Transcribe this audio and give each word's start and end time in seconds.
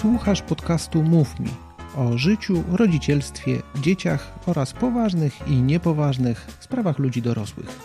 Słuchasz 0.00 0.42
podcastu 0.42 1.02
Mów 1.02 1.40
Mi 1.40 1.50
o 1.96 2.18
życiu, 2.18 2.64
rodzicielstwie, 2.72 3.62
dzieciach 3.80 4.38
oraz 4.46 4.72
poważnych 4.72 5.48
i 5.48 5.50
niepoważnych 5.50 6.46
sprawach 6.60 6.98
ludzi 6.98 7.22
dorosłych. 7.22 7.78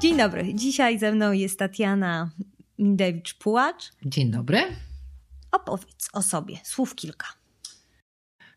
Dzień 0.00 0.16
dobry. 0.16 0.54
Dzisiaj 0.54 0.98
ze 0.98 1.12
mną 1.12 1.32
jest 1.32 1.58
Tatiana 1.58 2.30
Mindewicz-Pułacz. 2.78 3.92
Dzień 4.04 4.30
dobry. 4.30 4.58
Opowiedz 5.52 6.08
o 6.12 6.22
sobie, 6.22 6.56
słów 6.62 6.94
kilka. 6.94 7.41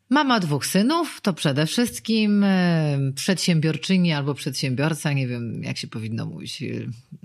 Mama 0.09 0.39
dwóch 0.39 0.65
synów 0.65 1.21
to 1.21 1.33
przede 1.33 1.65
wszystkim 1.65 2.43
e, 2.43 2.99
przedsiębiorczyni 3.15 4.13
albo 4.13 4.33
przedsiębiorca, 4.33 5.13
nie 5.13 5.27
wiem 5.27 5.63
jak 5.63 5.77
się 5.77 5.87
powinno 5.87 6.25
mówić. 6.25 6.63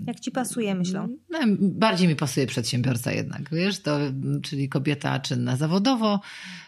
Jak 0.07 0.19
ci 0.19 0.31
pasuje, 0.31 0.75
myślę? 0.75 1.07
No, 1.29 1.39
bardziej 1.59 2.07
mi 2.07 2.15
pasuje 2.15 2.47
przedsiębiorca 2.47 3.11
jednak, 3.11 3.49
wiesz, 3.51 3.79
to, 3.79 3.99
czyli 4.43 4.69
kobieta 4.69 5.19
czynna 5.19 5.57
zawodowo, 5.57 6.21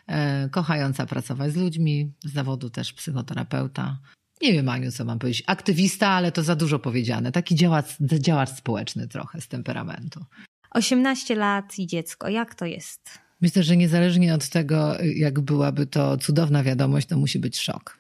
e, 0.07 0.49
kochająca 0.49 1.05
pracować 1.05 1.54
z 1.54 1.55
ludźmi, 1.55 2.12
z 2.26 2.34
zawodu 2.34 2.70
też 2.70 2.93
psychoterapeuta. 2.93 3.99
Nie 4.41 4.54
wiem, 4.54 4.70
Aniu, 4.70 4.91
co 4.91 5.05
mam 5.05 5.20
powiedzieć. 5.20 5.43
Aktywista, 5.48 6.07
ale 6.07 6.32
to 6.32 6.43
za 6.43 6.55
dużo 6.55 6.80
powiedziane. 6.80 7.32
Taki 7.32 7.55
działacz, 7.55 7.98
działacz 8.02 8.49
społeczny 8.49 9.07
trochę 9.07 9.41
z 9.41 9.48
temperamentu. 9.48 10.26
18 10.71 11.35
lat 11.35 11.80
i 11.80 11.88
dziecko. 11.88 12.30
Jak 12.30 12.55
to 12.55 12.66
jest? 12.66 13.23
Myślę, 13.44 13.64
że 13.64 13.78
niezależnie 13.78 14.34
od 14.34 14.50
tego, 14.50 14.98
jak 15.16 15.40
byłaby 15.40 15.86
to 15.86 16.18
cudowna 16.18 16.64
wiadomość, 16.64 17.08
to 17.08 17.18
musi 17.18 17.40
być 17.40 17.60
szok. 17.60 17.98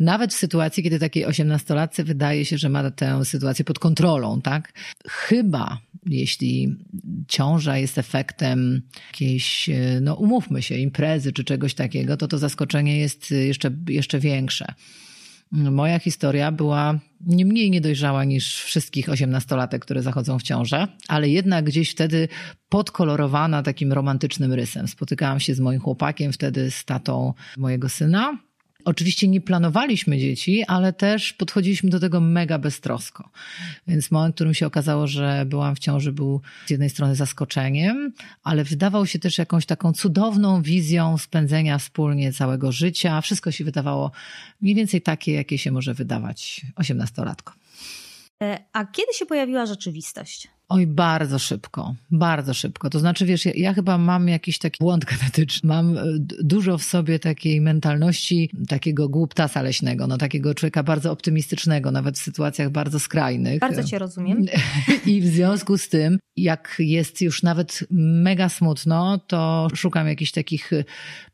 Nawet 0.00 0.34
w 0.34 0.36
sytuacji, 0.36 0.82
kiedy 0.82 0.98
takiej 0.98 1.24
osiemnastolatce 1.24 2.04
wydaje 2.04 2.44
się, 2.44 2.58
że 2.58 2.68
ma 2.68 2.90
tę 2.90 3.24
sytuację 3.24 3.64
pod 3.64 3.78
kontrolą, 3.78 4.40
tak? 4.40 4.72
Chyba, 5.08 5.78
jeśli 6.06 6.76
ciąża 7.28 7.78
jest 7.78 7.98
efektem 7.98 8.82
jakiejś, 9.06 9.70
no 10.00 10.14
umówmy 10.14 10.62
się, 10.62 10.74
imprezy 10.74 11.32
czy 11.32 11.44
czegoś 11.44 11.74
takiego, 11.74 12.16
to 12.16 12.28
to 12.28 12.38
zaskoczenie 12.38 12.98
jest 12.98 13.30
jeszcze, 13.30 13.70
jeszcze 13.88 14.20
większe. 14.20 14.74
Moja 15.52 15.98
historia 15.98 16.52
była 16.52 16.98
nie 17.20 17.44
mniej 17.44 17.70
niedojrzała 17.70 18.24
niż 18.24 18.62
wszystkich 18.62 19.08
osiemnastolatek, 19.08 19.82
które 19.82 20.02
zachodzą 20.02 20.38
w 20.38 20.42
ciążę, 20.42 20.88
ale 21.08 21.28
jednak 21.28 21.64
gdzieś 21.64 21.90
wtedy 21.90 22.28
podkolorowana 22.68 23.62
takim 23.62 23.92
romantycznym 23.92 24.52
rysem. 24.52 24.88
Spotykałam 24.88 25.40
się 25.40 25.54
z 25.54 25.60
moim 25.60 25.80
chłopakiem, 25.80 26.32
wtedy 26.32 26.70
z 26.70 26.84
tatą 26.84 27.34
mojego 27.56 27.88
syna. 27.88 28.38
Oczywiście 28.86 29.28
nie 29.28 29.40
planowaliśmy 29.40 30.18
dzieci, 30.18 30.64
ale 30.64 30.92
też 30.92 31.32
podchodziliśmy 31.32 31.90
do 31.90 32.00
tego 32.00 32.20
mega 32.20 32.58
beztrosko. 32.58 33.30
Więc 33.86 34.10
moment, 34.10 34.34
w 34.34 34.36
którym 34.36 34.54
się 34.54 34.66
okazało, 34.66 35.06
że 35.06 35.44
byłam 35.46 35.76
w 35.76 35.78
ciąży, 35.78 36.12
był 36.12 36.40
z 36.66 36.70
jednej 36.70 36.90
strony 36.90 37.14
zaskoczeniem, 37.14 38.12
ale 38.42 38.64
wydawał 38.64 39.06
się 39.06 39.18
też 39.18 39.38
jakąś 39.38 39.66
taką 39.66 39.92
cudowną 39.92 40.62
wizją 40.62 41.18
spędzenia 41.18 41.78
wspólnie 41.78 42.32
całego 42.32 42.72
życia. 42.72 43.20
Wszystko 43.20 43.52
się 43.52 43.64
wydawało 43.64 44.10
mniej 44.60 44.74
więcej 44.74 45.02
takie, 45.02 45.32
jakie 45.32 45.58
się 45.58 45.70
może 45.70 45.94
wydawać 45.94 46.66
osiemnastolatkom. 46.76 47.54
E, 48.42 48.58
a 48.72 48.84
kiedy 48.84 49.12
się 49.12 49.26
pojawiła 49.26 49.66
rzeczywistość? 49.66 50.48
Oj, 50.68 50.86
bardzo 50.86 51.38
szybko, 51.38 51.94
bardzo 52.10 52.54
szybko. 52.54 52.90
To 52.90 52.98
znaczy, 52.98 53.26
wiesz, 53.26 53.46
ja, 53.46 53.52
ja, 53.54 53.74
chyba 53.74 53.98
mam 53.98 54.28
jakiś 54.28 54.58
taki 54.58 54.78
błąd 54.80 55.04
genetyczny. 55.14 55.68
Mam 55.68 55.98
e, 55.98 56.02
dużo 56.42 56.78
w 56.78 56.82
sobie 56.82 57.18
takiej 57.18 57.60
mentalności 57.60 58.50
takiego 58.68 59.08
głuptasa 59.08 59.62
leśnego, 59.62 60.06
no 60.06 60.18
takiego 60.18 60.54
człowieka 60.54 60.82
bardzo 60.82 61.12
optymistycznego, 61.12 61.90
nawet 61.90 62.18
w 62.18 62.22
sytuacjach 62.22 62.70
bardzo 62.70 63.00
skrajnych. 63.00 63.60
Bardzo 63.60 63.84
cię 63.84 63.98
rozumiem. 63.98 64.44
I 65.06 65.20
w 65.20 65.26
związku 65.26 65.78
z 65.78 65.88
tym, 65.88 66.18
jak 66.36 66.76
jest 66.78 67.22
już 67.22 67.42
nawet 67.42 67.86
mega 67.90 68.48
smutno, 68.48 69.18
to 69.18 69.68
szukam 69.74 70.08
jakichś 70.08 70.32
takich 70.32 70.70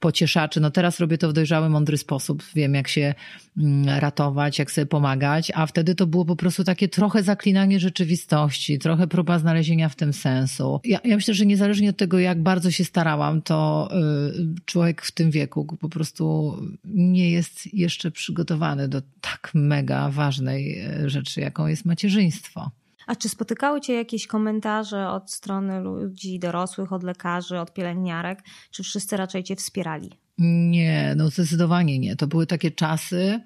pocieszaczy. 0.00 0.60
No 0.60 0.70
teraz 0.70 1.00
robię 1.00 1.18
to 1.18 1.28
w 1.28 1.32
dojrzały, 1.32 1.68
mądry 1.68 1.98
sposób. 1.98 2.42
Wiem, 2.54 2.74
jak 2.74 2.88
się 2.88 3.14
mm, 3.58 3.98
ratować, 3.98 4.58
jak 4.58 4.70
sobie 4.70 4.86
pomagać, 4.86 5.52
a 5.54 5.66
wtedy 5.66 5.94
to 5.94 6.06
było 6.06 6.24
po 6.24 6.36
prostu 6.36 6.64
takie 6.64 6.88
trochę 6.88 7.22
zaklinanie 7.22 7.80
rzeczywistości, 7.80 8.78
trochę 8.78 9.06
próba 9.24 9.38
znalezienia 9.38 9.88
w 9.88 9.96
tym 9.96 10.12
sensu. 10.12 10.80
Ja, 10.84 10.98
ja 11.04 11.16
myślę, 11.16 11.34
że 11.34 11.46
niezależnie 11.46 11.90
od 11.90 11.96
tego, 11.96 12.18
jak 12.18 12.42
bardzo 12.42 12.70
się 12.70 12.84
starałam, 12.84 13.42
to 13.42 13.88
y, 14.36 14.64
człowiek 14.64 15.02
w 15.02 15.12
tym 15.12 15.30
wieku 15.30 15.64
po 15.80 15.88
prostu 15.88 16.56
nie 16.84 17.30
jest 17.30 17.74
jeszcze 17.74 18.10
przygotowany 18.10 18.88
do 18.88 19.02
tak 19.20 19.50
mega 19.54 20.10
ważnej 20.10 20.86
y, 21.04 21.10
rzeczy, 21.10 21.40
jaką 21.40 21.66
jest 21.66 21.84
macierzyństwo. 21.84 22.70
A 23.06 23.16
czy 23.16 23.28
spotykały 23.28 23.80
Cię 23.80 23.92
jakieś 23.92 24.26
komentarze 24.26 25.08
od 25.08 25.30
strony 25.30 25.80
ludzi 25.80 26.38
dorosłych, 26.38 26.92
od 26.92 27.02
lekarzy, 27.02 27.60
od 27.60 27.74
pielęgniarek? 27.74 28.42
Czy 28.70 28.82
wszyscy 28.82 29.16
raczej 29.16 29.44
Cię 29.44 29.56
wspierali? 29.56 30.10
Nie, 30.38 31.14
no 31.16 31.30
zdecydowanie 31.30 31.98
nie. 31.98 32.16
To 32.16 32.26
były 32.26 32.46
takie 32.46 32.70
czasy, 32.70 33.40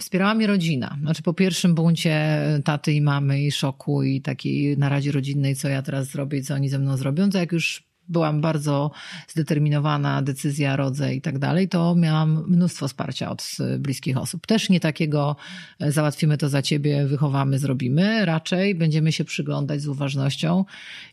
Wspierała 0.00 0.34
mnie 0.34 0.46
rodzina. 0.46 0.98
Znaczy 1.00 1.22
po 1.22 1.34
pierwszym 1.34 1.74
buncie 1.74 2.42
taty 2.64 2.92
i 2.92 3.00
mamy 3.00 3.42
i 3.42 3.52
szoku 3.52 4.02
i 4.02 4.20
takiej 4.20 4.78
naradzie 4.78 5.12
rodzinnej, 5.12 5.56
co 5.56 5.68
ja 5.68 5.82
teraz 5.82 6.06
zrobię 6.06 6.42
co 6.42 6.54
oni 6.54 6.68
ze 6.68 6.78
mną 6.78 6.96
zrobią, 6.96 7.30
to 7.30 7.38
jak 7.38 7.52
już 7.52 7.82
byłam 8.08 8.40
bardzo 8.40 8.90
zdeterminowana, 9.28 10.22
decyzja, 10.22 10.76
rodzę 10.76 11.14
i 11.14 11.20
tak 11.20 11.38
dalej, 11.38 11.68
to 11.68 11.94
miałam 11.94 12.44
mnóstwo 12.48 12.88
wsparcia 12.88 13.30
od 13.30 13.56
bliskich 13.78 14.16
osób. 14.16 14.46
Też 14.46 14.70
nie 14.70 14.80
takiego 14.80 15.36
e, 15.80 15.92
załatwimy 15.92 16.38
to 16.38 16.48
za 16.48 16.62
ciebie, 16.62 17.06
wychowamy, 17.06 17.58
zrobimy. 17.58 18.24
Raczej 18.24 18.74
będziemy 18.74 19.12
się 19.12 19.24
przyglądać 19.24 19.82
z 19.82 19.88
uważnością 19.88 20.64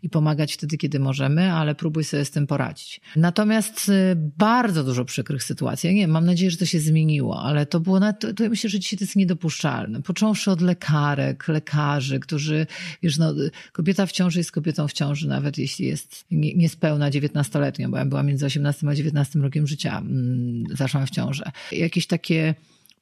i 0.03 0.09
pomagać 0.09 0.53
wtedy, 0.53 0.77
kiedy 0.77 0.99
możemy, 0.99 1.51
ale 1.51 1.75
próbuj 1.75 2.03
sobie 2.03 2.25
z 2.25 2.31
tym 2.31 2.47
poradzić. 2.47 3.01
Natomiast 3.15 3.89
e, 3.89 4.15
bardzo 4.15 4.83
dużo 4.83 5.05
przykrych 5.05 5.43
sytuacji. 5.43 5.95
Nie 5.95 6.07
mam 6.07 6.25
nadzieję, 6.25 6.51
że 6.51 6.57
to 6.57 6.65
się 6.65 6.79
zmieniło, 6.79 7.41
ale 7.41 7.65
to 7.65 7.79
było, 7.79 7.99
na, 7.99 8.13
to, 8.13 8.33
to 8.33 8.43
ja 8.43 8.49
myślę, 8.49 8.69
że 8.69 8.79
dzisiaj 8.79 8.99
to 8.99 9.05
jest 9.05 9.15
niedopuszczalne. 9.15 10.01
Począwszy 10.01 10.51
od 10.51 10.61
lekarek, 10.61 11.47
lekarzy, 11.47 12.19
którzy, 12.19 12.67
wiesz, 13.03 13.17
no, 13.17 13.33
kobieta 13.71 14.05
w 14.05 14.11
ciąży 14.11 14.39
jest 14.39 14.51
kobietą 14.51 14.87
w 14.87 14.93
ciąży, 14.93 15.27
nawet 15.27 15.57
jeśli 15.57 15.85
jest 15.85 16.25
nie, 16.31 16.53
nie 16.53 16.69
pełna 16.83 17.09
19-letnią, 17.11 17.91
bo 17.91 17.97
ja 17.97 18.05
byłam 18.05 18.27
między 18.27 18.45
18 18.45 18.89
a 18.89 18.95
19 18.95 19.39
rokiem 19.39 19.67
życia, 19.67 19.97
mm, 19.97 20.63
zaszłam 20.69 21.07
w 21.07 21.09
ciążę. 21.09 21.51
Jakieś 21.71 22.07
takie 22.07 22.55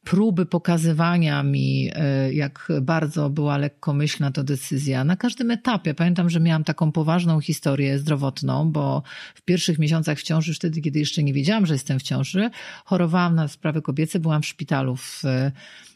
próby 0.04 0.46
pokazywania 0.46 1.44
mi, 1.44 1.92
e, 1.94 2.34
jak 2.34 2.72
bardzo 2.82 3.30
była 3.30 3.58
lekkomyślna 3.58 4.32
to 4.32 4.44
decyzja 4.44 5.04
na 5.04 5.16
każdym 5.16 5.52
etapie. 5.52 5.94
Pamiętam, 5.94 6.30
że 6.30 6.40
miałam 6.40 6.64
taką 6.64 6.92
poważną 6.92 7.42
historię 7.42 8.00
zdrowotną, 8.00 8.72
bo 8.72 9.04
w 9.36 9.42
pierwszych 9.42 9.80
miesiącach 9.80 10.20
w 10.20 10.24
ciąży, 10.24 10.54
wtedy, 10.54 10.82
kiedy 10.82 11.00
jeszcze 11.00 11.24
nie 11.24 11.34
wiedziałam, 11.34 11.66
że 11.66 11.74
jestem 11.74 12.00
w 12.00 12.04
ciąży, 12.04 12.50
chorowałam 12.86 13.36
na 13.36 13.48
sprawy 13.48 13.82
kobiece, 13.82 14.20
byłam 14.20 14.42
w 14.42 14.46
szpitalu 14.46 14.96
w 14.96 15.24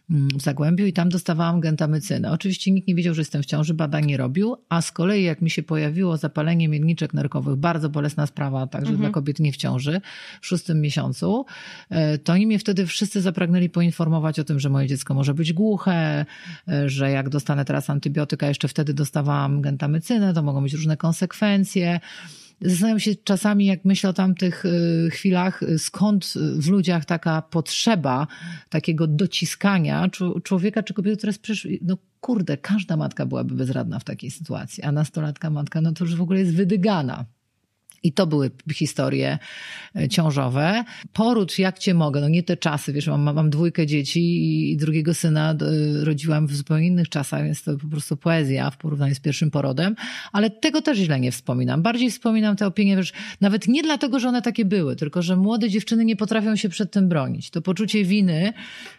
w 0.09 0.41
Zagłębiu 0.41 0.85
i 0.85 0.93
tam 0.93 1.09
dostawałam 1.09 1.59
gentamycynę. 1.59 2.31
Oczywiście 2.31 2.71
nikt 2.71 2.87
nie 2.87 2.95
wiedział, 2.95 3.13
że 3.13 3.21
jestem 3.21 3.43
w 3.43 3.45
ciąży, 3.45 3.73
badań 3.73 4.05
nie 4.05 4.17
robił, 4.17 4.55
a 4.69 4.81
z 4.81 4.91
kolei 4.91 5.23
jak 5.23 5.41
mi 5.41 5.49
się 5.49 5.63
pojawiło 5.63 6.17
zapalenie 6.17 6.69
miedniczek 6.69 7.13
nerkowych, 7.13 7.55
bardzo 7.55 7.89
bolesna 7.89 8.27
sprawa, 8.27 8.67
także 8.67 8.91
mhm. 8.91 8.99
dla 8.99 9.13
kobiet 9.13 9.39
nie 9.39 9.51
w 9.51 9.57
ciąży, 9.57 10.01
w 10.41 10.47
szóstym 10.47 10.81
miesiącu, 10.81 11.45
e, 11.89 12.17
to 12.17 12.33
oni 12.33 12.47
mnie 12.47 12.59
wtedy 12.59 12.85
wszyscy 12.85 13.21
zapragnęli 13.21 13.69
poinformować 13.69 14.39
o 14.39 14.43
tym, 14.43 14.59
że 14.59 14.69
moje 14.69 14.87
dziecko 14.87 15.13
może 15.13 15.33
być 15.33 15.53
głuche, 15.53 16.25
e, 16.67 16.89
że 16.89 17.11
jak 17.11 17.29
dostanę 17.29 17.65
teraz 17.65 17.89
antybiotyka, 17.89 18.47
jeszcze 18.47 18.67
wtedy 18.67 18.93
dostawałam 18.93 19.61
gentamycynę, 19.61 20.33
to 20.33 20.43
mogą 20.43 20.63
być 20.63 20.73
różne 20.73 20.97
konsekwencje. 20.97 21.99
Zastanawiam 22.61 22.99
się 22.99 23.15
czasami, 23.15 23.65
jak 23.65 23.85
myślę 23.85 24.09
o 24.09 24.13
tamtych 24.13 24.65
y, 24.65 25.09
chwilach, 25.11 25.63
y, 25.63 25.79
skąd 25.79 26.33
w 26.55 26.69
ludziach 26.69 27.05
taka 27.05 27.41
potrzeba 27.41 28.27
takiego 28.69 29.07
dociskania 29.07 30.09
człowieka 30.43 30.83
czy 30.83 30.93
kobiety, 30.93 31.17
która 31.17 31.33
jest 31.47 31.67
no 31.81 31.97
kurde, 32.19 32.57
każda 32.57 32.97
matka 32.97 33.25
byłaby 33.25 33.55
bezradna 33.55 33.99
w 33.99 34.03
takiej 34.03 34.31
sytuacji, 34.31 34.83
a 34.83 34.91
nastolatka 34.91 35.49
matka, 35.49 35.81
no 35.81 35.91
to 35.91 36.03
już 36.03 36.15
w 36.15 36.21
ogóle 36.21 36.39
jest 36.39 36.55
wydygana. 36.55 37.25
I 38.05 38.11
to 38.11 38.27
były 38.27 38.51
historie 38.73 39.39
e, 39.95 40.09
ciążowe. 40.09 40.83
Poród, 41.13 41.59
jak 41.59 41.79
cię 41.79 41.93
mogę, 41.93 42.21
no 42.21 42.29
nie 42.29 42.43
te 42.43 42.57
czasy, 42.57 42.93
wiesz, 42.93 43.07
mam, 43.07 43.23
mam 43.23 43.49
dwójkę 43.49 43.87
dzieci 43.87 44.71
i 44.71 44.77
drugiego 44.77 45.13
syna 45.13 45.55
rodziłam 46.03 46.47
w 46.47 46.55
zupełnie 46.55 46.87
innych 46.87 47.09
czasach, 47.09 47.43
więc 47.43 47.63
to 47.63 47.77
po 47.77 47.87
prostu 47.87 48.17
poezja 48.17 48.71
w 48.71 48.77
porównaniu 48.77 49.15
z 49.15 49.19
pierwszym 49.19 49.51
porodem, 49.51 49.95
ale 50.31 50.49
tego 50.49 50.81
też 50.81 50.97
źle 50.97 51.19
nie 51.19 51.31
wspominam. 51.31 51.81
Bardziej 51.81 52.11
wspominam 52.11 52.55
te 52.55 52.67
opinie, 52.67 52.97
wiesz, 52.97 53.13
nawet 53.41 53.67
nie 53.67 53.83
dlatego, 53.83 54.19
że 54.19 54.27
one 54.27 54.41
takie 54.41 54.65
były, 54.65 54.95
tylko 54.95 55.21
że 55.21 55.37
młode 55.37 55.69
dziewczyny 55.69 56.05
nie 56.05 56.15
potrafią 56.15 56.55
się 56.55 56.69
przed 56.69 56.91
tym 56.91 57.09
bronić. 57.09 57.49
To 57.49 57.61
poczucie 57.61 58.03
winy 58.03 58.53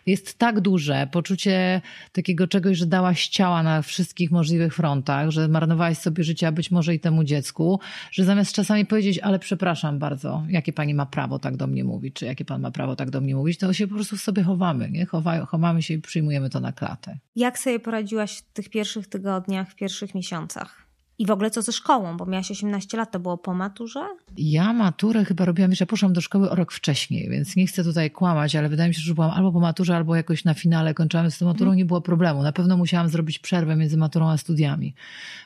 jest 0.06 0.38
tak 0.38 0.60
duże, 0.60 1.08
poczucie 1.12 1.80
takiego 2.12 2.46
czegoś, 2.46 2.78
że 2.78 2.86
dałaś 2.86 3.28
ciała 3.28 3.62
na 3.62 3.82
wszystkich 3.82 4.30
możliwych 4.30 4.74
frontach, 4.74 5.30
że 5.30 5.48
marnowałaś 5.48 5.98
sobie 5.98 6.24
życie, 6.24 6.48
a 6.48 6.52
być 6.52 6.70
może 6.70 6.94
i 6.94 7.00
temu 7.00 7.24
dziecku, 7.24 7.80
że 8.10 8.24
zamiast 8.24 8.52
czasami 8.52 8.86
powiedzieć, 8.86 8.95
ale 9.22 9.38
przepraszam 9.38 9.98
bardzo, 9.98 10.42
jakie 10.48 10.72
pani 10.72 10.94
ma 10.94 11.06
prawo 11.06 11.38
tak 11.38 11.56
do 11.56 11.66
mnie 11.66 11.84
mówić, 11.84 12.14
czy 12.14 12.26
jakie 12.26 12.44
pan 12.44 12.60
ma 12.60 12.70
prawo 12.70 12.96
tak 12.96 13.10
do 13.10 13.20
mnie 13.20 13.36
mówić, 13.36 13.58
to 13.58 13.72
się 13.72 13.86
po 13.86 13.94
prostu 13.94 14.16
sobie 14.16 14.42
chowamy, 14.42 14.90
nie? 14.90 15.06
Chowa, 15.06 15.46
chowamy 15.46 15.82
się 15.82 15.94
i 15.94 15.98
przyjmujemy 15.98 16.50
to 16.50 16.60
na 16.60 16.72
klatę. 16.72 17.18
Jak 17.36 17.58
sobie 17.58 17.80
poradziłaś 17.80 18.38
w 18.38 18.52
tych 18.52 18.68
pierwszych 18.68 19.06
tygodniach, 19.06 19.70
w 19.70 19.74
pierwszych 19.74 20.14
miesiącach? 20.14 20.85
I 21.18 21.26
w 21.26 21.30
ogóle 21.30 21.50
co 21.50 21.62
ze 21.62 21.72
szkołą, 21.72 22.16
bo 22.16 22.26
miałaś 22.26 22.50
18 22.50 22.96
lat, 22.96 23.12
to 23.12 23.20
było 23.20 23.38
po 23.38 23.54
maturze? 23.54 24.00
Ja 24.38 24.72
maturę 24.72 25.24
chyba 25.24 25.44
robiłam, 25.44 25.74
że 25.74 25.86
poszłam 25.86 26.12
do 26.12 26.20
szkoły 26.20 26.50
o 26.50 26.54
rok 26.54 26.72
wcześniej, 26.72 27.28
więc 27.30 27.56
nie 27.56 27.66
chcę 27.66 27.84
tutaj 27.84 28.10
kłamać, 28.10 28.56
ale 28.56 28.68
wydaje 28.68 28.88
mi 28.88 28.94
się, 28.94 29.00
że 29.00 29.14
byłam 29.14 29.30
albo 29.30 29.52
po 29.52 29.60
maturze, 29.60 29.96
albo 29.96 30.16
jakoś 30.16 30.44
na 30.44 30.54
finale 30.54 30.94
kończyłam 30.94 31.30
z 31.30 31.38
tą 31.38 31.46
maturą, 31.46 31.72
nie 31.72 31.84
było 31.84 32.00
problemu. 32.00 32.42
Na 32.42 32.52
pewno 32.52 32.76
musiałam 32.76 33.08
zrobić 33.08 33.38
przerwę 33.38 33.76
między 33.76 33.96
maturą 33.96 34.30
a 34.30 34.36
studiami, 34.36 34.94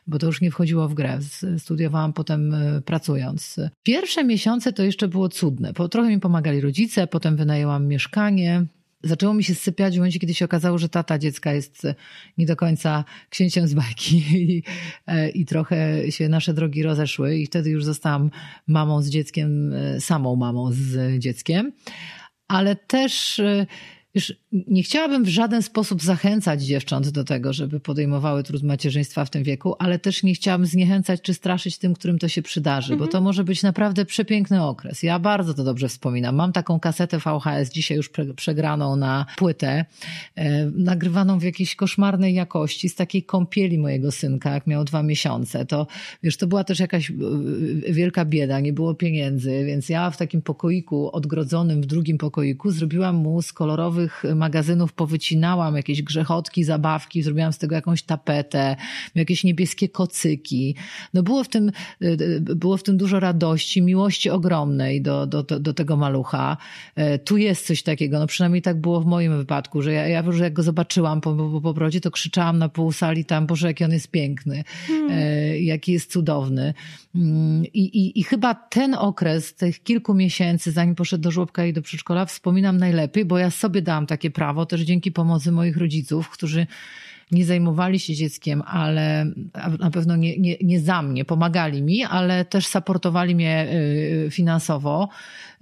bo 0.07 0.19
to 0.19 0.27
już 0.27 0.41
nie 0.41 0.51
wchodziło 0.51 0.89
w 0.89 0.95
grę. 0.95 1.19
Studiowałam 1.59 2.13
potem 2.13 2.55
e, 2.55 2.81
pracując. 2.81 3.61
Pierwsze 3.83 4.25
miesiące 4.25 4.73
to 4.73 4.83
jeszcze 4.83 5.09
było 5.09 5.29
cudne, 5.29 5.73
bo 5.73 5.89
trochę 5.89 6.09
mi 6.09 6.21
pomagali 6.21 6.61
rodzice, 6.61 7.07
potem 7.07 7.37
wynajęłam 7.37 7.87
mieszkanie, 7.87 8.67
zaczęło 9.03 9.35
mi 9.35 9.45
się 9.45 9.55
sypiać 9.55 9.95
w 9.95 9.97
momencie, 9.97 10.19
kiedy 10.19 10.35
się 10.35 10.45
okazało, 10.45 10.79
że 10.79 10.89
tata 10.89 11.19
dziecka 11.19 11.53
jest 11.53 11.87
nie 12.39 12.47
do 12.47 12.57
końca 12.57 13.05
księciem 13.31 13.69
z 13.69 13.75
bajki 13.75 14.17
i, 14.43 14.63
e, 15.07 15.31
i 15.31 15.47
trochę 15.47 16.11
się 16.13 16.29
nasze 16.29 16.55
drogi 16.55 16.83
rozeszły 16.83 17.37
i 17.37 17.47
wtedy 17.47 17.71
już 17.71 17.85
zostałam 17.85 18.31
mamą 18.67 19.03
z 19.03 19.09
dzieckiem, 19.09 19.73
e, 19.73 20.01
samą 20.01 20.37
mamą 20.37 20.73
z 20.73 21.19
dzieckiem. 21.19 21.73
Ale 22.49 22.77
też 22.77 23.41
e, 24.15 24.21
już 24.21 24.33
nie 24.53 24.83
chciałabym 24.83 25.25
w 25.25 25.29
żaden 25.29 25.63
sposób 25.63 26.03
zachęcać 26.03 26.63
dziewcząt 26.63 27.09
do 27.09 27.25
tego, 27.25 27.53
żeby 27.53 27.81
podejmowały 27.81 28.43
trud 28.43 28.63
macierzyństwa 28.63 29.25
w 29.25 29.31
tym 29.31 29.43
wieku, 29.43 29.75
ale 29.79 29.99
też 29.99 30.23
nie 30.23 30.35
chciałabym 30.35 30.67
zniechęcać 30.67 31.23
czy 31.23 31.35
straszyć 31.35 31.79
tym, 31.79 31.95
którym 31.95 32.19
to 32.19 32.29
się 32.29 32.43
przydarzy, 32.43 32.97
bo 32.97 33.05
to 33.05 33.05
mhm. 33.05 33.25
może 33.25 33.45
być 33.45 33.63
naprawdę 33.63 34.05
przepiękny 34.05 34.65
okres. 34.65 35.03
Ja 35.03 35.19
bardzo 35.19 35.55
to 35.55 35.65
dobrze 35.65 35.89
wspominam. 35.89 36.37
Mam 36.37 36.53
taką 36.53 36.81
kasetę 36.81 37.19
VHS, 37.19 37.71
dzisiaj 37.71 37.97
już 37.97 38.11
przegraną 38.37 38.97
na 38.97 39.27
płytę, 39.37 39.85
e, 40.35 40.67
nagrywaną 40.67 41.39
w 41.39 41.43
jakiejś 41.43 41.77
koszmarnej 41.77 42.35
jakości, 42.35 42.89
z 42.89 42.95
takiej 42.95 43.23
kąpieli 43.23 43.79
mojego 43.79 44.13
synka, 44.13 44.55
jak 44.55 44.67
miał 44.67 44.85
dwa 44.85 45.03
miesiące. 45.03 45.67
To, 45.67 45.87
wiesz, 46.23 46.37
to 46.37 46.47
była 46.47 46.65
też 46.65 46.79
jakaś 46.79 47.11
e, 47.11 47.15
wielka 47.93 48.25
bieda, 48.25 48.61
nie 48.61 48.73
było 48.73 48.95
pieniędzy, 48.95 49.65
więc 49.65 49.89
ja 49.89 50.11
w 50.11 50.17
takim 50.17 50.43
pokoiku 50.43 51.11
odgrodzonym, 51.13 51.83
w 51.83 51.87
drugim 51.87 52.19
pokoiku 52.19 52.71
zrobiłam 52.71 53.17
mu 53.17 53.43
z 53.43 53.53
kolorowych 53.53 54.00
magazynów 54.35 54.93
powycinałam 54.93 55.77
jakieś 55.77 56.03
grzechotki, 56.03 56.65
zabawki, 56.65 57.23
zrobiłam 57.23 57.53
z 57.53 57.59
tego 57.59 57.75
jakąś 57.75 58.03
tapetę, 58.03 58.77
jakieś 59.15 59.45
niebieskie 59.45 59.89
kocyki. 59.89 60.75
No 61.15 61.23
było 61.23 61.45
w 61.45 61.49
tym, 61.49 61.73
było 62.41 62.77
w 62.77 62.83
tym 62.83 62.97
dużo 62.97 63.21
radości, 63.21 63.83
miłości 63.83 64.31
ogromnej 64.31 65.03
do, 65.03 65.27
do, 65.27 65.43
do, 65.43 65.75
tego 65.75 65.97
malucha. 65.97 66.57
E, 66.97 67.19
tu 67.19 67.37
jest 67.37 67.67
coś 67.67 67.83
takiego, 67.83 68.19
no 68.19 68.27
przynajmniej 68.27 68.63
tak 68.63 68.81
było 68.81 69.01
w 69.01 69.07
moim 69.07 69.37
wypadku, 69.37 69.83
że 69.83 69.93
ja, 69.93 70.09
ja 70.09 70.23
już 70.23 70.39
jak 70.39 70.53
go 70.53 70.63
zobaczyłam 70.63 71.21
po, 71.21 71.35
po, 71.35 71.61
po 71.61 71.75
porodzie, 71.75 72.01
to 72.01 72.11
krzyczałam 72.11 72.59
na 72.59 72.69
pół 72.69 72.93
sali 72.93 73.25
tam, 73.25 73.47
Boże, 73.47 73.67
jaki 73.67 73.85
on 73.85 73.93
jest 73.93 74.11
piękny, 74.11 74.65
hmm. 74.87 75.11
E, 75.11 75.61
jaki 75.61 75.93
jest 75.93 76.13
cudowny. 76.13 76.75
Mm, 77.15 77.65
I, 77.65 77.81
i, 77.81 78.21
I 78.21 78.23
chyba 78.23 78.55
ten 78.55 78.95
okres, 78.95 79.55
tych 79.55 79.83
kilku 79.83 80.15
miesięcy, 80.15 80.73
zanim 80.73 80.95
poszedł 80.95 81.23
do 81.23 81.31
żłobka 81.31 81.65
i 81.65 81.73
do 81.73 81.83
przedszkola, 81.83 82.27
wspominam 82.27 82.77
najlepiej, 82.77 83.25
bo 83.25 83.39
ja 83.39 83.51
sobie 83.51 83.83
dałam 83.91 84.07
takie 84.07 84.31
prawo 84.31 84.67
też 84.67 84.81
dzięki 84.81 85.13
pomocy 85.13 85.53
moich 85.53 85.77
rodziców, 85.77 86.29
którzy 86.29 86.67
nie 87.31 87.45
zajmowali 87.45 88.01
się 88.01 88.15
dzieckiem, 88.15 88.63
ale 88.67 89.27
na 89.79 89.91
pewno 89.91 90.17
nie, 90.17 90.39
nie, 90.39 90.57
nie 90.63 90.81
za 90.81 91.03
mnie, 91.03 91.25
pomagali 91.25 91.83
mi, 91.83 92.05
ale 92.05 92.45
też 92.45 92.67
supportowali 92.67 93.35
mnie 93.35 93.69
y, 94.27 94.31
finansowo, 94.31 95.09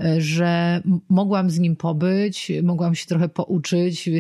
y, 0.01 0.21
że 0.21 0.83
mogłam 1.09 1.51
z 1.51 1.59
nim 1.59 1.77
pobyć, 1.77 2.53
mogłam 2.63 2.95
się 2.95 3.07
trochę 3.07 3.29
pouczyć, 3.29 4.11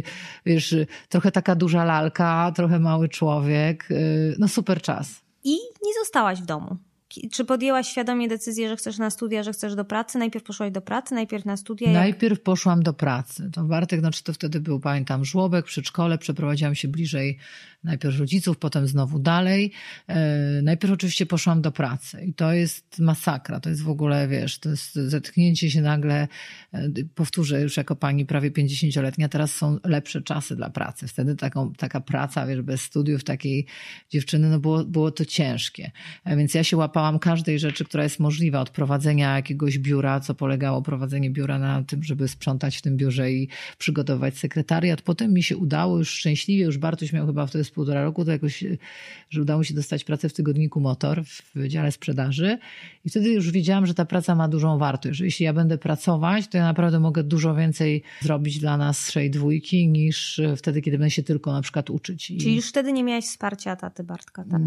wiesz, 0.46 0.76
trochę 1.08 1.32
taka 1.32 1.54
duża 1.54 1.84
lalka, 1.84 2.52
trochę 2.56 2.78
mały 2.78 3.08
człowiek, 3.08 3.90
y, 3.90 4.36
no 4.38 4.48
super 4.48 4.82
czas. 4.82 5.20
I 5.44 5.52
nie 5.86 5.94
zostałaś 6.00 6.42
w 6.42 6.46
domu. 6.46 6.76
Czy 7.32 7.44
podjęłaś 7.44 7.88
świadomie 7.88 8.28
decyzję, 8.28 8.68
że 8.68 8.76
chcesz 8.76 8.98
na 8.98 9.10
studia, 9.10 9.42
że 9.42 9.52
chcesz 9.52 9.74
do 9.74 9.84
pracy? 9.84 10.18
Najpierw 10.18 10.44
poszłaś 10.44 10.70
do 10.70 10.80
pracy, 10.80 11.14
najpierw 11.14 11.44
na 11.44 11.56
studia? 11.56 11.92
Najpierw 11.92 12.40
poszłam 12.40 12.82
do 12.82 12.92
pracy. 12.92 13.50
To 13.52 13.64
Bartek, 13.64 14.00
znaczy 14.00 14.24
to 14.24 14.32
wtedy 14.32 14.60
był, 14.60 14.80
pamiętam, 14.80 15.24
żłobek, 15.24 15.64
przedszkole, 15.64 16.18
przeprowadziłam 16.18 16.74
się 16.74 16.88
bliżej 16.88 17.38
najpierw 17.84 18.18
rodziców, 18.18 18.58
potem 18.58 18.86
znowu 18.86 19.18
dalej. 19.18 19.72
E, 20.06 20.62
najpierw 20.62 20.92
oczywiście 20.92 21.26
poszłam 21.26 21.62
do 21.62 21.72
pracy 21.72 22.24
i 22.24 22.34
to 22.34 22.52
jest 22.52 22.98
masakra, 22.98 23.60
to 23.60 23.70
jest 23.70 23.82
w 23.82 23.88
ogóle, 23.88 24.28
wiesz, 24.28 24.58
to 24.58 24.70
jest 24.70 24.94
zetknięcie 24.94 25.70
się 25.70 25.80
nagle, 25.80 26.28
e, 26.72 26.88
powtórzę 27.14 27.60
już 27.60 27.76
jako 27.76 27.96
pani 27.96 28.26
prawie 28.26 28.50
50-letnia, 28.50 29.28
teraz 29.28 29.54
są 29.54 29.78
lepsze 29.84 30.22
czasy 30.22 30.56
dla 30.56 30.70
pracy. 30.70 31.08
Wtedy 31.08 31.36
taką, 31.36 31.72
taka 31.72 32.00
praca, 32.00 32.46
wiesz, 32.46 32.62
bez 32.62 32.80
studiów 32.80 33.24
takiej 33.24 33.66
dziewczyny, 34.10 34.48
no 34.48 34.60
było, 34.60 34.84
było 34.84 35.10
to 35.10 35.24
ciężkie. 35.24 35.90
E, 36.24 36.36
więc 36.36 36.54
ja 36.54 36.64
się 36.64 36.76
łapałam 36.76 37.18
każdej 37.18 37.58
rzeczy, 37.58 37.84
która 37.84 38.02
jest 38.02 38.20
możliwa, 38.20 38.60
od 38.60 38.70
prowadzenia 38.70 39.36
jakiegoś 39.36 39.78
biura, 39.78 40.20
co 40.20 40.34
polegało 40.34 40.82
prowadzenie 40.82 41.30
biura 41.30 41.58
na 41.58 41.82
tym, 41.82 42.02
żeby 42.02 42.28
sprzątać 42.28 42.76
w 42.76 42.82
tym 42.82 42.96
biurze 42.96 43.32
i 43.32 43.48
przygotować 43.78 44.38
sekretariat. 44.38 45.02
Potem 45.02 45.32
mi 45.32 45.42
się 45.42 45.56
udało 45.56 45.98
już 45.98 46.10
szczęśliwie, 46.10 46.64
już 46.64 46.78
Bartuś 46.78 47.12
miał 47.12 47.26
chyba 47.26 47.46
wtedy 47.46 47.67
przez 47.68 47.74
półtora 47.74 48.04
roku, 48.04 48.24
to 48.24 48.30
jakoś, 48.30 48.64
że 49.30 49.42
udało 49.42 49.58
mi 49.58 49.66
się 49.66 49.74
dostać 49.74 50.04
pracę 50.04 50.28
w 50.28 50.32
tygodniku 50.32 50.80
Motor 50.80 51.24
w 51.24 51.54
Wydziale 51.54 51.92
Sprzedaży 51.92 52.58
i 53.04 53.10
wtedy 53.10 53.32
już 53.32 53.50
wiedziałam, 53.50 53.86
że 53.86 53.94
ta 53.94 54.04
praca 54.04 54.34
ma 54.34 54.48
dużą 54.48 54.78
wartość, 54.78 55.18
że 55.18 55.24
jeśli 55.24 55.44
ja 55.44 55.52
będę 55.52 55.78
pracować, 55.78 56.48
to 56.48 56.58
ja 56.58 56.64
naprawdę 56.64 57.00
mogę 57.00 57.22
dużo 57.22 57.54
więcej 57.54 58.02
zrobić 58.20 58.58
dla 58.58 58.76
nas 58.76 59.10
szej 59.10 59.30
dwójki 59.30 59.88
niż 59.88 60.40
wtedy, 60.56 60.82
kiedy 60.82 60.98
będę 60.98 61.10
się 61.10 61.22
tylko 61.22 61.52
na 61.52 61.62
przykład 61.62 61.90
uczyć. 61.90 62.30
I... 62.30 62.38
Czyli 62.38 62.56
już 62.56 62.68
wtedy 62.68 62.92
nie 62.92 63.04
miałaś 63.04 63.24
wsparcia 63.24 63.76
taty 63.76 64.04
Bartka, 64.04 64.44
tak? 64.50 64.62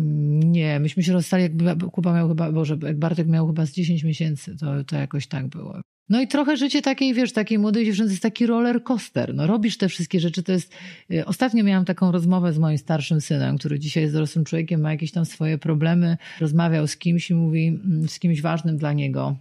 Nie, 0.46 0.80
myśmy 0.80 1.04
się 1.04 1.14
rozstali, 1.14 1.44
jak 1.44 1.78
Kuba 1.92 2.14
miał 2.14 2.28
chyba, 2.28 2.52
Boże, 2.52 2.78
jak 2.82 3.00
Bartek 3.00 3.28
miał 3.28 3.48
chyba 3.48 3.66
z 3.66 3.72
10 3.72 4.04
miesięcy, 4.04 4.58
to, 4.58 4.84
to 4.84 4.96
jakoś 4.96 5.28
tak 5.28 5.48
było. 5.48 5.82
No 6.10 6.22
i 6.22 6.28
trochę 6.28 6.58
życie 6.58 6.82
takiej, 6.82 7.14
wiesz, 7.14 7.34
takiej 7.34 7.60
młodej 7.60 7.86
dziewczyny 7.86 8.08
to 8.08 8.12
jest 8.12 8.24
taki 8.24 8.46
roller 8.46 8.84
coaster. 8.84 9.36
No 9.36 9.48
robisz 9.48 9.78
te 9.78 9.90
wszystkie 9.90 10.20
rzeczy, 10.20 10.44
to 10.44 10.52
jest... 10.52 10.74
Y, 11.12 11.26
ostatnio 11.26 11.64
miałam 11.64 11.86
taką 11.86 12.12
rozmowę 12.12 12.54
z 12.54 12.58
moim 12.58 12.78
starszym 12.78 13.22
synem, 13.22 13.58
który 13.58 13.80
dzisiaj 13.80 14.04
jest 14.04 14.16
dorosłym 14.16 14.46
człowiekiem, 14.46 14.82
ma 14.82 14.92
jakieś 14.92 15.12
tam 15.12 15.26
swoje 15.26 15.58
problemy. 15.58 16.18
Rozmawiał 16.40 16.88
z 16.88 16.98
kimś 16.98 17.30
i 17.30 17.34
mówi, 17.34 17.68
mm, 17.68 18.10
z 18.10 18.20
kimś 18.20 18.42
ważnym 18.42 18.78
dla 18.78 18.94
niego 18.94 19.36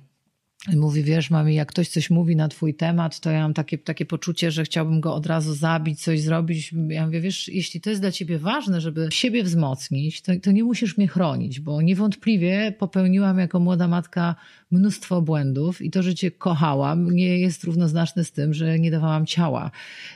mówi, 0.68 1.02
wiesz, 1.02 1.30
mami, 1.30 1.54
jak 1.54 1.68
ktoś 1.68 1.88
coś 1.88 2.10
mówi 2.10 2.36
na 2.36 2.48
twój 2.48 2.74
temat, 2.74 3.20
to 3.20 3.30
ja 3.30 3.42
mam 3.42 3.54
takie, 3.54 3.78
takie 3.78 4.06
poczucie, 4.06 4.50
że 4.50 4.64
chciałbym 4.64 5.00
go 5.00 5.14
od 5.14 5.26
razu 5.26 5.54
zabić, 5.54 6.02
coś 6.02 6.20
zrobić. 6.20 6.74
Ja 6.88 7.06
mówię, 7.06 7.20
wiesz, 7.20 7.48
jeśli 7.48 7.80
to 7.80 7.90
jest 7.90 8.02
dla 8.02 8.12
ciebie 8.12 8.38
ważne, 8.38 8.80
żeby 8.80 9.08
siebie 9.10 9.44
wzmocnić, 9.44 10.22
to, 10.22 10.32
to 10.42 10.52
nie 10.52 10.64
musisz 10.64 10.98
mnie 10.98 11.08
chronić, 11.08 11.60
bo 11.60 11.82
niewątpliwie 11.82 12.74
popełniłam 12.78 13.38
jako 13.38 13.60
młoda 13.60 13.88
matka 13.88 14.34
mnóstwo 14.70 15.22
błędów 15.22 15.82
i 15.82 15.90
to, 15.90 16.02
że 16.02 16.14
cię 16.14 16.30
kochałam, 16.30 17.10
nie 17.10 17.38
jest 17.38 17.64
równoznaczne 17.64 18.24
z 18.24 18.32
tym, 18.32 18.54
że 18.54 18.78
nie 18.78 18.90
dawałam 18.90 19.26
ciała. 19.26 19.70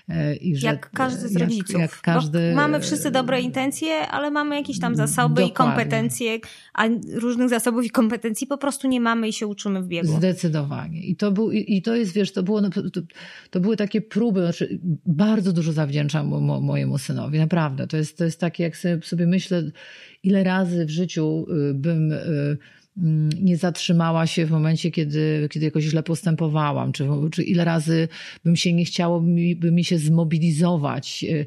E, 0.08 0.37
I 0.37 0.56
że, 0.56 0.66
jak 0.66 0.90
każdy 0.90 1.28
z 1.28 1.32
jak, 1.32 1.42
rodziców. 1.42 1.80
Jak 1.80 2.00
każdy... 2.00 2.54
mamy 2.54 2.80
wszyscy 2.80 3.11
dobre 3.11 3.40
intencje, 3.40 4.08
ale 4.08 4.30
mamy 4.30 4.56
jakieś 4.56 4.80
tam 4.80 4.96
zasoby 4.96 5.28
Dokładnie. 5.28 5.50
i 5.50 5.52
kompetencje, 5.52 6.38
a 6.75 6.84
różnych 7.12 7.49
zasobów 7.49 7.84
i 7.84 7.90
kompetencji 7.90 8.46
po 8.46 8.58
prostu 8.58 8.88
nie 8.88 9.00
mamy 9.00 9.28
i 9.28 9.32
się 9.32 9.46
uczymy 9.46 9.82
w 9.82 9.87
biegu. 9.87 10.16
Zdecydowanie. 10.16 11.00
I 11.00 11.16
to, 11.16 11.32
był, 11.32 11.50
i 11.52 11.82
to 11.82 11.96
jest, 11.96 12.12
wiesz, 12.12 12.32
to, 12.32 12.42
było, 12.42 12.70
to, 12.70 12.80
to 13.50 13.61
były 13.61 13.76
takie 13.76 14.00
próby, 14.00 14.40
znaczy 14.40 14.78
bardzo 15.06 15.52
dużo 15.52 15.73
zawdzięczam 15.73 16.26
mo, 16.26 16.61
mojemu 16.61 16.99
synowi, 16.99 17.38
naprawdę. 17.38 17.87
To 17.87 17.96
jest, 17.96 18.18
to 18.18 18.25
jest 18.25 18.40
takie, 18.40 18.62
jak 18.64 18.76
sobie, 18.76 19.02
sobie 19.02 19.26
myślę, 19.26 19.62
ile 20.23 20.44
razy 20.44 20.87
w 20.87 20.90
życiu 20.90 21.46
y, 21.70 21.75
bym 21.75 22.12
y, 22.12 22.58
nie 23.40 23.56
zatrzymała 23.56 24.26
się 24.26 24.46
w 24.46 24.50
momencie, 24.50 24.90
kiedy, 24.90 25.48
kiedy 25.50 25.66
jakoś 25.66 25.84
źle 25.84 26.02
postępowałam, 26.02 26.92
czy, 26.92 27.08
czy 27.32 27.42
ile 27.42 27.64
razy 27.64 28.08
bym 28.44 28.56
się 28.56 28.72
nie 28.72 28.84
chciało 28.84 29.20
by 29.56 29.72
mi 29.72 29.84
się 29.84 29.98
zmobilizować, 29.98 31.24
y, 31.28 31.46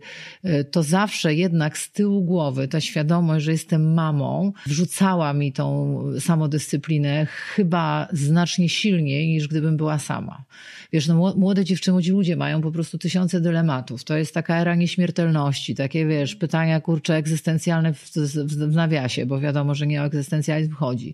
y, 0.50 0.66
to 0.66 0.84
zawsze 0.84 1.34
jednak 1.34 1.78
z 1.78 1.92
tyłu 1.92 2.24
głowy 2.24 2.68
ta 2.68 2.82
świadomość, 2.82 3.46
że 3.46 3.52
jestem 3.52 3.94
mamą, 3.94 4.54
wrzucała 4.66 5.34
mi 5.34 5.54
tą 5.54 5.98
samodyscyplinę 6.20 7.26
chyba 7.26 8.08
znacznie 8.12 8.70
silniej 8.70 9.28
niż 9.28 9.48
gdybym 9.48 9.78
była 9.78 10.00
sama. 10.00 10.46
Wiesz, 10.94 11.08
no 11.08 11.34
młode 11.38 11.66
dziewczyny, 11.66 11.94
młodzi 11.94 12.12
ludzie 12.12 12.36
mają 12.36 12.62
po 12.62 12.72
prostu 12.72 12.98
tysiące 12.98 13.42
dylematów. 13.42 14.04
To 14.04 14.18
jest 14.18 14.34
taka 14.34 14.62
era 14.62 14.76
nieśmiertelności, 14.76 15.76
takie 15.76 16.06
wiesz, 16.06 16.36
pytania 16.36 16.82
kurcze 16.82 17.16
egzystencjalne 17.16 17.94
w, 17.94 18.12
w, 18.16 18.72
w 18.72 18.76
nawiasie, 18.76 19.26
bo 19.26 19.40
wiadomo, 19.40 19.76
że 19.76 19.88
nie 19.88 20.02
o 20.02 20.06
egzystencjalizm 20.06 20.72
chodzi. 20.72 21.14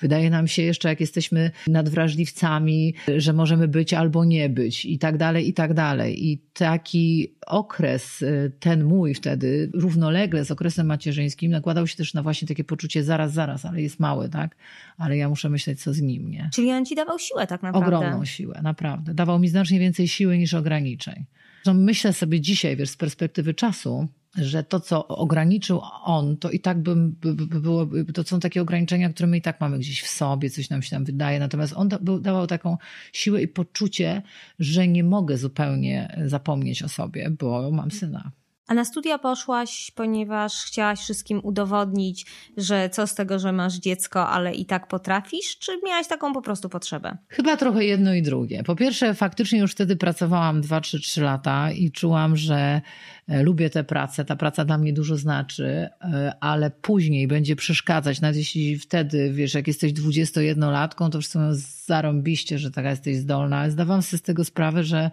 Wydaje 0.00 0.30
nam 0.30 0.48
się 0.48 0.62
jeszcze, 0.62 0.88
jak 0.88 1.00
jesteśmy 1.00 1.50
nadwrażliwcami, 1.66 2.94
że 3.16 3.32
możemy 3.32 3.68
być 3.68 3.94
albo 3.94 4.24
nie 4.24 4.48
być 4.48 4.84
i 4.84 4.98
tak 4.98 5.16
dalej, 5.16 5.48
i 5.48 5.52
tak 5.52 5.74
dalej. 5.74 6.26
I 6.26 6.38
taki 6.52 7.34
okres, 7.46 8.22
y, 8.22 8.52
ten 8.60 8.84
mój 8.84 9.14
wtedy, 9.14 9.70
równolegle 9.74 10.44
z 10.44 10.50
okresem 10.50 10.86
macierzyńskim, 10.86 11.50
nakładał 11.50 11.86
się 11.86 11.96
też 11.96 12.14
na 12.14 12.22
właśnie 12.22 12.48
takie 12.48 12.64
poczucie 12.64 13.04
zaraz, 13.04 13.32
zaraz, 13.32 13.64
ale 13.64 13.82
jest 13.82 14.00
mały, 14.00 14.28
tak? 14.28 14.56
Ale 14.98 15.16
ja 15.16 15.28
muszę 15.28 15.48
myśleć, 15.48 15.82
co 15.82 15.92
z 15.92 16.00
nim, 16.00 16.30
nie? 16.30 16.50
Czyli 16.54 16.70
on 16.70 16.84
ci 16.84 16.94
dawał 16.94 17.18
siłę 17.18 17.46
tak 17.46 17.62
naprawdę. 17.62 17.96
Ogromną 17.96 18.24
siłę, 18.24 18.60
naprawdę. 18.62 19.14
Dawał 19.14 19.38
mi 19.38 19.48
znacznie 19.48 19.80
więcej 19.80 20.08
siły 20.08 20.38
niż 20.38 20.54
ograniczeń. 20.54 21.24
Myślę 21.66 22.12
sobie 22.12 22.40
dzisiaj, 22.40 22.76
wiesz, 22.76 22.90
z 22.90 22.96
perspektywy 22.96 23.54
czasu, 23.54 24.08
że 24.36 24.64
to, 24.64 24.80
co 24.80 25.08
ograniczył 25.08 25.80
on, 26.04 26.36
to 26.36 26.50
i 26.50 26.60
tak 26.60 26.82
by, 26.82 26.94
by, 26.96 27.34
by 27.34 27.60
było, 27.60 27.88
to 28.14 28.24
są 28.24 28.40
takie 28.40 28.62
ograniczenia, 28.62 29.10
które 29.10 29.26
my 29.26 29.38
i 29.38 29.42
tak 29.42 29.60
mamy 29.60 29.78
gdzieś 29.78 30.02
w 30.02 30.08
sobie, 30.08 30.50
coś 30.50 30.70
nam 30.70 30.82
się 30.82 30.90
tam 30.90 31.04
wydaje. 31.04 31.38
Natomiast 31.38 31.72
on 31.76 31.88
dawał 32.20 32.46
taką 32.46 32.76
siłę 33.12 33.42
i 33.42 33.48
poczucie, 33.48 34.22
że 34.58 34.88
nie 34.88 35.04
mogę 35.04 35.36
zupełnie 35.36 36.22
zapomnieć 36.26 36.82
o 36.82 36.88
sobie, 36.88 37.30
bo 37.30 37.70
mam 37.70 37.90
syna. 37.90 38.32
A 38.72 38.74
na 38.74 38.84
studia 38.84 39.18
poszłaś, 39.18 39.90
ponieważ 39.94 40.52
chciałaś 40.64 41.00
wszystkim 41.00 41.40
udowodnić, 41.42 42.26
że 42.56 42.90
co 42.90 43.06
z 43.06 43.14
tego, 43.14 43.38
że 43.38 43.52
masz 43.52 43.74
dziecko, 43.74 44.28
ale 44.28 44.54
i 44.54 44.66
tak 44.66 44.88
potrafisz, 44.88 45.58
czy 45.58 45.72
miałaś 45.86 46.08
taką 46.08 46.32
po 46.32 46.42
prostu 46.42 46.68
potrzebę? 46.68 47.16
Chyba 47.28 47.56
trochę 47.56 47.84
jedno 47.84 48.14
i 48.14 48.22
drugie. 48.22 48.62
Po 48.62 48.76
pierwsze, 48.76 49.14
faktycznie 49.14 49.58
już 49.58 49.72
wtedy 49.72 49.96
pracowałam 49.96 50.62
2-3 50.62 51.22
lata 51.22 51.72
i 51.72 51.90
czułam, 51.90 52.36
że 52.36 52.80
e, 53.28 53.42
lubię 53.42 53.70
tę 53.70 53.84
pracę. 53.84 54.24
Ta 54.24 54.36
praca 54.36 54.64
dla 54.64 54.78
mnie 54.78 54.92
dużo 54.92 55.16
znaczy, 55.16 55.88
e, 56.00 56.32
ale 56.40 56.70
później 56.70 57.28
będzie 57.28 57.56
przeszkadzać. 57.56 58.20
Nawet 58.20 58.36
jeśli 58.36 58.78
wtedy, 58.78 59.32
wiesz, 59.32 59.54
jak 59.54 59.66
jesteś 59.66 59.92
21-latką, 59.92 61.10
to 61.10 61.20
wszyscy 61.20 61.38
mówią 61.38 61.52
zarąbiście, 61.86 62.58
że 62.58 62.70
taka 62.70 62.90
jesteś 62.90 63.16
zdolna. 63.16 63.70
Zdawałam 63.70 64.02
sobie 64.02 64.18
z 64.18 64.22
tego 64.22 64.44
sprawę, 64.44 64.84
że 64.84 64.98
e, 64.98 65.10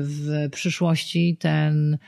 w 0.00 0.50
przyszłości 0.50 1.36
ten 1.40 1.98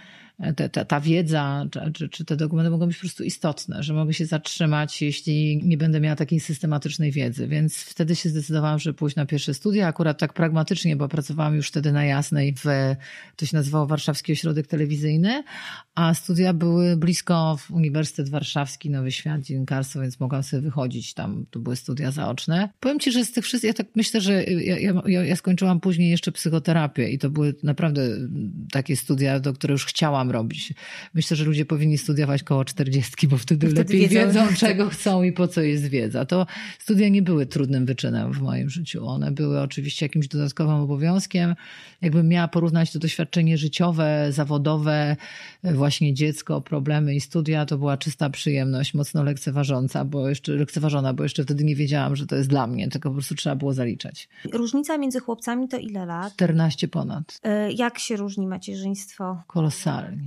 te, 0.56 0.68
te, 0.68 0.84
ta 0.84 1.00
wiedza 1.00 1.66
czy, 1.94 2.08
czy 2.08 2.24
te 2.24 2.36
dokumenty 2.36 2.70
mogą 2.70 2.86
być 2.86 2.96
po 2.96 3.00
prostu 3.00 3.24
istotne, 3.24 3.82
że 3.82 3.94
mogę 3.94 4.14
się 4.14 4.26
zatrzymać, 4.26 5.02
jeśli 5.02 5.60
nie 5.64 5.76
będę 5.76 6.00
miała 6.00 6.16
takiej 6.16 6.40
systematycznej 6.40 7.12
wiedzy. 7.12 7.48
Więc 7.48 7.76
wtedy 7.76 8.16
się 8.16 8.28
zdecydowałam, 8.28 8.78
że 8.78 8.94
pójść 8.94 9.16
na 9.16 9.26
pierwsze 9.26 9.54
studia, 9.54 9.86
akurat 9.86 10.18
tak 10.18 10.32
pragmatycznie, 10.32 10.96
bo 10.96 11.08
pracowałam 11.08 11.54
już 11.54 11.68
wtedy 11.68 11.92
na 11.92 12.04
Jasnej 12.04 12.54
w, 12.54 12.64
to 13.36 13.46
się 13.46 13.56
nazywało 13.56 13.86
Warszawski 13.86 14.32
Ośrodek 14.32 14.66
Telewizyjny, 14.66 15.42
a 15.94 16.14
studia 16.14 16.52
były 16.52 16.96
blisko 16.96 17.56
w 17.56 17.70
Uniwersytet 17.70 18.28
Warszawski, 18.28 18.90
Nowy 18.90 19.12
Świat, 19.12 19.40
dziennikarstwo, 19.40 20.00
więc 20.00 20.20
mogłam 20.20 20.42
sobie 20.42 20.62
wychodzić 20.62 21.14
tam, 21.14 21.46
to 21.50 21.60
były 21.60 21.76
studia 21.76 22.10
zaoczne. 22.10 22.68
Powiem 22.80 23.00
Ci, 23.00 23.12
że 23.12 23.24
z 23.24 23.32
tych 23.32 23.44
wszystkich, 23.44 23.68
ja 23.68 23.74
tak 23.74 23.86
myślę, 23.96 24.20
że 24.20 24.44
ja, 24.44 24.92
ja, 25.06 25.24
ja 25.24 25.36
skończyłam 25.36 25.80
później 25.80 26.10
jeszcze 26.10 26.32
psychoterapię 26.32 27.08
i 27.08 27.18
to 27.18 27.30
były 27.30 27.54
naprawdę 27.62 28.02
takie 28.72 28.96
studia, 28.96 29.40
do 29.40 29.52
których 29.52 29.74
już 29.74 29.86
chciałam 29.86 30.29
robić. 30.30 30.74
Myślę, 31.14 31.36
że 31.36 31.44
ludzie 31.44 31.64
powinni 31.64 31.98
studiować 31.98 32.42
koło 32.42 32.64
czterdziestki, 32.64 33.28
bo 33.28 33.36
wtedy, 33.36 33.68
lepiej 33.72 34.08
wiedzą, 34.08 34.26
wiedzą, 34.26 34.56
czego 34.56 34.88
chcą 34.88 35.22
i 35.22 35.32
po 35.32 35.48
co 35.48 35.60
jest 35.60 35.86
wiedza. 35.86 36.24
To 36.24 36.46
studia 36.78 37.08
nie 37.08 37.22
były 37.22 37.46
trudnym 37.46 37.86
wyczynem 37.86 38.32
w 38.32 38.40
moim 38.40 38.70
życiu. 38.70 39.06
One 39.06 39.30
były 39.30 39.60
oczywiście 39.60 40.06
jakimś 40.06 40.28
dodatkowym 40.28 40.74
obowiązkiem. 40.74 41.54
Jakbym 42.02 42.28
miała 42.28 42.48
porównać 42.48 42.92
to 42.92 42.98
doświadczenie 42.98 43.58
życiowe, 43.58 44.26
zawodowe, 44.30 45.16
właśnie 45.64 46.14
dziecko, 46.14 46.60
problemy 46.60 47.14
i 47.14 47.20
studia, 47.20 47.66
to 47.66 47.78
była 47.78 47.96
czysta 47.96 48.30
przyjemność, 48.30 48.94
mocno 48.94 49.22
lekceważąca, 49.22 50.04
bo 50.04 50.28
jeszcze 50.28 50.52
lekceważona, 50.52 51.14
bo 51.14 51.22
jeszcze 51.22 51.44
wtedy 51.44 51.64
nie 51.64 51.76
wiedziałam, 51.76 52.16
że 52.16 52.26
to 52.26 52.36
jest 52.36 52.48
dla 52.48 52.66
mnie, 52.66 52.88
tylko 52.88 53.08
po 53.08 53.14
prostu 53.14 53.34
trzeba 53.34 53.56
było 53.56 53.74
zaliczać. 53.74 54.28
Różnica 54.52 54.98
między 54.98 55.20
chłopcami 55.20 55.68
to 55.68 55.76
ile 55.76 56.06
lat? 56.06 56.32
14 56.32 56.88
ponad. 56.88 57.40
E, 57.42 57.72
jak 57.72 57.98
się 57.98 58.16
różni 58.16 58.46
macierzyństwo? 58.46 59.42
Kolosalnie. 59.46 60.19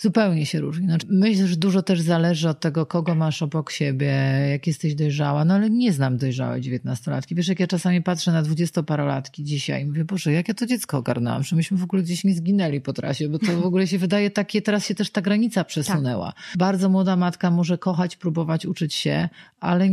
Zupełnie 0.00 0.46
się 0.46 0.60
różni. 0.60 0.86
Znaczy, 0.86 1.06
myślę, 1.10 1.46
że 1.46 1.56
dużo 1.56 1.82
też 1.82 2.00
zależy 2.00 2.48
od 2.48 2.60
tego, 2.60 2.86
kogo 2.86 3.14
masz 3.14 3.42
obok 3.42 3.70
siebie, 3.70 4.12
jak 4.50 4.66
jesteś 4.66 4.94
dojrzała. 4.94 5.44
No 5.44 5.54
ale 5.54 5.70
nie 5.70 5.92
znam 5.92 6.16
dojrzałej 6.16 6.60
dziewiętnastolatki. 6.60 7.34
Wiesz, 7.34 7.48
jak 7.48 7.60
ja 7.60 7.66
czasami 7.66 8.02
patrzę 8.02 8.32
na 8.32 8.42
dwudziestoparolatki 8.42 9.44
dzisiaj 9.44 9.82
i 9.82 9.86
mówię, 9.86 10.04
Boże, 10.04 10.32
jak 10.32 10.48
ja 10.48 10.54
to 10.54 10.66
dziecko 10.66 10.98
ogarnęłam, 10.98 11.42
że 11.42 11.56
myśmy 11.56 11.76
w 11.76 11.82
ogóle 11.82 12.02
gdzieś 12.02 12.24
nie 12.24 12.34
zginęli 12.34 12.80
po 12.80 12.92
trasie, 12.92 13.28
bo 13.28 13.38
to 13.38 13.60
w 13.60 13.66
ogóle 13.66 13.86
się 13.86 13.98
wydaje 13.98 14.30
takie, 14.30 14.62
teraz 14.62 14.86
się 14.86 14.94
też 14.94 15.10
ta 15.10 15.20
granica 15.20 15.64
przesunęła. 15.64 16.32
Tak. 16.32 16.56
Bardzo 16.56 16.88
młoda 16.88 17.16
matka 17.16 17.50
może 17.50 17.78
kochać, 17.78 18.16
próbować 18.16 18.66
uczyć 18.66 18.94
się, 18.94 19.28
ale 19.60 19.88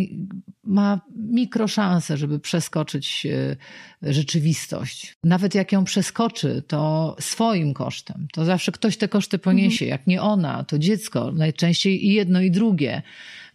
ma 0.63 1.01
mikroszansę, 1.15 2.17
żeby 2.17 2.39
przeskoczyć 2.39 3.25
e, 3.25 4.13
rzeczywistość. 4.13 5.17
Nawet 5.23 5.55
jak 5.55 5.71
ją 5.71 5.83
przeskoczy, 5.83 6.63
to 6.67 7.15
swoim 7.19 7.73
kosztem. 7.73 8.27
To 8.33 8.45
zawsze 8.45 8.71
ktoś 8.71 8.97
te 8.97 9.07
koszty 9.07 9.39
poniesie. 9.39 9.94
Jak 9.95 10.07
nie 10.07 10.21
ona, 10.21 10.63
to 10.63 10.79
dziecko. 10.79 11.31
Najczęściej 11.31 12.05
i 12.05 12.13
jedno, 12.13 12.41
i 12.41 12.51
drugie. 12.51 13.01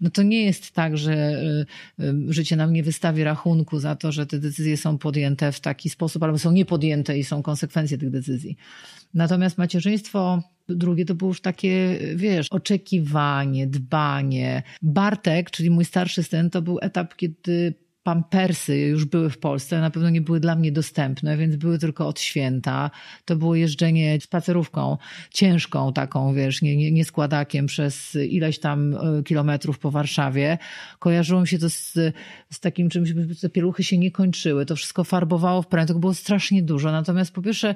No 0.00 0.10
to 0.10 0.22
nie 0.22 0.44
jest 0.44 0.72
tak, 0.72 0.98
że 0.98 1.12
e, 1.12 1.66
e, 2.04 2.14
życie 2.28 2.56
nam 2.56 2.72
nie 2.72 2.82
wystawi 2.82 3.24
rachunku 3.24 3.78
za 3.78 3.96
to, 3.96 4.12
że 4.12 4.26
te 4.26 4.38
decyzje 4.38 4.76
są 4.76 4.98
podjęte 4.98 5.52
w 5.52 5.60
taki 5.60 5.90
sposób, 5.90 6.22
albo 6.22 6.38
są 6.38 6.52
niepodjęte 6.52 7.18
i 7.18 7.24
są 7.24 7.42
konsekwencje 7.42 7.98
tych 7.98 8.10
decyzji. 8.10 8.56
Natomiast 9.14 9.58
macierzyństwo 9.58 10.42
drugie 10.68 11.04
to 11.04 11.14
było 11.14 11.30
już 11.30 11.40
takie, 11.40 11.98
wiesz, 12.16 12.46
oczekiwanie, 12.50 13.66
dbanie. 13.66 14.62
Bartek, 14.82 15.50
czyli 15.50 15.70
mój 15.70 15.84
starszy 15.84 16.22
syn, 16.22 16.50
to 16.50 16.62
był 16.62 16.78
etap, 16.82 17.16
kiedy 17.16 17.74
pampersy 18.10 18.78
już 18.78 19.04
były 19.04 19.30
w 19.30 19.38
Polsce, 19.38 19.80
na 19.80 19.90
pewno 19.90 20.10
nie 20.10 20.20
były 20.20 20.40
dla 20.40 20.56
mnie 20.56 20.72
dostępne, 20.72 21.36
więc 21.36 21.56
były 21.56 21.78
tylko 21.78 22.08
od 22.08 22.20
święta. 22.20 22.90
To 23.24 23.36
było 23.36 23.54
jeżdżenie 23.54 24.20
spacerówką 24.20 24.98
ciężką 25.30 25.92
taką, 25.92 26.34
wiesz, 26.34 26.62
nie, 26.62 26.76
nie, 26.76 26.92
nie 26.92 27.04
składakiem 27.04 27.66
przez 27.66 28.14
ileś 28.14 28.58
tam 28.58 28.94
e, 28.94 29.22
kilometrów 29.22 29.78
po 29.78 29.90
Warszawie. 29.90 30.58
Kojarzyło 30.98 31.40
mi 31.40 31.48
się 31.48 31.58
to 31.58 31.70
z, 31.70 31.92
z 32.50 32.60
takim 32.60 32.90
czymś, 32.90 33.12
te 33.40 33.48
pieluchy 33.48 33.84
się 33.84 33.98
nie 33.98 34.10
kończyły. 34.10 34.66
To 34.66 34.76
wszystko 34.76 35.04
farbowało 35.04 35.62
w 35.62 35.66
praniu, 35.66 35.98
było 35.98 36.14
strasznie 36.14 36.62
dużo. 36.62 36.92
Natomiast 36.92 37.32
po 37.32 37.42
pierwsze 37.42 37.74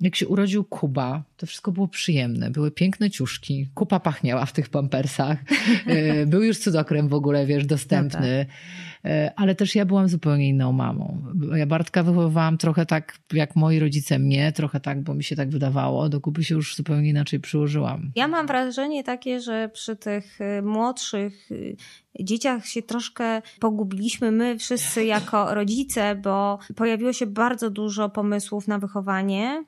jak 0.00 0.16
się 0.16 0.28
urodził 0.28 0.64
Kuba, 0.64 1.22
to 1.36 1.46
wszystko 1.46 1.72
było 1.72 1.88
przyjemne. 1.88 2.50
Były 2.50 2.70
piękne 2.70 3.10
ciuszki, 3.10 3.68
kupa 3.74 4.00
pachniała 4.00 4.46
w 4.46 4.52
tych 4.52 4.68
pampersach. 4.68 5.38
E, 5.86 6.26
był 6.26 6.42
już 6.42 6.58
cudokrem 6.58 7.08
w 7.08 7.14
ogóle, 7.14 7.46
wiesz, 7.46 7.66
dostępny. 7.66 8.38
No 8.38 8.44
tak. 8.44 8.95
E, 9.06 9.32
ale 9.36 9.54
też 9.54 9.74
ja 9.74 9.84
byłam 9.84 10.08
zupełnie 10.08 10.48
inną 10.48 10.72
mamą. 10.72 11.22
Ja 11.54 11.66
Bartka 11.66 12.02
wychowywałam 12.02 12.58
trochę 12.58 12.86
tak, 12.86 13.18
jak 13.32 13.56
moi 13.56 13.78
rodzice 13.78 14.18
mnie, 14.18 14.52
trochę 14.52 14.80
tak, 14.80 15.02
bo 15.02 15.14
mi 15.14 15.24
się 15.24 15.36
tak 15.36 15.50
wydawało. 15.50 16.08
Do 16.08 16.20
Kuby 16.20 16.44
się 16.44 16.54
już 16.54 16.76
zupełnie 16.76 17.10
inaczej 17.10 17.40
przyłożyłam. 17.40 18.12
Ja 18.16 18.28
mam 18.28 18.46
wrażenie 18.46 19.04
takie, 19.04 19.40
że 19.40 19.70
przy 19.72 19.96
tych 19.96 20.40
y, 20.40 20.62
młodszych 20.62 21.50
y, 21.50 21.76
dzieciach 22.20 22.66
się 22.66 22.82
troszkę 22.82 23.42
pogubiliśmy 23.60 24.30
my 24.30 24.58
wszyscy 24.58 25.04
jako 25.04 25.54
rodzice, 25.54 26.14
bo 26.14 26.58
pojawiło 26.76 27.12
się 27.12 27.26
bardzo 27.26 27.70
dużo 27.70 28.08
pomysłów 28.08 28.68
na 28.68 28.78
wychowanie 28.78 29.64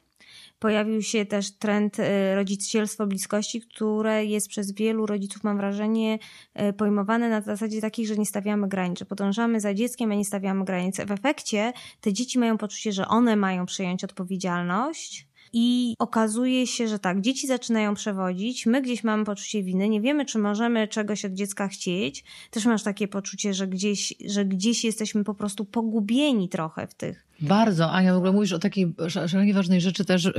pojawił 0.59 1.03
się 1.03 1.27
też 1.27 1.51
trend 1.51 2.01
e, 2.01 2.35
rodzicielstwo 2.35 3.07
bliskości, 3.07 3.61
które 3.61 4.25
jest 4.25 4.49
przez 4.49 4.73
wielu 4.73 5.07
rodziców, 5.07 5.45
mam 5.45 5.57
wrażenie, 5.57 6.19
e, 6.55 6.73
pojmowane 6.73 7.29
na 7.29 7.41
zasadzie 7.41 7.81
takiej, 7.81 8.07
że 8.07 8.17
nie 8.17 8.27
stawiamy 8.27 8.69
granic, 8.69 8.99
że 8.99 9.05
podążamy 9.05 9.61
za 9.61 9.75
dzieckiem, 9.75 10.13
a 10.13 10.15
nie 10.15 10.25
stawiamy 10.25 10.65
granic. 10.65 10.97
W 10.97 11.11
efekcie 11.11 11.73
te 12.01 12.13
dzieci 12.13 12.39
mają 12.39 12.59
poczucie, 12.59 12.93
że 12.93 13.09
one 13.09 13.37
mają 13.37 13.67
przyjąć 13.67 14.05
odpowiedzialność 14.05 15.29
i 15.53 15.95
okazuje 15.99 16.67
się, 16.67 16.89
że 16.89 16.99
tak, 16.99 17.21
dzieci 17.21 17.47
zaczynają 17.47 17.95
przewodzić, 17.95 18.67
my 18.67 18.83
gdzieś 18.83 19.05
mamy 19.05 19.25
poczucie 19.25 19.63
winy, 19.63 19.89
nie 19.89 20.01
wiemy, 20.01 20.25
czy 20.25 20.39
możemy 20.39 20.89
czegoś 20.89 21.25
od 21.25 21.33
dziecka 21.33 21.69
chcieć. 21.69 22.25
Też 22.51 22.67
masz 22.67 22.83
takie 22.83 23.09
poczucie, 23.09 23.55
że 23.55 23.67
gdzieś, 23.67 24.15
że 24.27 24.45
gdzieś 24.45 24.85
jesteśmy 24.85 25.25
po 25.25 25.35
prostu 25.35 25.65
pogubieni 25.65 26.49
trochę 26.49 26.87
w 26.87 26.95
tych 26.95 27.28
bardzo. 27.41 27.91
Ania, 27.91 28.15
w 28.15 28.17
ogóle 28.17 28.33
mówisz 28.33 28.53
o 28.53 28.59
takiej 28.59 28.95
szalenie 29.09 29.55
ważnej 29.55 29.81
rzeczy 29.81 30.05
też 30.05 30.33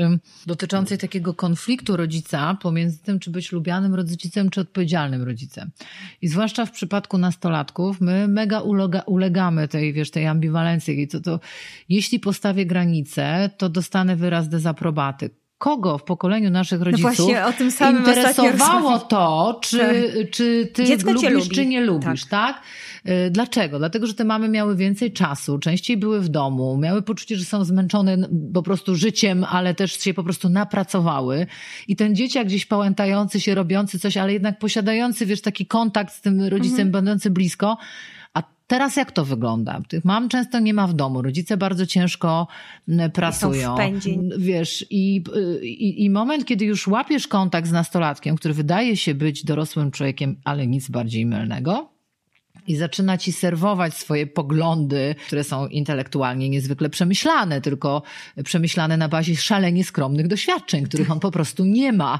dotyczącej 0.45 0.97
takiego 0.97 1.33
konfliktu 1.33 1.97
rodzica 1.97 2.57
pomiędzy 2.61 3.03
tym, 3.03 3.19
czy 3.19 3.31
być 3.31 3.51
lubianym 3.51 3.95
rodzicem, 3.95 4.49
czy 4.49 4.61
odpowiedzialnym 4.61 5.23
rodzicem. 5.23 5.71
I 6.21 6.27
zwłaszcza 6.27 6.65
w 6.65 6.71
przypadku 6.71 7.17
nastolatków, 7.17 8.01
my 8.01 8.27
mega 8.27 8.59
ulega, 8.59 9.01
ulegamy 9.01 9.67
tej, 9.67 9.93
wiesz, 9.93 10.11
tej 10.11 10.27
ambiwalencji. 10.27 11.01
I 11.01 11.07
to, 11.07 11.19
to, 11.19 11.39
jeśli 11.89 12.19
postawię 12.19 12.65
granicę, 12.65 13.49
to 13.57 13.69
dostanę 13.69 14.15
wyraz 14.15 14.49
dezaprobaty 14.49 15.29
kogo 15.59 15.97
w 15.97 16.03
pokoleniu 16.03 16.49
naszych 16.49 16.79
no 16.79 16.85
rodziców 16.85 17.27
no 17.79 17.91
interesowało 17.91 18.99
to, 18.99 19.59
czy, 19.61 19.77
tak. 19.77 20.29
czy 20.31 20.71
ty 20.73 20.85
Dziecko 20.85 21.11
lubisz, 21.11 21.49
czy 21.49 21.65
nie 21.65 21.81
lubisz, 21.81 22.25
tak. 22.25 22.55
tak? 22.55 22.63
Y, 23.27 23.31
dlaczego? 23.31 23.79
Dlatego, 23.79 24.07
że 24.07 24.13
te 24.13 24.23
mamy 24.23 24.49
miały 24.49 24.75
więcej 24.75 25.11
czasu, 25.11 25.59
częściej 25.59 25.97
były 25.97 26.21
w 26.21 26.29
domu, 26.29 26.77
miały 26.77 27.01
poczucie, 27.01 27.35
że 27.35 27.45
są 27.45 27.65
zmęczone 27.65 28.17
po 28.53 28.63
prostu 28.63 28.95
życiem, 28.95 29.45
ale 29.49 29.73
też 29.73 29.99
się 29.99 30.13
po 30.13 30.23
prostu 30.23 30.49
napracowały. 30.49 31.47
I 31.87 31.95
ten 31.95 32.15
dzieciak 32.15 32.47
gdzieś 32.47 32.65
pałętający 32.65 33.41
się, 33.41 33.55
robiący 33.55 33.99
coś, 33.99 34.17
ale 34.17 34.33
jednak 34.33 34.59
posiadający, 34.59 35.25
wiesz, 35.25 35.41
taki 35.41 35.65
kontakt 35.65 36.13
z 36.13 36.21
tym 36.21 36.43
rodzicem, 36.43 36.87
mhm. 36.87 36.91
będący 36.91 37.29
blisko, 37.29 37.77
Teraz 38.69 38.95
jak 38.95 39.11
to 39.11 39.25
wygląda? 39.25 39.81
Tych 39.87 40.05
mam 40.05 40.29
często 40.29 40.59
nie 40.59 40.73
ma 40.73 40.87
w 40.87 40.93
domu. 40.93 41.21
Rodzice 41.21 41.57
bardzo 41.57 41.85
ciężko 41.85 42.47
pracują. 43.13 43.61
Są 43.61 43.75
Wiesz, 44.37 44.85
i, 44.89 45.23
i, 45.61 46.05
i 46.05 46.09
moment, 46.09 46.45
kiedy 46.45 46.65
już 46.65 46.87
łapiesz 46.87 47.27
kontakt 47.27 47.67
z 47.67 47.71
nastolatkiem, 47.71 48.35
który 48.35 48.53
wydaje 48.53 48.97
się 48.97 49.15
być 49.15 49.45
dorosłym 49.45 49.91
człowiekiem, 49.91 50.35
ale 50.43 50.67
nic 50.67 50.89
bardziej 50.89 51.25
mylnego, 51.25 51.89
i 52.67 52.75
zaczyna 52.75 53.17
ci 53.17 53.31
serwować 53.31 53.93
swoje 53.93 54.27
poglądy, 54.27 55.15
które 55.27 55.43
są 55.43 55.67
intelektualnie 55.67 56.49
niezwykle 56.49 56.89
przemyślane, 56.89 57.61
tylko 57.61 58.01
przemyślane 58.43 58.97
na 58.97 59.09
bazie 59.09 59.35
szalenie 59.35 59.83
skromnych 59.83 60.27
doświadczeń, 60.27 60.83
których 60.83 61.11
on 61.11 61.19
po 61.19 61.31
prostu 61.31 61.65
nie 61.65 61.93
ma. 61.93 62.19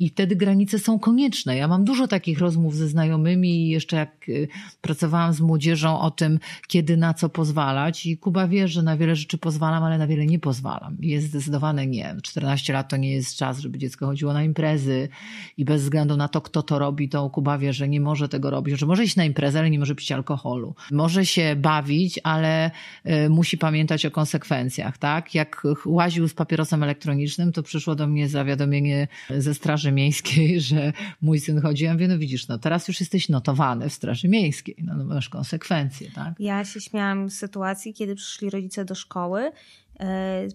I 0.00 0.08
wtedy 0.08 0.36
granice 0.36 0.78
są 0.78 0.98
konieczne. 0.98 1.56
Ja 1.56 1.68
mam 1.68 1.84
dużo 1.84 2.08
takich 2.08 2.38
rozmów 2.38 2.76
ze 2.76 2.88
znajomymi 2.88 3.66
i 3.66 3.68
jeszcze 3.68 3.96
jak 3.96 4.28
y, 4.28 4.48
pracowałam 4.80 5.32
z 5.32 5.40
młodzieżą 5.40 6.00
o 6.00 6.10
tym, 6.10 6.38
kiedy 6.68 6.96
na 6.96 7.14
co 7.14 7.28
pozwalać. 7.28 8.06
I 8.06 8.16
Kuba 8.16 8.48
wie, 8.48 8.68
że 8.68 8.82
na 8.82 8.96
wiele 8.96 9.16
rzeczy 9.16 9.38
pozwalam, 9.38 9.82
ale 9.82 9.98
na 9.98 10.06
wiele 10.06 10.26
nie 10.26 10.38
pozwalam. 10.38 10.96
Jest 11.00 11.26
zdecydowane 11.26 11.86
nie. 11.86 12.16
14 12.22 12.72
lat 12.72 12.88
to 12.88 12.96
nie 12.96 13.12
jest 13.12 13.36
czas, 13.36 13.58
żeby 13.58 13.78
dziecko 13.78 14.06
chodziło 14.06 14.32
na 14.32 14.44
imprezy 14.44 15.08
i 15.56 15.64
bez 15.64 15.82
względu 15.82 16.16
na 16.16 16.28
to, 16.28 16.40
kto 16.40 16.62
to 16.62 16.78
robi, 16.78 17.08
to 17.08 17.30
Kuba 17.30 17.58
wie, 17.58 17.72
że 17.72 17.88
nie 17.88 18.00
może 18.00 18.28
tego 18.28 18.50
robić, 18.50 18.78
że 18.78 18.86
może 18.86 19.04
iść 19.04 19.16
na 19.16 19.24
imprezę, 19.24 19.58
ale 19.58 19.69
nie 19.70 19.78
może 19.78 19.94
pić 19.94 20.12
alkoholu. 20.12 20.74
Może 20.90 21.26
się 21.26 21.56
bawić, 21.56 22.20
ale 22.22 22.70
y, 23.06 23.28
musi 23.28 23.58
pamiętać 23.58 24.06
o 24.06 24.10
konsekwencjach, 24.10 24.98
tak? 24.98 25.34
Jak 25.34 25.62
łaził 25.86 26.28
z 26.28 26.34
papierosem 26.34 26.82
elektronicznym, 26.82 27.52
to 27.52 27.62
przyszło 27.62 27.94
do 27.94 28.06
mnie 28.06 28.28
zawiadomienie 28.28 29.08
ze 29.38 29.54
Straży 29.54 29.92
Miejskiej, 29.92 30.60
że 30.70 30.92
mój 31.22 31.40
syn 31.40 31.60
chodzi. 31.60 31.84
Ja 31.84 31.92
mówię, 31.92 32.08
no 32.08 32.18
widzisz, 32.18 32.48
no 32.48 32.58
teraz 32.58 32.88
już 32.88 33.00
jesteś 33.00 33.28
notowany 33.28 33.88
w 33.88 33.92
Straży 33.92 34.28
Miejskiej, 34.28 34.76
no, 34.78 34.94
no 34.96 35.04
masz 35.04 35.28
konsekwencje, 35.28 36.10
tak? 36.14 36.34
Ja 36.38 36.64
się 36.64 36.80
śmiałam 36.80 37.30
z 37.30 37.38
sytuacji, 37.38 37.94
kiedy 37.94 38.14
przyszli 38.14 38.50
rodzice 38.50 38.84
do 38.84 38.94
szkoły 38.94 39.50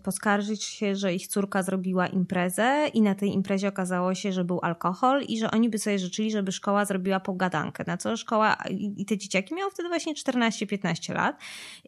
poskarżyć 0.03 0.63
się, 0.63 0.95
że 0.95 1.13
ich 1.13 1.27
córka 1.27 1.63
zrobiła 1.63 2.07
imprezę 2.07 2.87
i 2.93 3.01
na 3.01 3.15
tej 3.15 3.33
imprezie 3.33 3.67
okazało 3.67 4.15
się, 4.15 4.31
że 4.31 4.43
był 4.43 4.59
alkohol 4.61 5.21
i 5.27 5.39
że 5.39 5.51
oni 5.51 5.69
by 5.69 5.77
sobie 5.77 5.99
życzyli, 5.99 6.31
żeby 6.31 6.51
szkoła 6.51 6.85
zrobiła 6.85 7.19
pogadankę. 7.19 7.83
Na 7.87 7.97
co 7.97 8.17
szkoła 8.17 8.57
i 8.69 9.05
te 9.05 9.17
dzieciaki 9.17 9.55
miały 9.55 9.71
wtedy 9.71 9.89
właśnie 9.89 10.13
14-15 10.13 11.13
lat 11.13 11.39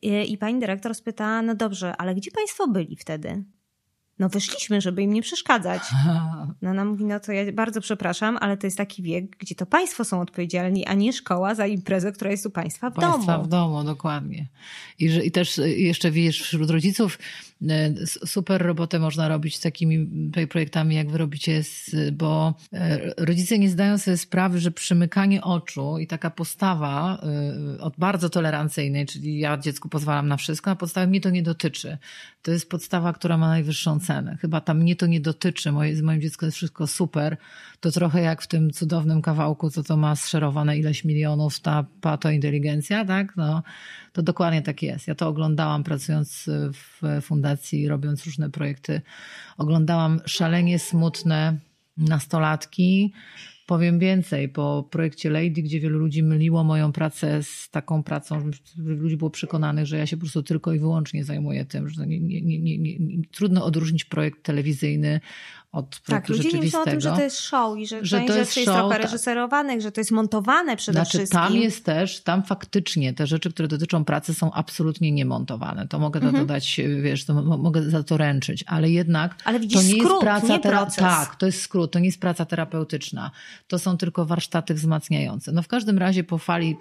I, 0.02 0.32
i 0.32 0.38
pani 0.38 0.60
dyrektor 0.60 0.96
spytała, 0.96 1.42
no 1.42 1.56
dobrze, 1.56 1.98
ale 1.98 2.16
gdzie 2.16 2.32
państwo 2.32 2.68
byli 2.68 2.96
wtedy? 2.96 3.44
No 4.20 4.30
wyszliśmy, 4.30 4.82
żeby 4.82 5.02
im 5.02 5.14
nie 5.14 5.22
przeszkadzać. 5.22 5.82
No 6.62 6.70
ona 6.70 6.86
mówi, 6.86 7.06
no 7.06 7.20
to 7.20 7.32
ja 7.32 7.52
bardzo 7.52 7.82
przepraszam, 7.82 8.38
ale 8.42 8.58
to 8.58 8.68
jest 8.68 8.78
taki 8.78 9.04
wiek, 9.04 9.38
gdzie 9.38 9.56
to 9.56 9.66
państwo 9.66 10.06
są 10.06 10.22
odpowiedzialni, 10.22 10.86
a 10.86 10.94
nie 10.94 11.14
szkoła 11.14 11.56
za 11.56 11.68
imprezę, 11.68 12.12
która 12.12 12.32
jest 12.32 12.46
u 12.46 12.50
państwa 12.50 12.90
w 12.90 12.94
państwa 12.94 13.12
domu. 13.12 13.26
Państwa 13.26 13.44
w 13.44 13.48
domu, 13.48 13.84
dokładnie. 13.84 14.48
I, 15.00 15.10
że, 15.10 15.26
I 15.26 15.32
też 15.32 15.58
jeszcze 15.66 16.12
wiesz, 16.12 16.42
wśród 16.42 16.70
rodziców 16.70 17.20
e, 17.70 17.94
super 18.08 18.62
robotę 18.62 19.00
można 19.00 19.28
robić 19.28 19.58
z 19.58 19.62
takimi 19.62 20.10
projektami, 20.50 20.96
jak 20.96 21.12
wy 21.12 21.18
robicie, 21.18 21.62
bo 22.14 22.54
e, 22.74 23.00
rodzice 23.18 23.60
nie 23.60 23.70
zdają 23.70 23.98
sobie 23.98 24.18
sprawy, 24.18 24.60
że 24.60 24.72
przymykanie 24.72 25.42
oczu 25.42 25.98
i 26.00 26.08
taka 26.08 26.30
postawa 26.30 27.22
e, 27.78 27.82
od 27.82 27.94
bardzo 27.98 28.30
tolerancyjnej, 28.30 29.06
czyli 29.06 29.40
ja 29.40 29.58
dziecku 29.58 29.90
pozwalam 29.90 30.28
na 30.28 30.38
wszystko, 30.38 30.72
a 30.72 30.76
podstawy 30.76 31.08
mnie 31.08 31.22
to 31.22 31.30
nie 31.30 31.44
dotyczy. 31.44 31.98
To 32.42 32.52
jest 32.52 32.70
podstawa, 32.70 33.14
która 33.14 33.38
ma 33.38 33.48
najwyższą 33.48 34.00
Chyba 34.42 34.62
tam 34.62 34.78
mnie 34.80 34.96
to 34.96 35.06
nie 35.06 35.22
dotyczy, 35.22 35.72
moje, 35.72 35.96
z 35.96 36.02
moim 36.02 36.22
dzieckiem 36.22 36.48
jest 36.48 36.58
wszystko 36.58 36.88
super. 36.88 37.38
To 37.80 37.92
trochę 37.92 38.22
jak 38.22 38.42
w 38.42 38.48
tym 38.48 38.72
cudownym 38.72 39.22
kawałku, 39.22 39.70
co 39.70 39.84
to 39.84 39.98
ma 39.98 40.16
zszerowane 40.16 40.78
ileś 40.78 41.06
milionów, 41.06 41.60
ta 41.60 41.86
patointeligencja, 42.02 43.06
tak? 43.06 43.38
No, 43.38 43.64
to 44.14 44.22
dokładnie 44.22 44.62
tak 44.62 44.84
jest. 44.84 45.08
Ja 45.08 45.16
to 45.16 45.28
oglądałam 45.28 45.84
pracując 45.84 46.50
w 46.74 47.22
fundacji, 47.22 47.88
robiąc 47.88 48.26
różne 48.26 48.50
projekty. 48.50 49.02
Oglądałam 49.58 50.20
szalenie 50.26 50.80
smutne 50.80 51.58
nastolatki, 51.98 53.14
Powiem 53.68 54.00
więcej, 54.00 54.50
po 54.50 54.88
projekcie 54.92 55.30
Lady, 55.30 55.62
gdzie 55.62 55.80
wielu 55.80 56.00
ludzi 56.00 56.24
myliło 56.24 56.64
moją 56.64 56.92
pracę 56.92 57.44
z 57.44 57.70
taką 57.70 58.04
pracą, 58.04 58.52
że 58.52 58.60
ludzi 58.78 59.18
było 59.18 59.30
przekonanych, 59.30 59.86
że 59.86 59.98
ja 59.98 60.06
się 60.06 60.18
po 60.18 60.22
prostu 60.22 60.44
tylko 60.44 60.74
i 60.74 60.80
wyłącznie 60.80 61.24
zajmuję 61.24 61.66
tym, 61.66 61.90
że 61.90 62.08
nie, 62.08 62.20
nie, 62.20 62.78
nie, 62.78 62.98
trudno 63.32 63.66
odróżnić 63.66 64.06
projekt 64.06 64.44
telewizyjny 64.44 65.20
od 65.72 66.02
Tak, 66.02 66.30
ludzie 66.30 66.52
nie 66.52 66.60
myślą 66.60 66.82
o 66.82 66.86
tym, 66.86 67.02
że 67.02 67.12
to 67.12 67.22
jest 67.22 67.40
show 67.40 67.78
i 67.78 67.88
że, 67.88 68.06
że 68.06 68.18
część 68.18 68.32
to 68.32 68.38
jest 68.38 68.54
rzeczy 68.54 68.66
show, 68.66 68.76
jest 68.76 68.88
trochę 68.88 68.98
reżyserowanych, 68.98 69.82
że 69.82 69.92
to 69.92 70.02
jest 70.02 70.12
montowane 70.12 70.78
przede 70.78 70.98
znaczy, 70.98 71.18
wszystkim. 71.18 71.40
Tam 71.40 71.56
jest 71.56 71.86
też, 71.86 72.22
tam 72.22 72.44
faktycznie 72.44 73.14
te 73.14 73.28
rzeczy, 73.28 73.50
które 73.50 73.68
dotyczą 73.68 74.06
pracy 74.06 74.34
są 74.34 74.54
absolutnie 74.54 75.12
niemontowane. 75.12 75.88
To 75.88 76.00
mogę 76.00 76.20
mhm. 76.20 76.48
dodać, 76.48 76.82
wiesz, 77.02 77.26
to 77.26 77.34
mogę 77.44 77.90
za 77.90 78.04
to 78.04 78.18
ręczyć, 78.18 78.64
ale 78.68 78.90
jednak 78.90 79.36
ale 79.46 79.60
widzisz, 79.60 79.82
to 79.82 79.88
nie 79.88 80.04
skrót, 80.04 80.24
jest 80.24 80.64
praca 80.64 81.02
nie. 81.02 81.10
Tak, 81.10 81.36
to 81.36 81.46
jest 81.46 81.62
skrót, 81.62 81.92
to 81.92 82.00
nie 82.00 82.06
jest 82.06 82.22
praca 82.22 82.46
terapeutyczna. 82.46 83.32
To 83.68 83.80
są 83.80 83.98
tylko 83.98 84.26
warsztaty 84.26 84.74
wzmacniające. 84.74 85.52
No 85.52 85.62
w 85.62 85.68
każdym 85.68 85.98
razie 85.98 86.24
po 86.24 86.38
fali 86.38 86.78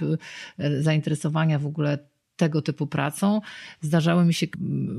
e, 0.59 0.83
zainteresowania 0.83 1.59
w 1.59 1.67
ogóle 1.67 1.99
tego 2.37 2.62
typu 2.62 2.87
pracą. 2.87 3.40
Zdarzały 3.81 4.25
mi 4.25 4.35
się, 4.35 4.46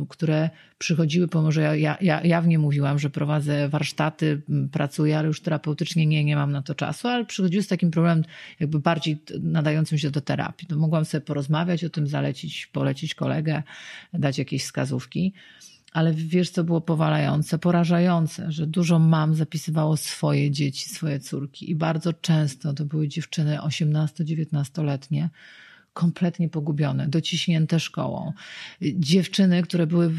które 0.09 0.49
przychodziły, 0.77 1.27
pomimo 1.27 1.51
że 1.51 1.61
ja, 1.61 1.75
ja, 1.75 1.97
ja 2.01 2.23
jawnie 2.23 2.59
mówiłam, 2.59 2.99
że 2.99 3.09
prowadzę 3.09 3.69
warsztaty, 3.69 4.41
pracuję, 4.71 5.17
ale 5.17 5.27
już 5.27 5.41
terapeutycznie 5.41 6.05
nie, 6.05 6.23
nie 6.23 6.35
mam 6.35 6.51
na 6.51 6.61
to 6.61 6.75
czasu, 6.75 7.07
ale 7.07 7.25
przychodziły 7.25 7.63
z 7.63 7.67
takim 7.67 7.91
problemem 7.91 8.23
jakby 8.59 8.79
bardziej 8.79 9.21
nadającym 9.41 9.97
się 9.97 10.11
do 10.11 10.21
terapii. 10.21 10.67
To 10.67 10.75
mogłam 10.75 11.05
sobie 11.05 11.21
porozmawiać 11.21 11.83
o 11.83 11.89
tym, 11.89 12.07
zalecić, 12.07 12.67
polecić 12.67 13.15
kolegę, 13.15 13.63
dać 14.13 14.37
jakieś 14.37 14.63
wskazówki. 14.63 15.33
Ale 15.93 16.13
wiesz, 16.13 16.49
co 16.49 16.63
było 16.63 16.81
powalające, 16.81 17.57
porażające, 17.57 18.51
że 18.51 18.67
dużo 18.67 18.99
mam 18.99 19.35
zapisywało 19.35 19.97
swoje 19.97 20.51
dzieci, 20.51 20.89
swoje 20.89 21.19
córki 21.19 21.71
i 21.71 21.75
bardzo 21.75 22.13
często 22.13 22.73
to 22.73 22.85
były 22.85 23.07
dziewczyny 23.07 23.57
18-19-letnie, 23.57 25.29
kompletnie 25.97 26.49
pogubione, 26.49 27.07
dociśnięte 27.07 27.79
szkołą. 27.79 28.33
Dziewczyny, 28.81 29.63
które 29.63 29.87
były 29.87 30.11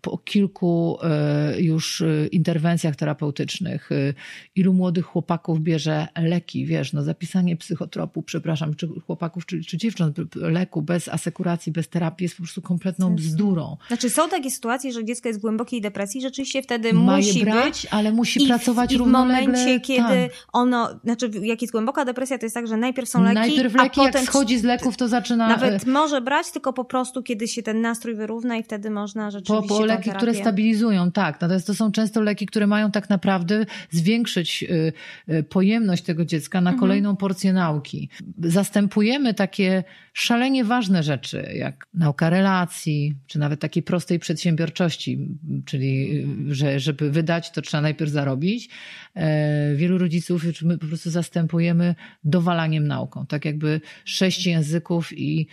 po 0.00 0.18
kilku 0.18 0.98
e, 1.02 1.60
już 1.60 2.00
e, 2.00 2.26
interwencjach 2.26 2.96
terapeutycznych, 2.96 3.92
e, 3.92 4.14
ilu 4.56 4.72
młodych 4.72 5.04
chłopaków 5.04 5.60
bierze 5.60 6.08
leki, 6.16 6.66
wiesz, 6.66 6.92
no 6.92 7.02
zapisanie 7.02 7.56
psychotropu, 7.56 8.22
przepraszam, 8.22 8.74
czy 8.74 8.88
chłopaków, 9.06 9.46
czy, 9.46 9.64
czy 9.64 9.76
dziewcząt, 9.76 10.16
leku 10.34 10.82
bez 10.82 11.08
asekuracji, 11.08 11.72
bez 11.72 11.88
terapii 11.88 12.24
jest 12.24 12.36
po 12.36 12.42
prostu 12.42 12.62
kompletną 12.62 13.14
bzdurą. 13.14 13.76
Znaczy 13.88 14.10
są 14.10 14.28
takie 14.28 14.50
sytuacje, 14.50 14.92
że 14.92 15.04
dziecko 15.04 15.28
jest 15.28 15.40
w 15.40 15.42
głębokiej 15.42 15.80
depresji, 15.80 16.22
rzeczywiście 16.22 16.62
wtedy 16.62 16.92
Ma 16.92 17.16
musi 17.16 17.44
brać, 17.44 17.64
być, 17.64 17.86
ale 17.90 18.12
musi 18.12 18.44
i 18.44 18.46
pracować 18.46 18.94
w, 18.94 18.98
równolegle. 18.98 19.42
I 19.42 19.46
w 19.46 19.48
momencie, 19.48 19.80
kiedy 19.80 20.02
tam. 20.02 20.28
ono, 20.52 21.00
znaczy 21.04 21.30
jak 21.42 21.62
jest 21.62 21.72
głęboka 21.72 22.04
depresja, 22.04 22.38
to 22.38 22.46
jest 22.46 22.54
tak, 22.54 22.66
że 22.66 22.76
najpierw 22.76 23.08
są 23.08 23.22
leki, 23.22 23.34
Najpierw 23.34 23.74
leki, 23.74 24.00
a 24.00 24.04
jak 24.04 24.12
potem 24.12 24.26
schodzi 24.26 24.58
z 24.58 24.64
leków, 24.64 24.96
to 24.96 25.08
zaczyna... 25.08 25.48
Nawet 25.48 25.86
może 25.86 26.20
brać, 26.20 26.50
tylko 26.50 26.72
po 26.72 26.84
prostu, 26.84 27.22
kiedy 27.22 27.48
się 27.48 27.62
ten 27.62 27.80
nastrój 27.80 28.14
wyrówna 28.14 28.56
i 28.56 28.62
wtedy 28.62 28.90
można 28.90 29.30
rzeczywiście 29.30 29.68
po, 29.68 29.81
leki, 29.84 30.10
które 30.10 30.34
stabilizują, 30.34 31.12
tak. 31.12 31.40
Natomiast 31.40 31.66
to 31.66 31.74
są 31.74 31.92
często 31.92 32.20
leki, 32.20 32.46
które 32.46 32.66
mają 32.66 32.90
tak 32.90 33.10
naprawdę 33.10 33.66
zwiększyć 33.90 34.62
y, 34.62 34.92
y, 35.34 35.42
pojemność 35.42 36.02
tego 36.02 36.24
dziecka 36.24 36.60
na 36.60 36.70
mhm. 36.70 36.80
kolejną 36.80 37.16
porcję 37.16 37.52
nauki. 37.52 38.08
Zastępujemy 38.38 39.34
takie 39.34 39.84
szalenie 40.12 40.64
ważne 40.64 41.02
rzeczy, 41.02 41.48
jak 41.54 41.86
nauka 41.94 42.30
relacji, 42.30 43.14
czy 43.26 43.38
nawet 43.38 43.60
takiej 43.60 43.82
prostej 43.82 44.18
przedsiębiorczości, 44.18 45.28
czyli 45.64 46.24
y, 46.50 46.54
że 46.54 46.80
żeby 46.80 47.10
wydać, 47.10 47.50
to 47.50 47.62
trzeba 47.62 47.80
najpierw 47.80 48.10
zarobić. 48.10 48.68
E, 49.14 49.74
wielu 49.74 49.98
rodziców 49.98 50.44
my 50.62 50.78
po 50.78 50.86
prostu 50.86 51.10
zastępujemy 51.10 51.94
dowalaniem 52.24 52.86
nauką. 52.86 53.26
Tak 53.26 53.44
jakby 53.44 53.80
sześć 54.04 54.46
języków 54.46 55.18
i 55.18 55.46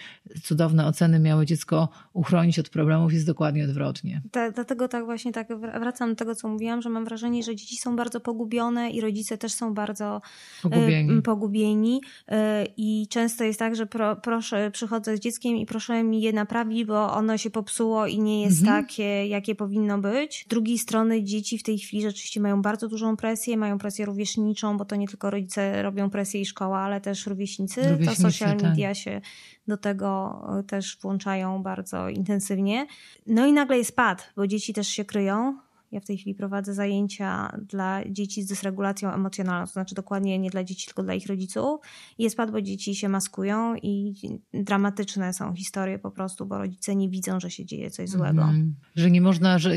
cudowne 0.43 0.85
oceny 0.85 1.19
miały 1.19 1.45
dziecko 1.45 1.89
uchronić 2.13 2.59
od 2.59 2.69
problemów, 2.69 3.13
jest 3.13 3.25
dokładnie 3.25 3.63
odwrotnie. 3.63 4.18
Dlatego 4.53 4.88
tak 4.88 5.05
właśnie 5.05 5.32
tak 5.32 5.47
wracam 5.79 6.10
do 6.10 6.15
tego, 6.15 6.36
co 6.36 6.47
mówiłam, 6.47 6.82
że 6.82 6.89
mam 6.89 7.05
wrażenie, 7.05 7.43
że 7.43 7.55
dzieci 7.55 7.77
są 7.77 7.95
bardzo 7.95 8.19
pogubione 8.19 8.89
i 8.89 9.01
rodzice 9.01 9.38
też 9.38 9.53
są 9.53 9.73
bardzo 9.73 10.21
pogubieni. 10.62 11.21
pogubieni. 11.21 12.01
E, 12.27 12.65
I 12.77 13.08
często 13.10 13.43
jest 13.43 13.60
tak, 13.60 13.75
że 13.75 13.86
pro, 13.86 14.15
proszę, 14.15 14.71
przychodzę 14.71 15.17
z 15.17 15.19
dzieckiem 15.19 15.58
i 15.58 15.65
proszę 15.65 16.03
mi 16.03 16.21
je 16.21 16.34
naprawić, 16.34 16.86
bo 16.86 17.13
ono 17.13 17.38
się 17.38 17.49
popsuło 17.49 18.08
i 18.08 18.19
nie 18.19 18.41
jest 18.41 18.62
mhm. 18.62 18.84
takie, 18.84 19.27
jakie 19.27 19.55
powinno 19.55 19.97
być. 19.97 20.43
Z 20.45 20.47
drugiej 20.47 20.77
strony 20.77 21.23
dzieci 21.23 21.58
w 21.58 21.63
tej 21.63 21.77
chwili 21.77 22.03
rzeczywiście 22.03 22.39
mają 22.39 22.62
bardzo 22.62 22.88
dużą 22.88 23.17
presję, 23.17 23.58
mają 23.58 23.77
presję 23.77 24.05
rówieśniczą, 24.05 24.77
bo 24.77 24.86
to 24.86 24.95
nie 24.95 25.08
tylko 25.08 25.29
rodzice 25.29 25.82
robią 25.82 26.10
presję 26.10 26.41
i 26.41 26.45
szkoła, 26.45 26.79
ale 26.79 27.01
też 27.01 27.27
rówieśnicy. 27.27 27.89
rówieśnicy 27.89 28.23
to 28.23 28.32
social 28.32 28.58
tak. 28.58 28.62
media 28.62 28.88
tak. 28.88 28.97
się 28.97 29.21
do 29.69 29.77
tego 29.77 30.41
e, 30.60 30.63
też 30.63 30.97
włączają 31.01 31.63
bardzo 31.63 32.10
intensywnie. 32.10 32.88
No 33.27 33.45
i 33.45 33.53
nagle 33.53 33.77
jest 33.77 33.95
pad, 33.99 34.33
bo 34.35 34.47
dzieci 34.47 34.73
też 34.73 34.88
się 34.88 35.05
kryją. 35.05 35.57
Ja 35.91 35.99
w 35.99 36.05
tej 36.05 36.17
chwili 36.17 36.35
prowadzę 36.35 36.73
zajęcia 36.73 37.57
dla 37.67 38.01
dzieci 38.09 38.43
z 38.43 38.45
dysregulacją 38.45 39.13
emocjonalną, 39.13 39.67
to 39.67 39.73
znaczy 39.73 39.95
dokładnie 39.95 40.39
nie 40.39 40.49
dla 40.49 40.63
dzieci, 40.63 40.85
tylko 40.85 41.03
dla 41.03 41.13
ich 41.13 41.27
rodziców. 41.27 41.81
Jest 42.19 42.38
pad, 42.38 42.51
bo 42.51 42.62
dzieci 42.62 42.95
się 42.95 43.09
maskują 43.09 43.75
i 43.75 44.13
dramatyczne 44.53 45.33
są 45.33 45.53
historie 45.53 45.99
po 45.99 46.12
prostu, 46.12 46.45
bo 46.45 46.57
rodzice 46.57 46.95
nie 46.95 47.09
widzą, 47.09 47.39
że 47.39 47.51
się 47.51 47.65
dzieje 47.65 47.91
coś 47.91 48.09
złego. 48.09 48.43
Mm, 48.43 48.75
że 48.95 49.12
nie 49.12 49.21
można, 49.21 49.59
że 49.59 49.71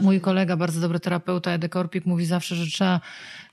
mój 0.00 0.20
kolega, 0.20 0.56
bardzo 0.56 0.80
dobry 0.80 1.00
terapeuta 1.00 1.50
Edek 1.50 1.76
Orpik 1.76 2.06
mówi 2.06 2.26
zawsze, 2.26 2.54
że 2.54 2.66
trzeba 2.66 3.00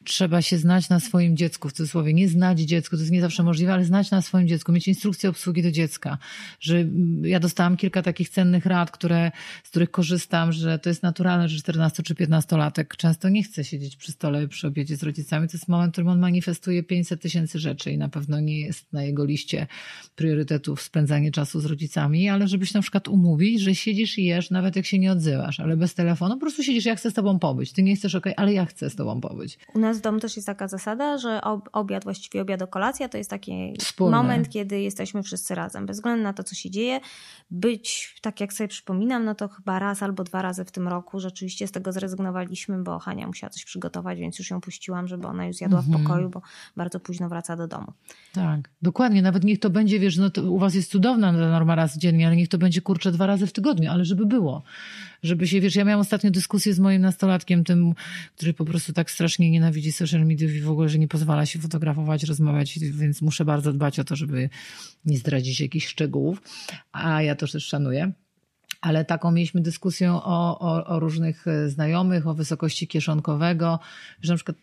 trzeba 0.04 0.42
się 0.42 0.58
znać 0.58 0.90
na 0.90 1.00
swoim 1.00 1.38
dziecku, 1.38 1.70
w 1.70 1.74
cudzysłowie, 1.74 2.14
nie 2.14 2.30
znać 2.30 2.60
dziecku, 2.60 2.96
to 2.96 3.02
jest 3.02 3.12
nie 3.12 3.22
zawsze 3.22 3.44
możliwe, 3.44 3.74
ale 3.74 3.86
znać 3.86 4.12
na 4.12 4.22
swoim 4.22 4.48
dziecku, 4.48 4.72
mieć 4.72 4.88
instrukcję 4.88 5.30
obsługi 5.30 5.64
do 5.64 5.72
dziecka, 5.72 6.18
że 6.60 6.78
mm, 6.78 7.26
ja 7.26 7.40
dostałam 7.40 7.78
kilka 7.78 8.02
takich 8.02 8.30
cennych 8.30 8.66
rad, 8.66 8.92
które, 8.92 9.32
z 9.64 9.70
których 9.70 9.92
korzystam, 9.92 10.52
że 10.52 10.80
to 10.80 10.90
jest 10.90 11.04
naturalne, 11.04 11.50
że 11.50 11.60
14 11.60 12.04
czy 12.04 12.16
15 12.16 12.58
latek 12.58 12.98
często 12.98 13.30
nie 13.30 13.44
chce 13.44 13.64
siedzieć 13.64 13.96
przy 13.96 14.12
stole 14.12 14.48
przy 14.48 14.68
obiedzie 14.68 14.98
z 14.98 15.04
rodzicami, 15.04 15.48
to 15.48 15.58
jest 15.58 15.68
moment, 15.68 15.92
w 15.92 15.94
którym 15.94 16.08
on 16.08 16.20
manifestuje 16.20 16.84
500 16.84 17.22
tysięcy 17.22 17.60
rzeczy 17.60 17.92
i 17.92 17.98
na 17.98 18.10
pewno 18.10 18.40
nie 18.40 18.60
jest 18.60 18.94
na 18.94 19.04
jego 19.04 19.26
liście 19.26 19.68
priorytetów 20.16 20.82
spędzanie 20.82 21.32
czasu 21.32 21.60
z 21.60 21.66
rodzicami, 21.66 22.30
ale 22.30 22.48
żebyś 22.48 22.74
na 22.74 22.82
przykład 22.82 23.08
umówić, 23.08 23.62
że 23.62 23.76
siedzisz 23.76 24.18
i 24.18 24.26
jesz, 24.26 24.52
nawet 24.52 24.76
jak 24.76 24.86
się 24.86 25.00
nie 25.00 25.12
odzywasz, 25.12 25.60
ale 25.60 25.78
bez 25.78 25.94
telefonu, 25.94 26.36
po 26.36 26.42
prostu 26.42 26.64
siedzisz, 26.64 26.86
ja 26.86 26.96
chcę 26.96 27.12
z 27.12 27.14
tobą 27.14 27.40
pobyć, 27.40 27.72
ty 27.72 27.84
nie 27.84 27.96
chcesz, 27.96 28.16
okej, 28.16 28.34
okay, 28.34 28.44
ale 28.44 28.54
ja 28.54 28.66
chcę 28.66 28.90
z 28.90 28.96
tobą 28.96 29.22
pobyć. 29.22 29.58
Nas 29.90 29.98
w 29.98 30.02
domu 30.02 30.20
też 30.20 30.36
jest 30.36 30.46
taka 30.46 30.68
zasada, 30.68 31.18
że 31.18 31.42
obiad, 31.72 32.04
właściwie 32.04 32.42
obiad 32.42 32.60
do 32.60 32.68
kolacja 32.68 33.10
to 33.10 33.18
jest 33.18 33.30
taki 33.30 33.74
Wspólne. 33.80 34.18
moment, 34.18 34.50
kiedy 34.50 34.82
jesteśmy 34.82 35.24
wszyscy 35.24 35.56
razem, 35.56 35.86
bez 35.86 35.98
względu 35.98 36.24
na 36.24 36.34
to, 36.34 36.44
co 36.44 36.56
się 36.56 36.70
dzieje. 36.70 37.00
Być, 37.52 38.16
tak 38.22 38.40
jak 38.40 38.54
sobie 38.54 38.68
przypominam, 38.68 39.26
no 39.26 39.36
to 39.36 39.48
chyba 39.48 39.80
raz 39.80 40.04
albo 40.04 40.24
dwa 40.24 40.42
razy 40.42 40.66
w 40.66 40.72
tym 40.72 40.88
roku 40.88 41.20
rzeczywiście 41.20 41.68
z 41.68 41.72
tego 41.72 41.92
zrezygnowaliśmy, 41.92 42.84
bo 42.84 43.00
Hania 43.00 43.28
musiała 43.28 43.50
coś 43.50 43.66
przygotować, 43.66 44.20
więc 44.20 44.40
już 44.40 44.50
ją 44.50 44.62
puściłam, 44.62 45.08
żeby 45.08 45.28
ona 45.28 45.46
już 45.46 45.56
zjadła 45.56 45.80
mhm. 45.80 45.98
w 45.98 46.04
pokoju, 46.04 46.30
bo 46.30 46.42
bardzo 46.78 47.00
późno 47.00 47.30
wraca 47.30 47.56
do 47.56 47.68
domu. 47.68 47.94
Tak, 48.34 48.70
dokładnie. 48.82 49.22
Nawet 49.22 49.44
niech 49.44 49.60
to 49.60 49.70
będzie, 49.70 50.00
wiesz, 50.00 50.18
no 50.18 50.30
u 50.44 50.60
was 50.60 50.76
jest 50.76 50.92
cudowna 50.92 51.32
norma 51.32 51.76
raz 51.76 51.98
dziennie, 51.98 52.28
ale 52.28 52.36
niech 52.36 52.50
to 52.50 52.58
będzie 52.58 52.82
kurczę 52.82 53.12
dwa 53.12 53.26
razy 53.26 53.48
w 53.48 53.54
tygodniu, 53.54 53.92
ale 53.92 54.06
żeby 54.06 54.26
było 54.26 54.64
żeby 55.24 55.48
się, 55.48 55.62
wiesz, 55.62 55.76
ja 55.76 55.86
miałam 55.86 56.02
ostatnio 56.02 56.32
dyskusję 56.32 56.74
z 56.74 56.80
moim 56.80 57.02
nastolatkiem, 57.02 57.64
tym, 57.64 57.94
który 58.36 58.54
po 58.54 58.66
prostu 58.66 58.94
tak 58.94 59.12
strasznie 59.12 59.52
nienawidzi 59.52 59.79
social 59.92 60.26
mediów 60.26 60.52
i 60.52 60.62
w 60.62 60.72
ogóle, 60.72 60.90
że 60.90 61.00
nie 61.00 61.08
pozwala 61.08 61.46
się 61.46 61.60
fotografować, 61.60 62.24
rozmawiać, 62.24 62.80
więc 62.80 63.22
muszę 63.22 63.46
bardzo 63.46 63.74
dbać 63.74 64.00
o 64.00 64.04
to, 64.04 64.16
żeby 64.16 64.50
nie 65.06 65.18
zdradzić 65.18 65.62
jakichś 65.62 65.88
szczegółów, 65.88 66.42
a 66.92 67.22
ja 67.22 67.36
to 67.36 67.48
też 67.48 67.66
szanuję. 67.66 68.12
Ale 68.82 69.06
taką 69.06 69.32
mieliśmy 69.32 69.62
dyskusję 69.62 70.14
o, 70.14 70.60
o, 70.60 70.86
o 70.86 71.00
różnych 71.00 71.46
znajomych, 71.68 72.28
o 72.28 72.34
wysokości 72.34 72.88
kieszonkowego, 72.88 73.80
że 74.22 74.34
na 74.34 74.36
przykład 74.36 74.58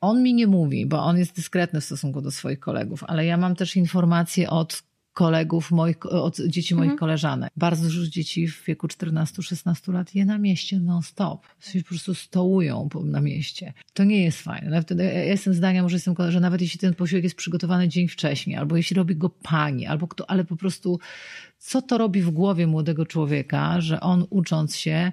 on 0.00 0.22
mi 0.22 0.34
nie 0.34 0.46
mówi, 0.46 0.86
bo 0.86 1.02
on 1.02 1.18
jest 1.18 1.36
dyskretny 1.36 1.80
w 1.80 1.84
stosunku 1.84 2.20
do 2.20 2.30
swoich 2.30 2.60
kolegów, 2.60 3.04
ale 3.06 3.26
ja 3.26 3.36
mam 3.36 3.56
też 3.56 3.76
informacje 3.76 4.50
od 4.50 4.82
kolegów, 5.14 5.70
moich, 5.70 6.06
od 6.06 6.40
dzieci 6.40 6.74
moich 6.74 6.90
mhm. 6.90 6.98
koleżanek. 6.98 7.52
Bardzo 7.56 7.84
dużo 7.84 8.06
dzieci 8.06 8.48
w 8.48 8.64
wieku 8.64 8.86
14-16 8.86 9.92
lat 9.92 10.14
je 10.14 10.24
na 10.24 10.38
mieście 10.38 10.80
non-stop. 10.80 11.46
Się 11.60 11.82
po 11.82 11.88
prostu 11.88 12.14
stołują 12.14 12.88
na 13.04 13.20
mieście. 13.20 13.72
To 13.92 14.04
nie 14.04 14.24
jest 14.24 14.42
fajne. 14.42 14.70
Nawet, 14.70 14.90
ja 14.90 15.24
jestem 15.24 15.54
zdania, 15.54 15.82
może 15.82 15.96
jestem, 15.96 16.14
że 16.28 16.40
nawet 16.40 16.60
jeśli 16.60 16.80
ten 16.80 16.94
posiłek 16.94 17.24
jest 17.24 17.36
przygotowany 17.36 17.88
dzień 17.88 18.08
wcześniej, 18.08 18.56
albo 18.56 18.76
jeśli 18.76 18.96
robi 18.96 19.16
go 19.16 19.30
pani, 19.30 19.86
albo 19.86 20.08
kto, 20.08 20.30
ale 20.30 20.44
po 20.44 20.56
prostu 20.56 20.98
co 21.58 21.82
to 21.82 21.98
robi 21.98 22.22
w 22.22 22.30
głowie 22.30 22.66
młodego 22.66 23.06
człowieka, 23.06 23.80
że 23.80 24.00
on 24.00 24.26
ucząc 24.30 24.76
się 24.76 25.12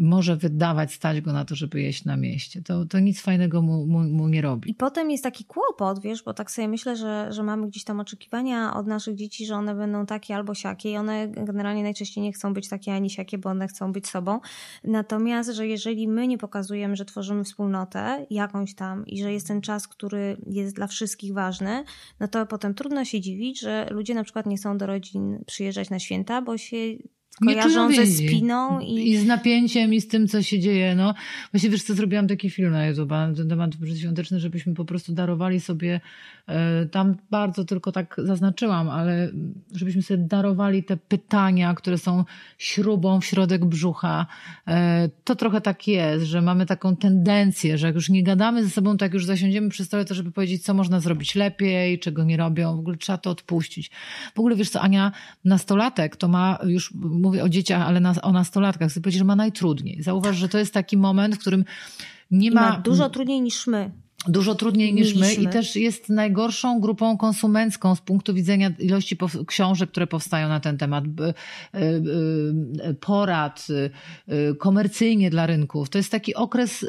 może 0.00 0.36
wydawać, 0.36 0.92
stać 0.92 1.20
go 1.20 1.32
na 1.32 1.44
to, 1.44 1.54
żeby 1.54 1.80
jeść 1.80 2.04
na 2.04 2.16
mieście. 2.16 2.62
To, 2.62 2.84
to 2.84 3.00
nic 3.00 3.20
fajnego 3.20 3.62
mu, 3.62 3.86
mu, 3.86 3.98
mu, 3.98 4.28
nie 4.28 4.42
robi. 4.42 4.70
I 4.70 4.74
potem 4.74 5.10
jest 5.10 5.24
taki 5.24 5.44
kłopot, 5.44 6.00
wiesz, 6.00 6.22
bo 6.22 6.34
tak 6.34 6.50
sobie 6.50 6.68
myślę, 6.68 6.96
że, 6.96 7.32
że 7.32 7.42
mamy 7.42 7.68
gdzieś 7.68 7.84
tam 7.84 8.00
oczekiwania 8.00 8.74
od 8.74 8.86
naszych 8.86 9.14
dzieci, 9.14 9.46
że 9.46 9.54
one 9.54 9.74
będą 9.74 10.06
takie 10.06 10.36
albo 10.36 10.54
siakie 10.54 10.90
i 10.90 10.96
one 10.96 11.28
generalnie 11.28 11.82
najczęściej 11.82 12.24
nie 12.24 12.32
chcą 12.32 12.54
być 12.54 12.68
takie 12.68 12.94
ani 12.94 13.10
siakie, 13.10 13.38
bo 13.38 13.50
one 13.50 13.68
chcą 13.68 13.92
być 13.92 14.08
sobą. 14.08 14.40
Natomiast, 14.84 15.50
że 15.50 15.66
jeżeli 15.66 16.08
my 16.08 16.28
nie 16.28 16.38
pokazujemy, 16.38 16.96
że 16.96 17.04
tworzymy 17.04 17.44
wspólnotę 17.44 18.26
jakąś 18.30 18.74
tam 18.74 19.06
i 19.06 19.22
że 19.22 19.32
jest 19.32 19.46
ten 19.46 19.60
czas, 19.60 19.88
który 19.88 20.36
jest 20.46 20.76
dla 20.76 20.86
wszystkich 20.86 21.34
ważny, 21.34 21.84
no 22.20 22.28
to 22.28 22.46
potem 22.46 22.74
trudno 22.74 23.04
się 23.04 23.20
dziwić, 23.20 23.60
że 23.60 23.88
ludzie 23.90 24.14
na 24.14 24.24
przykład 24.24 24.46
nie 24.46 24.56
chcą 24.56 24.78
do 24.78 24.86
rodzin 24.86 25.44
przyjeżdżać 25.46 25.90
na 25.90 25.98
święta, 25.98 26.42
bo 26.42 26.58
się 26.58 26.76
kojarzą 27.44 27.94
ze 27.94 28.06
spiną. 28.06 28.80
I... 28.80 29.10
I 29.10 29.16
z 29.16 29.26
napięciem 29.26 29.94
i 29.94 30.00
z 30.00 30.08
tym, 30.08 30.28
co 30.28 30.42
się 30.42 30.58
dzieje. 30.58 30.94
No, 30.94 31.14
właśnie 31.52 31.70
wiesz 31.70 31.82
co, 31.82 31.94
zrobiłam 31.94 32.28
taki 32.28 32.50
film 32.50 32.72
na 32.72 32.86
YouTube 32.86 33.10
na 33.10 33.34
ten 33.36 33.48
temat 33.48 33.70
świąteczny, 33.98 34.40
żebyśmy 34.40 34.74
po 34.74 34.84
prostu 34.84 35.12
darowali 35.12 35.60
sobie, 35.60 36.00
e, 36.48 36.86
tam 36.86 37.16
bardzo 37.30 37.64
tylko 37.64 37.92
tak 37.92 38.16
zaznaczyłam, 38.18 38.88
ale 38.88 39.30
żebyśmy 39.74 40.02
sobie 40.02 40.24
darowali 40.24 40.84
te 40.84 40.96
pytania, 40.96 41.74
które 41.74 41.98
są 41.98 42.24
śrubą 42.58 43.20
w 43.20 43.24
środek 43.24 43.64
brzucha. 43.64 44.26
E, 44.68 45.08
to 45.24 45.36
trochę 45.36 45.60
tak 45.60 45.88
jest, 45.88 46.24
że 46.24 46.42
mamy 46.42 46.66
taką 46.66 46.96
tendencję, 46.96 47.78
że 47.78 47.86
jak 47.86 47.94
już 47.94 48.08
nie 48.08 48.22
gadamy 48.22 48.64
ze 48.64 48.70
sobą, 48.70 48.96
tak 48.96 49.14
już 49.14 49.24
zasiądziemy 49.24 49.68
przy 49.68 49.84
stole, 49.84 50.04
to 50.04 50.14
żeby 50.14 50.32
powiedzieć, 50.32 50.64
co 50.64 50.74
można 50.74 51.00
zrobić 51.00 51.34
lepiej, 51.34 51.98
czego 51.98 52.24
nie 52.24 52.36
robią. 52.36 52.76
W 52.76 52.78
ogóle 52.78 52.96
trzeba 52.96 53.18
to 53.18 53.30
odpuścić. 53.30 53.90
W 54.34 54.38
ogóle 54.38 54.56
wiesz 54.56 54.70
co, 54.70 54.80
Ania, 54.80 55.12
nastolatek 55.44 56.16
to 56.16 56.28
ma 56.28 56.58
już 56.64 56.92
mówię 57.26 57.44
o 57.44 57.48
dzieciach, 57.48 57.82
ale 57.82 58.00
na, 58.00 58.14
o 58.22 58.32
nastolatkach, 58.32 58.90
chcę 58.90 59.00
powiedzieć, 59.00 59.18
że 59.18 59.24
ma 59.24 59.36
najtrudniej. 59.36 60.02
Zauważ, 60.02 60.36
że 60.36 60.48
to 60.48 60.58
jest 60.58 60.74
taki 60.74 60.96
moment, 60.96 61.34
w 61.36 61.38
którym 61.38 61.64
nie 62.30 62.50
ma... 62.50 62.70
ma 62.70 62.78
dużo 62.78 63.10
trudniej 63.10 63.40
niż 63.40 63.66
my. 63.66 63.90
Dużo 64.28 64.54
trudniej 64.54 64.94
niż 64.94 65.14
my 65.14 65.34
i 65.34 65.48
też 65.48 65.76
jest 65.76 66.08
najgorszą 66.08 66.80
grupą 66.80 67.16
konsumencką 67.16 67.94
z 67.94 68.00
punktu 68.00 68.34
widzenia 68.34 68.70
ilości 68.78 69.16
książek, 69.46 69.90
które 69.90 70.06
powstają 70.06 70.48
na 70.48 70.60
ten 70.60 70.78
temat, 70.78 71.04
e, 71.04 71.34
e, 71.74 72.94
porad 72.94 73.66
e, 74.28 74.54
komercyjnie 74.54 75.30
dla 75.30 75.46
rynków. 75.46 75.90
To 75.90 75.98
jest 75.98 76.10
taki 76.10 76.34
okres, 76.34 76.86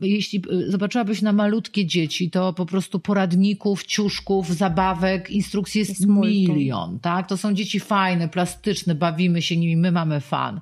jeśli 0.00 0.42
zobaczyłabyś 0.68 1.22
na 1.22 1.32
malutkie 1.32 1.86
dzieci, 1.86 2.30
to 2.30 2.52
po 2.52 2.66
prostu 2.66 3.00
poradników, 3.00 3.84
ciuszków, 3.84 4.48
zabawek, 4.48 5.30
instrukcji 5.30 5.78
jest, 5.78 5.90
jest 5.90 6.06
milion. 6.06 6.98
Tak? 7.00 7.28
To 7.28 7.36
są 7.36 7.54
dzieci 7.54 7.80
fajne, 7.80 8.28
plastyczne, 8.28 8.94
bawimy 8.94 9.42
się 9.42 9.56
nimi, 9.56 9.76
my 9.76 9.92
mamy 9.92 10.20
fan. 10.20 10.60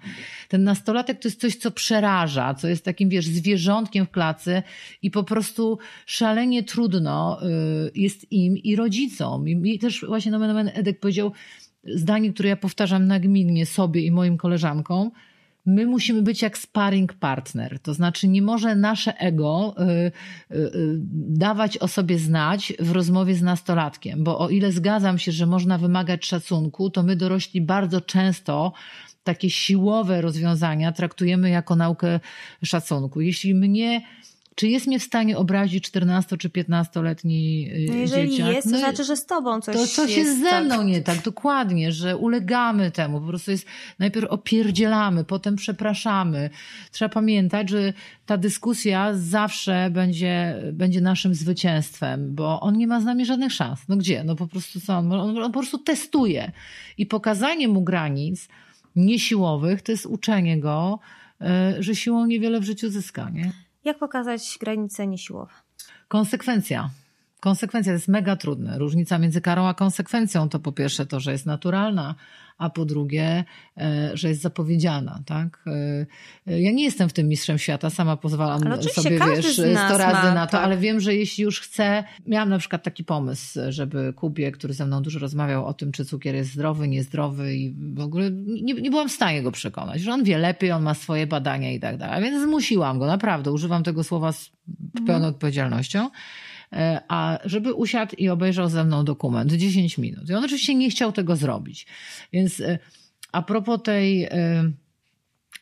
Ten 0.48 0.64
nastolatek 0.64 1.20
to 1.20 1.28
jest 1.28 1.40
coś, 1.40 1.56
co 1.56 1.70
przeraża, 1.70 2.54
co 2.54 2.68
jest 2.68 2.84
takim, 2.84 3.08
wiesz, 3.08 3.26
zwierzątkiem 3.26 4.06
w 4.06 4.10
klacy 4.10 4.62
i 5.02 5.10
po 5.10 5.24
prostu 5.24 5.78
szalenie 6.06 6.62
trudno 6.62 7.38
y, 7.42 7.90
jest 7.94 8.32
im 8.32 8.56
i 8.56 8.76
rodzicom. 8.76 9.48
I 9.48 9.78
też 9.78 10.04
właśnie 10.08 10.32
nomen 10.32 10.50
omen 10.50 10.70
Edek 10.74 11.00
powiedział 11.00 11.32
zdanie, 11.84 12.32
które 12.32 12.48
ja 12.48 12.56
powtarzam 12.56 13.06
nagminnie 13.06 13.66
sobie 13.66 14.00
i 14.00 14.10
moim 14.10 14.36
koleżankom, 14.36 15.10
my 15.66 15.86
musimy 15.86 16.22
być 16.22 16.42
jak 16.42 16.58
sparring 16.58 17.12
partner. 17.12 17.78
To 17.78 17.94
znaczy, 17.94 18.28
nie 18.28 18.42
może 18.42 18.76
nasze 18.76 19.18
ego 19.18 19.74
y, 19.78 19.84
y, 19.84 20.56
y, 20.56 20.98
dawać 21.28 21.78
o 21.78 21.88
sobie 21.88 22.18
znać 22.18 22.72
w 22.78 22.90
rozmowie 22.90 23.34
z 23.34 23.42
nastolatkiem, 23.42 24.24
bo 24.24 24.38
o 24.38 24.48
ile 24.48 24.72
zgadzam 24.72 25.18
się, 25.18 25.32
że 25.32 25.46
można 25.46 25.78
wymagać 25.78 26.26
szacunku, 26.26 26.90
to 26.90 27.02
my 27.02 27.16
dorośli 27.16 27.60
bardzo 27.60 28.00
często 28.00 28.72
takie 29.24 29.50
siłowe 29.50 30.20
rozwiązania 30.20 30.92
traktujemy 30.92 31.50
jako 31.50 31.76
naukę 31.76 32.20
szacunku. 32.64 33.20
Jeśli 33.20 33.54
mnie 33.54 34.02
czy 34.56 34.68
jest 34.68 34.86
mnie 34.86 34.98
w 34.98 35.02
stanie 35.02 35.38
obrazić 35.38 35.84
14 35.84 36.36
czy 36.36 36.48
15-letni 36.48 37.70
no 37.88 37.94
jeżeli 37.94 38.30
dzieciak? 38.30 38.54
jest, 38.54 38.68
to 38.68 38.72
no, 38.72 38.78
znaczy, 38.78 39.04
że 39.04 39.16
z 39.16 39.26
tobą 39.26 39.60
coś 39.60 39.76
To 39.76 39.86
coś 39.86 40.16
jest, 40.16 40.40
ze 40.40 40.60
mną 40.60 40.76
tak. 40.76 40.86
nie 40.86 41.02
tak, 41.02 41.22
dokładnie, 41.22 41.92
że 41.92 42.16
ulegamy 42.16 42.90
temu. 42.90 43.20
Po 43.20 43.26
prostu 43.26 43.50
jest, 43.50 43.66
najpierw 43.98 44.30
opierdzielamy, 44.30 45.24
potem 45.24 45.56
przepraszamy. 45.56 46.50
Trzeba 46.92 47.08
pamiętać, 47.08 47.70
że 47.70 47.92
ta 48.26 48.36
dyskusja 48.36 49.10
zawsze 49.14 49.90
będzie, 49.90 50.62
będzie 50.72 51.00
naszym 51.00 51.34
zwycięstwem, 51.34 52.34
bo 52.34 52.60
on 52.60 52.78
nie 52.78 52.86
ma 52.86 53.00
z 53.00 53.04
nami 53.04 53.26
żadnych 53.26 53.52
szans. 53.52 53.80
No 53.88 53.96
gdzie? 53.96 54.24
No 54.24 54.36
po 54.36 54.46
prostu 54.46 54.80
co? 54.80 54.98
On, 54.98 55.12
on, 55.12 55.38
on 55.38 55.52
po 55.52 55.58
prostu 55.58 55.78
testuje. 55.78 56.52
I 56.98 57.06
pokazanie 57.06 57.68
mu 57.68 57.82
granic 57.82 58.48
niesiłowych 58.96 59.82
to 59.82 59.92
jest 59.92 60.06
uczenie 60.06 60.60
go, 60.60 60.98
e, 61.40 61.74
że 61.78 61.94
siłą 61.94 62.26
niewiele 62.26 62.60
w 62.60 62.64
życiu 62.64 62.90
zyska, 62.90 63.30
nie? 63.30 63.65
Jak 63.86 63.98
pokazać 63.98 64.58
granice 64.60 65.06
niesiłowe? 65.06 65.52
Konsekwencja. 66.08 66.90
Konsekwencja 67.40 67.92
jest 67.92 68.08
mega 68.08 68.36
trudne. 68.36 68.78
Różnica 68.78 69.18
między 69.18 69.40
karą 69.40 69.66
a 69.66 69.74
konsekwencją 69.74 70.48
to 70.48 70.58
po 70.58 70.72
pierwsze 70.72 71.06
to, 71.06 71.20
że 71.20 71.32
jest 71.32 71.46
naturalna, 71.46 72.14
a 72.58 72.70
po 72.70 72.84
drugie, 72.84 73.44
e, 73.76 74.10
że 74.14 74.28
jest 74.28 74.40
zapowiedziana, 74.40 75.22
tak? 75.26 75.64
E, 75.66 76.06
e, 76.46 76.60
ja 76.60 76.72
nie 76.72 76.84
jestem 76.84 77.08
w 77.08 77.12
tym 77.12 77.28
mistrzem 77.28 77.58
świata, 77.58 77.90
sama 77.90 78.16
pozwalam 78.16 78.82
sobie, 78.82 79.18
wiesz, 79.36 79.52
100 79.52 79.98
razy 79.98 80.34
na 80.34 80.46
to, 80.46 80.52
tak. 80.52 80.64
ale 80.64 80.76
wiem, 80.76 81.00
że 81.00 81.14
jeśli 81.14 81.44
już 81.44 81.60
chcę, 81.60 82.04
miałam 82.26 82.48
na 82.48 82.58
przykład 82.58 82.82
taki 82.82 83.04
pomysł, 83.04 83.60
żeby 83.68 84.12
Kubie, 84.12 84.52
który 84.52 84.74
ze 84.74 84.86
mną 84.86 85.02
dużo 85.02 85.18
rozmawiał 85.18 85.66
o 85.66 85.74
tym, 85.74 85.92
czy 85.92 86.04
cukier 86.04 86.34
jest 86.34 86.52
zdrowy, 86.52 86.88
niezdrowy 86.88 87.56
i 87.56 87.74
w 87.94 88.00
ogóle 88.00 88.30
nie, 88.30 88.74
nie 88.74 88.90
byłam 88.90 89.08
w 89.08 89.12
stanie 89.12 89.42
go 89.42 89.52
przekonać, 89.52 90.00
że 90.00 90.12
on 90.12 90.24
wie 90.24 90.38
lepiej, 90.38 90.72
on 90.72 90.82
ma 90.82 90.94
swoje 90.94 91.26
badania 91.26 91.72
i 91.72 91.80
tak 91.80 91.96
dalej, 91.96 92.22
więc 92.22 92.42
zmusiłam 92.42 92.98
go, 92.98 93.06
naprawdę, 93.06 93.52
używam 93.52 93.82
tego 93.82 94.04
słowa 94.04 94.32
z 94.32 94.50
pełną 94.94 95.14
mhm. 95.14 95.34
odpowiedzialnością. 95.34 96.10
E, 96.72 97.00
a 97.08 97.38
żeby 97.44 97.74
usiadł 97.74 98.16
i 98.18 98.28
obejrzał 98.28 98.68
ze 98.68 98.84
mną 98.84 99.04
dokument 99.04 99.52
10 99.52 99.98
minut. 99.98 100.30
I 100.30 100.34
on 100.34 100.44
oczywiście 100.44 100.74
nie 100.74 100.90
chciał 100.90 101.12
tego 101.12 101.36
zrobić. 101.36 101.86
Więc 102.32 102.60
e, 102.60 102.78
a 103.32 103.42
propos 103.42 103.82
tej, 103.82 104.24
e, 104.24 104.70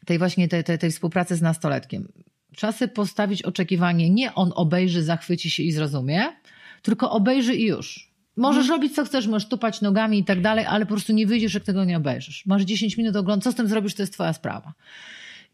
tej 0.07 0.19
właśnie 0.19 0.49
tej, 0.49 0.65
tej, 0.65 0.79
tej 0.79 0.91
współpracy 0.91 1.37
z 1.37 1.43
nastoletkiem. 1.43 2.09
Sobie 2.73 2.89
postawić 2.89 3.43
oczekiwanie, 3.43 4.11
nie 4.11 4.35
on 4.35 4.53
obejrzy, 4.55 5.03
zachwyci 5.03 5.51
się 5.51 5.63
i 5.63 5.73
zrozumie, 5.73 6.23
tylko 6.83 7.11
obejrzy 7.11 7.55
i 7.55 7.67
już. 7.67 8.15
Możesz 8.37 8.69
robić 8.69 8.95
co 8.95 9.05
chcesz, 9.05 9.27
możesz 9.27 9.49
tupać 9.49 9.81
nogami 9.81 10.19
i 10.19 10.25
tak 10.25 10.41
dalej, 10.41 10.67
ale 10.67 10.87
po 10.87 10.91
prostu 10.91 11.13
nie 11.13 11.27
wyjdziesz, 11.27 11.55
jak 11.55 11.65
tego 11.65 11.85
nie 11.85 11.97
obejrzysz. 11.97 12.47
Masz 12.47 12.63
10 12.63 12.97
minut 12.97 13.17
ogląd, 13.17 13.43
co 13.45 13.53
z 13.53 13.55
tym 13.55 13.69
zrobisz, 13.69 13.95
to 13.95 14.03
jest 14.03 14.13
twoja 14.13 14.33
sprawa 14.33 14.73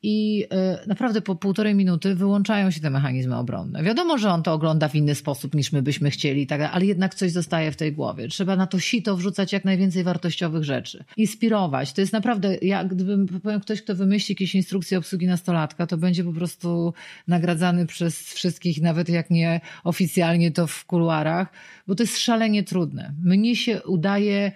i 0.02 0.46
e, 0.50 0.78
naprawdę 0.86 1.20
po 1.20 1.36
półtorej 1.36 1.74
minuty 1.74 2.14
wyłączają 2.14 2.70
się 2.70 2.80
te 2.80 2.90
mechanizmy 2.90 3.36
obronne. 3.36 3.82
Wiadomo, 3.82 4.18
że 4.18 4.30
on 4.30 4.42
to 4.42 4.52
ogląda 4.52 4.88
w 4.88 4.94
inny 4.94 5.14
sposób 5.14 5.54
niż 5.54 5.72
my 5.72 5.82
byśmy 5.82 6.10
chcieli, 6.10 6.46
tak, 6.46 6.60
ale 6.60 6.86
jednak 6.86 7.14
coś 7.14 7.32
zostaje 7.32 7.72
w 7.72 7.76
tej 7.76 7.92
głowie. 7.92 8.28
Trzeba 8.28 8.56
na 8.56 8.66
to 8.66 8.78
sito 8.78 9.16
wrzucać 9.16 9.52
jak 9.52 9.64
najwięcej 9.64 10.04
wartościowych 10.04 10.64
rzeczy. 10.64 11.04
Inspirować. 11.16 11.92
To 11.92 12.00
jest 12.00 12.12
naprawdę, 12.12 12.56
ja 12.62 12.84
gdybym 12.84 13.26
powiem 13.26 13.60
ktoś, 13.60 13.82
kto 13.82 13.94
wymyśli 13.94 14.32
jakieś 14.32 14.54
instrukcje 14.54 14.98
obsługi 14.98 15.26
nastolatka, 15.26 15.86
to 15.86 15.96
będzie 15.96 16.24
po 16.24 16.32
prostu 16.32 16.94
nagradzany 17.28 17.86
przez 17.86 18.32
wszystkich, 18.32 18.82
nawet 18.82 19.08
jak 19.08 19.30
nie 19.30 19.60
oficjalnie, 19.84 20.50
to 20.50 20.66
w 20.66 20.84
kuluarach, 20.84 21.48
bo 21.86 21.94
to 21.94 22.02
jest 22.02 22.18
szalenie 22.18 22.62
trudne. 22.62 23.14
Mnie 23.24 23.56
się 23.56 23.82
udaje 23.82 24.52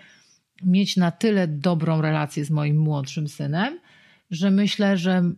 mieć 0.62 0.96
na 0.96 1.10
tyle 1.10 1.48
dobrą 1.48 2.00
relację 2.00 2.44
z 2.44 2.50
moim 2.50 2.78
młodszym 2.78 3.28
synem, 3.28 3.78
że 4.34 4.50
myślę, 4.50 4.96
że 4.96 5.32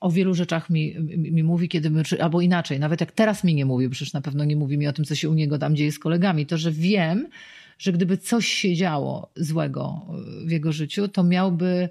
o 0.00 0.10
wielu 0.10 0.34
rzeczach 0.34 0.70
mi, 0.70 0.94
mi 1.18 1.42
mówi, 1.42 1.68
kiedy 1.68 1.90
my, 1.90 2.02
albo 2.20 2.40
inaczej, 2.40 2.80
nawet 2.80 3.00
jak 3.00 3.12
teraz 3.12 3.44
mi 3.44 3.54
nie 3.54 3.64
mówi, 3.64 3.88
przecież 3.88 4.12
na 4.12 4.20
pewno 4.20 4.44
nie 4.44 4.56
mówi 4.56 4.78
mi 4.78 4.86
o 4.86 4.92
tym, 4.92 5.04
co 5.04 5.14
się 5.14 5.30
u 5.30 5.34
niego 5.34 5.58
tam 5.58 5.76
dzieje 5.76 5.92
z 5.92 5.98
kolegami, 5.98 6.46
to 6.46 6.58
że 6.58 6.72
wiem, 6.72 7.28
że 7.78 7.92
gdyby 7.92 8.16
coś 8.16 8.48
się 8.48 8.74
działo 8.74 9.30
złego 9.36 10.06
w 10.46 10.50
jego 10.50 10.72
życiu, 10.72 11.08
to 11.08 11.24
miałby, 11.24 11.88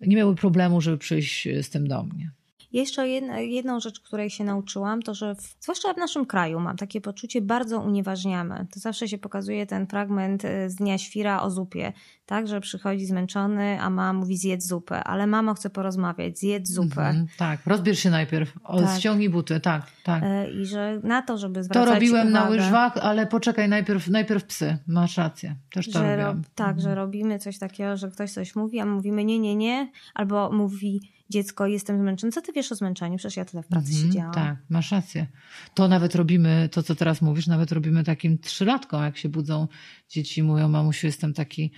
nie 0.00 0.16
miałby 0.16 0.36
problemu, 0.36 0.80
żeby 0.80 0.98
przyjść 0.98 1.48
z 1.62 1.70
tym 1.70 1.88
do 1.88 2.02
mnie. 2.02 2.30
Jeszcze 2.72 3.08
jedna, 3.08 3.38
jedną 3.38 3.80
rzecz, 3.80 4.00
której 4.00 4.30
się 4.30 4.44
nauczyłam, 4.44 5.02
to 5.02 5.14
że 5.14 5.34
w, 5.34 5.56
zwłaszcza 5.60 5.94
w 5.94 5.96
naszym 5.96 6.26
kraju 6.26 6.60
mam 6.60 6.76
takie 6.76 7.00
poczucie, 7.00 7.40
bardzo 7.40 7.80
unieważniamy. 7.80 8.66
To 8.74 8.80
zawsze 8.80 9.08
się 9.08 9.18
pokazuje 9.18 9.66
ten 9.66 9.86
fragment 9.86 10.44
e, 10.44 10.70
z 10.70 10.74
Dnia 10.74 10.98
Świra 10.98 11.42
o 11.42 11.50
zupie, 11.50 11.92
tak, 12.26 12.48
że 12.48 12.60
przychodzi 12.60 13.06
zmęczony, 13.06 13.80
a 13.80 13.90
mama 13.90 14.12
mówi 14.12 14.36
zjedz 14.36 14.66
zupę, 14.66 15.04
ale 15.04 15.26
mama 15.26 15.54
chce 15.54 15.70
porozmawiać, 15.70 16.38
zjedz 16.38 16.70
zupę. 16.70 17.08
Mhm, 17.08 17.26
tak, 17.36 17.60
rozbierz 17.66 17.98
się 17.98 18.10
najpierw, 18.10 18.52
o, 18.64 18.82
tak. 18.82 18.98
ściągnij 18.98 19.30
buty, 19.30 19.60
tak, 19.60 19.86
tak. 20.04 20.22
E, 20.22 20.50
I 20.50 20.66
że 20.66 21.00
na 21.02 21.22
to, 21.22 21.38
żeby 21.38 21.64
zwracać 21.64 21.88
To 21.88 21.94
robiłem 21.94 22.28
uwagę, 22.28 22.44
na 22.44 22.50
łyżwach, 22.50 22.96
ale 22.96 23.26
poczekaj, 23.26 23.68
najpierw, 23.68 24.08
najpierw 24.08 24.44
psy, 24.44 24.78
masz 24.86 25.16
rację, 25.16 25.56
też 25.72 25.90
to 25.90 26.02
robiłam. 26.02 26.42
tak, 26.54 26.68
mhm. 26.68 26.80
że 26.80 26.94
robimy 26.94 27.38
coś 27.38 27.58
takiego, 27.58 27.96
że 27.96 28.10
ktoś 28.10 28.32
coś 28.32 28.56
mówi, 28.56 28.80
a 28.80 28.84
my 28.84 28.92
mówimy 28.92 29.24
nie, 29.24 29.38
nie, 29.38 29.56
nie, 29.56 29.90
albo 30.14 30.52
mówi 30.52 31.00
dziecko, 31.32 31.66
jestem 31.66 31.98
zmęczony. 31.98 32.32
Co 32.32 32.42
ty 32.42 32.52
wiesz 32.52 32.72
o 32.72 32.74
zmęczeniu? 32.74 33.16
Przecież 33.16 33.36
ja 33.36 33.44
tyle 33.44 33.62
w 33.62 33.66
pracy 33.66 33.92
mhm, 33.92 34.06
siedziałam. 34.06 34.34
Tak, 34.34 34.56
masz 34.68 34.92
rację. 34.92 35.26
To 35.74 35.88
nawet 35.88 36.14
robimy, 36.14 36.68
to 36.72 36.82
co 36.82 36.94
teraz 36.94 37.22
mówisz, 37.22 37.46
nawet 37.46 37.72
robimy 37.72 38.04
takim 38.04 38.38
trzylatkom, 38.38 39.02
jak 39.02 39.16
się 39.16 39.28
budzą 39.28 39.68
dzieci 40.08 40.42
mówią, 40.42 40.68
mamusiu, 40.68 41.06
jestem 41.06 41.34
taki 41.34 41.72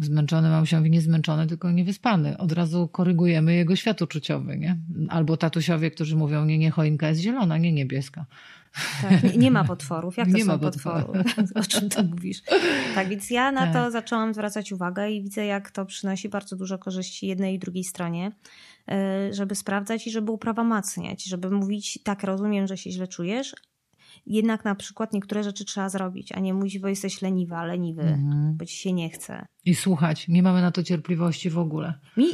zmęczony, 0.00 0.48
mamusia 0.48 0.78
mówi 0.78 0.90
nie 0.90 1.00
zmęczony, 1.00 1.46
tylko 1.46 1.70
niewyspany. 1.70 2.38
Od 2.38 2.52
razu 2.52 2.88
korygujemy 2.88 3.54
jego 3.54 3.76
świat 3.76 4.02
uczuciowy, 4.02 4.58
nie? 4.58 4.78
Albo 5.08 5.36
tatusiowie, 5.36 5.90
którzy 5.90 6.16
mówią, 6.16 6.44
nie, 6.44 6.58
nie, 6.58 6.70
choinka 6.70 7.08
jest 7.08 7.20
zielona, 7.20 7.58
nie 7.58 7.72
niebieska. 7.72 8.26
Tak, 9.02 9.22
nie, 9.22 9.36
nie, 9.36 9.50
ma 9.50 9.64
potworów. 9.64 10.16
Jak 10.16 10.28
to 10.28 10.36
nie 10.36 10.44
są 10.44 10.58
potwory? 10.58 11.24
o 11.54 11.62
czym 11.62 11.88
to 11.88 12.02
mówisz? 12.02 12.42
Tak, 12.94 13.08
więc 13.08 13.30
ja 13.30 13.52
na 13.52 13.60
tak. 13.60 13.72
to 13.72 13.90
zaczęłam 13.90 14.34
zwracać 14.34 14.72
uwagę 14.72 15.10
i 15.10 15.22
widzę, 15.22 15.46
jak 15.46 15.70
to 15.70 15.86
przynosi 15.86 16.28
bardzo 16.28 16.56
dużo 16.56 16.78
korzyści 16.78 17.26
jednej 17.26 17.54
i 17.54 17.58
drugiej 17.58 17.84
stronie. 17.84 18.32
E, 18.88 19.32
żeby 19.32 19.54
sprawdzać 19.54 20.06
i 20.06 20.10
żeby 20.10 20.32
uprawomacniać, 20.32 21.24
żeby 21.24 21.50
mówić, 21.50 21.98
tak, 22.04 22.22
rozumiem, 22.22 22.66
że 22.66 22.76
się 22.76 22.90
źle 22.90 23.08
czujesz, 23.08 23.54
jednak 24.26 24.64
na 24.64 24.74
przykład 24.74 25.12
niektóre 25.12 25.44
rzeczy 25.44 25.64
trzeba 25.64 25.88
zrobić, 25.88 26.32
a 26.32 26.40
nie 26.40 26.54
mówić, 26.54 26.78
bo 26.78 26.88
jesteś 26.88 27.22
leniwa, 27.22 27.64
leniwy, 27.64 28.02
mhm. 28.02 28.56
bo 28.56 28.64
ci 28.64 28.76
się 28.76 28.92
nie 28.92 29.10
chce. 29.10 29.46
I 29.64 29.74
słuchać, 29.74 30.28
nie 30.28 30.42
mamy 30.42 30.62
na 30.62 30.70
to 30.70 30.82
cierpliwości 30.82 31.50
w 31.50 31.58
ogóle. 31.58 31.94
Mi, 32.16 32.26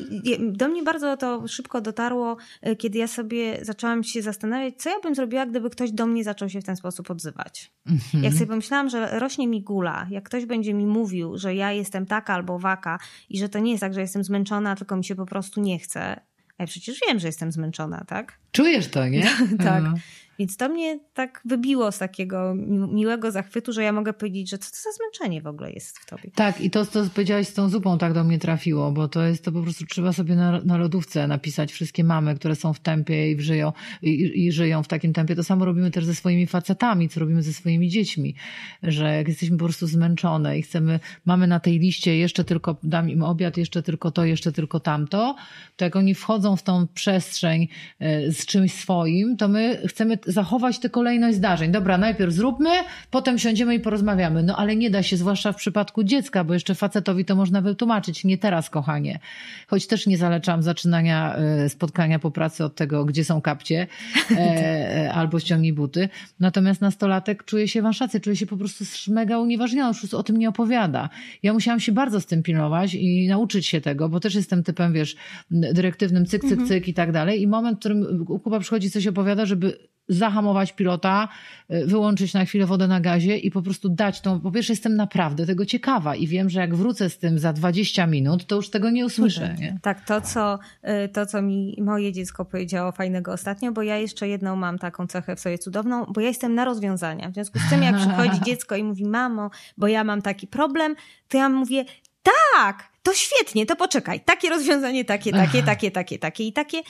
do 0.52 0.68
mnie 0.68 0.82
bardzo 0.82 1.16
to 1.16 1.48
szybko 1.48 1.80
dotarło, 1.80 2.36
e, 2.62 2.76
kiedy 2.76 2.98
ja 2.98 3.06
sobie 3.06 3.64
zaczęłam 3.64 4.04
się 4.04 4.22
zastanawiać, 4.22 4.74
co 4.76 4.90
ja 4.90 5.00
bym 5.00 5.14
zrobiła, 5.14 5.46
gdyby 5.46 5.70
ktoś 5.70 5.92
do 5.92 6.06
mnie 6.06 6.24
zaczął 6.24 6.48
się 6.48 6.60
w 6.60 6.64
ten 6.64 6.76
sposób 6.76 7.10
odzywać. 7.10 7.72
Mhm. 7.86 8.24
Jak 8.24 8.32
sobie 8.32 8.46
pomyślałam, 8.46 8.88
że 8.88 9.18
rośnie 9.18 9.48
mi 9.48 9.62
gula, 9.62 10.06
jak 10.10 10.24
ktoś 10.24 10.46
będzie 10.46 10.74
mi 10.74 10.86
mówił, 10.86 11.38
że 11.38 11.54
ja 11.54 11.72
jestem 11.72 12.06
taka 12.06 12.34
albo 12.34 12.58
waka 12.58 12.98
i 13.28 13.38
że 13.38 13.48
to 13.48 13.58
nie 13.58 13.70
jest 13.70 13.80
tak, 13.80 13.94
że 13.94 14.00
jestem 14.00 14.24
zmęczona, 14.24 14.76
tylko 14.76 14.96
mi 14.96 15.04
się 15.04 15.14
po 15.14 15.26
prostu 15.26 15.60
nie 15.60 15.78
chce, 15.78 16.20
ja 16.60 16.66
przecież 16.66 17.00
wiem, 17.08 17.18
że 17.18 17.28
jestem 17.28 17.52
zmęczona, 17.52 18.04
tak? 18.08 18.38
Czujesz 18.52 18.88
to, 18.88 19.08
nie? 19.08 19.22
tak. 19.64 19.82
No. 19.82 19.94
Więc 20.40 20.56
to 20.56 20.68
mnie 20.68 20.98
tak 21.14 21.42
wybiło 21.44 21.92
z 21.92 21.98
takiego 21.98 22.54
miłego 22.92 23.30
zachwytu, 23.30 23.72
że 23.72 23.82
ja 23.82 23.92
mogę 23.92 24.12
powiedzieć, 24.12 24.50
że 24.50 24.58
co 24.58 24.70
to 24.70 24.76
za 24.76 24.90
zmęczenie 24.96 25.42
w 25.42 25.46
ogóle 25.46 25.72
jest 25.72 25.98
w 25.98 26.06
tobie. 26.06 26.30
Tak, 26.34 26.60
i 26.60 26.70
to, 26.70 26.86
co 26.86 27.04
powiedziałaś 27.14 27.46
z 27.46 27.54
tą 27.54 27.68
zupą, 27.68 27.98
tak 27.98 28.12
do 28.12 28.24
mnie 28.24 28.38
trafiło, 28.38 28.92
bo 28.92 29.08
to 29.08 29.22
jest 29.22 29.44
to 29.44 29.52
po 29.52 29.62
prostu 29.62 29.86
trzeba 29.86 30.12
sobie 30.12 30.36
na, 30.36 30.60
na 30.60 30.76
lodówce 30.76 31.26
napisać 31.26 31.72
wszystkie 31.72 32.04
mamy, 32.04 32.34
które 32.34 32.56
są 32.56 32.72
w 32.72 32.80
tempie 32.80 33.32
i, 33.32 33.40
żyją, 33.40 33.72
i, 34.02 34.46
i, 34.46 34.52
żyją 34.52 34.82
w 34.82 34.88
takim 34.88 35.12
tempie. 35.12 35.36
To 35.36 35.44
samo 35.44 35.64
robimy 35.64 35.90
też 35.90 36.04
ze 36.04 36.14
swoimi 36.14 36.46
facetami, 36.46 37.08
co 37.08 37.20
robimy 37.20 37.42
ze 37.42 37.52
swoimi 37.52 37.88
dziećmi, 37.88 38.34
że 38.82 39.16
jak 39.16 39.28
jesteśmy 39.28 39.56
po 39.56 39.64
prostu 39.64 39.86
zmęczone 39.86 40.58
i 40.58 40.62
chcemy, 40.62 41.00
mamy 41.24 41.46
na 41.46 41.60
tej 41.60 41.78
liście 41.78 42.16
jeszcze 42.16 42.44
tylko, 42.44 42.76
dam 42.82 43.10
im 43.10 43.22
obiad, 43.22 43.56
jeszcze 43.56 43.82
tylko 43.82 44.10
to, 44.10 44.24
jeszcze 44.24 44.52
tylko 44.52 44.80
tamto, 44.80 45.36
to 45.76 45.84
jak 45.84 45.96
oni 45.96 46.14
wchodzą 46.14 46.56
w 46.56 46.62
tą 46.62 46.86
przestrzeń 46.94 47.68
e, 47.98 48.32
z 48.40 48.46
czymś 48.46 48.74
swoim, 48.74 49.36
to 49.36 49.48
my 49.48 49.82
chcemy 49.86 50.18
zachować 50.26 50.78
tę 50.78 50.90
kolejność 50.90 51.36
zdarzeń. 51.36 51.72
Dobra, 51.72 51.98
najpierw 51.98 52.32
zróbmy, 52.32 52.70
potem 53.10 53.38
siądziemy 53.38 53.74
i 53.74 53.80
porozmawiamy. 53.80 54.42
No 54.42 54.56
ale 54.56 54.76
nie 54.76 54.90
da 54.90 55.02
się, 55.02 55.16
zwłaszcza 55.16 55.52
w 55.52 55.56
przypadku 55.56 56.04
dziecka, 56.04 56.44
bo 56.44 56.54
jeszcze 56.54 56.74
facetowi 56.74 57.24
to 57.24 57.36
można 57.36 57.60
wytłumaczyć. 57.60 58.24
Nie 58.24 58.38
teraz, 58.38 58.70
kochanie. 58.70 59.18
Choć 59.66 59.86
też 59.86 60.06
nie 60.06 60.18
zalecam 60.18 60.62
zaczynania 60.62 61.36
e, 61.36 61.68
spotkania 61.68 62.18
po 62.18 62.30
pracy 62.30 62.64
od 62.64 62.74
tego, 62.74 63.04
gdzie 63.04 63.24
są 63.24 63.40
kapcie 63.40 63.86
e, 64.30 64.36
e, 64.36 65.12
albo 65.12 65.40
ściągnij 65.40 65.72
buty. 65.72 66.08
Natomiast 66.40 66.80
nastolatek 66.80 67.44
czuje 67.44 67.68
się, 67.68 67.82
rację, 68.00 68.20
czuje 68.20 68.36
się 68.36 68.46
po 68.46 68.56
prostu 68.56 68.84
mega 69.08 69.38
unieważniony, 69.38 69.94
już 70.02 70.14
o 70.14 70.22
tym 70.22 70.36
nie 70.36 70.48
opowiada. 70.48 71.08
Ja 71.42 71.52
musiałam 71.52 71.80
się 71.80 71.92
bardzo 71.92 72.20
z 72.20 72.26
tym 72.26 72.42
pilnować 72.42 72.94
i 72.94 73.28
nauczyć 73.28 73.66
się 73.66 73.80
tego, 73.80 74.08
bo 74.08 74.20
też 74.20 74.34
jestem 74.34 74.62
typem, 74.62 74.92
wiesz, 74.92 75.16
dyrektywnym 75.50 76.26
cyk, 76.26 76.42
cyk, 76.42 76.52
mhm. 76.52 76.68
cyk 76.68 76.88
i 76.88 76.94
tak 76.94 77.12
dalej. 77.12 77.42
I 77.42 77.46
moment, 77.46 77.76
w 77.76 77.80
którym 77.80 78.24
Kuba 78.38 78.60
przychodzi, 78.60 78.90
coś 78.90 79.06
opowiada, 79.06 79.46
żeby 79.46 79.90
zahamować 80.10 80.72
pilota, 80.72 81.28
y, 81.70 81.86
wyłączyć 81.86 82.34
na 82.34 82.44
chwilę 82.44 82.66
wodę 82.66 82.88
na 82.88 83.00
gazie 83.00 83.36
i 83.38 83.50
po 83.50 83.62
prostu 83.62 83.88
dać 83.88 84.20
tą. 84.20 84.40
Po 84.40 84.50
pierwsze, 84.50 84.72
jestem 84.72 84.96
naprawdę 84.96 85.46
tego 85.46 85.66
ciekawa 85.66 86.16
i 86.16 86.26
wiem, 86.26 86.50
że 86.50 86.60
jak 86.60 86.74
wrócę 86.74 87.10
z 87.10 87.18
tym 87.18 87.38
za 87.38 87.52
20 87.52 88.06
minut, 88.06 88.46
to 88.46 88.56
już 88.56 88.70
tego 88.70 88.90
nie 88.90 89.06
usłyszę. 89.06 89.54
Nie? 89.58 89.78
Tak, 89.82 90.04
to 90.04 90.20
co, 90.20 90.58
y, 91.04 91.08
to, 91.08 91.26
co 91.26 91.42
mi 91.42 91.76
moje 91.80 92.12
dziecko 92.12 92.44
powiedziało 92.44 92.92
fajnego 92.92 93.32
ostatnio, 93.32 93.72
bo 93.72 93.82
ja 93.82 93.96
jeszcze 93.96 94.28
jedną 94.28 94.56
mam 94.56 94.78
taką 94.78 95.06
cechę 95.06 95.36
w 95.36 95.40
sobie 95.40 95.58
cudowną, 95.58 96.04
bo 96.04 96.20
ja 96.20 96.28
jestem 96.28 96.54
na 96.54 96.64
rozwiązania. 96.64 97.30
W 97.30 97.34
związku 97.34 97.58
z 97.58 97.70
tym, 97.70 97.82
jak 97.82 97.96
przychodzi 97.96 98.40
dziecko 98.46 98.76
i 98.76 98.84
mówi, 98.84 99.04
mamo, 99.04 99.50
bo 99.76 99.88
ja 99.88 100.04
mam 100.04 100.22
taki 100.22 100.46
problem, 100.46 100.94
to 101.28 101.38
ja 101.38 101.48
mówię, 101.48 101.84
tak, 102.22 102.90
to 103.02 103.14
świetnie, 103.14 103.66
to 103.66 103.76
poczekaj. 103.76 104.20
Takie 104.20 104.50
rozwiązanie, 104.50 105.04
takie, 105.04 105.32
takie, 105.32 105.62
takie, 105.62 105.90
takie, 105.90 106.18
takie 106.18 106.46
i 106.46 106.52
takie. 106.52 106.82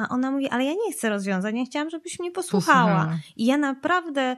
A 0.00 0.08
ona 0.08 0.30
mówi, 0.30 0.48
ale 0.48 0.64
ja 0.64 0.72
nie 0.72 0.92
chcę 0.92 1.08
rozwiązań, 1.08 1.56
ja 1.56 1.64
chciałam, 1.64 1.90
żebyś 1.90 2.18
mnie 2.20 2.30
posłuchała. 2.32 2.94
posłuchała. 2.94 3.18
I 3.36 3.46
ja 3.46 3.58
naprawdę 3.58 4.36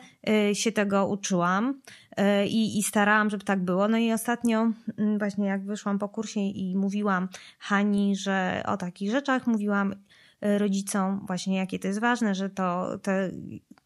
y, 0.51 0.55
się 0.55 0.72
tego 0.72 1.07
uczyłam 1.07 1.70
y, 1.70 2.46
i, 2.46 2.83
starałam, 2.83 3.31
żeby 3.31 3.44
tak 3.44 3.64
było. 3.64 3.88
No 3.88 3.98
i 3.98 4.12
ostatnio 4.12 4.70
y, 4.98 5.18
właśnie 5.18 5.46
jak 5.46 5.64
wyszłam 5.64 5.98
po 5.98 6.09
kursie 6.09 6.40
i 6.40 6.77
mówiłam 6.77 7.29
Hani, 7.59 8.16
że 8.16 8.62
o 8.66 8.77
takich 8.77 9.11
rzeczach 9.11 9.46
mówiłam 9.46 9.92
y, 9.92 10.59
rodzicom 10.59 11.25
właśnie, 11.27 11.57
jakie 11.57 11.79
to 11.79 11.88
jest 11.88 12.01
ważne, 12.01 12.35
że 12.35 12.51
to, 12.51 12.98
to 13.03 13.11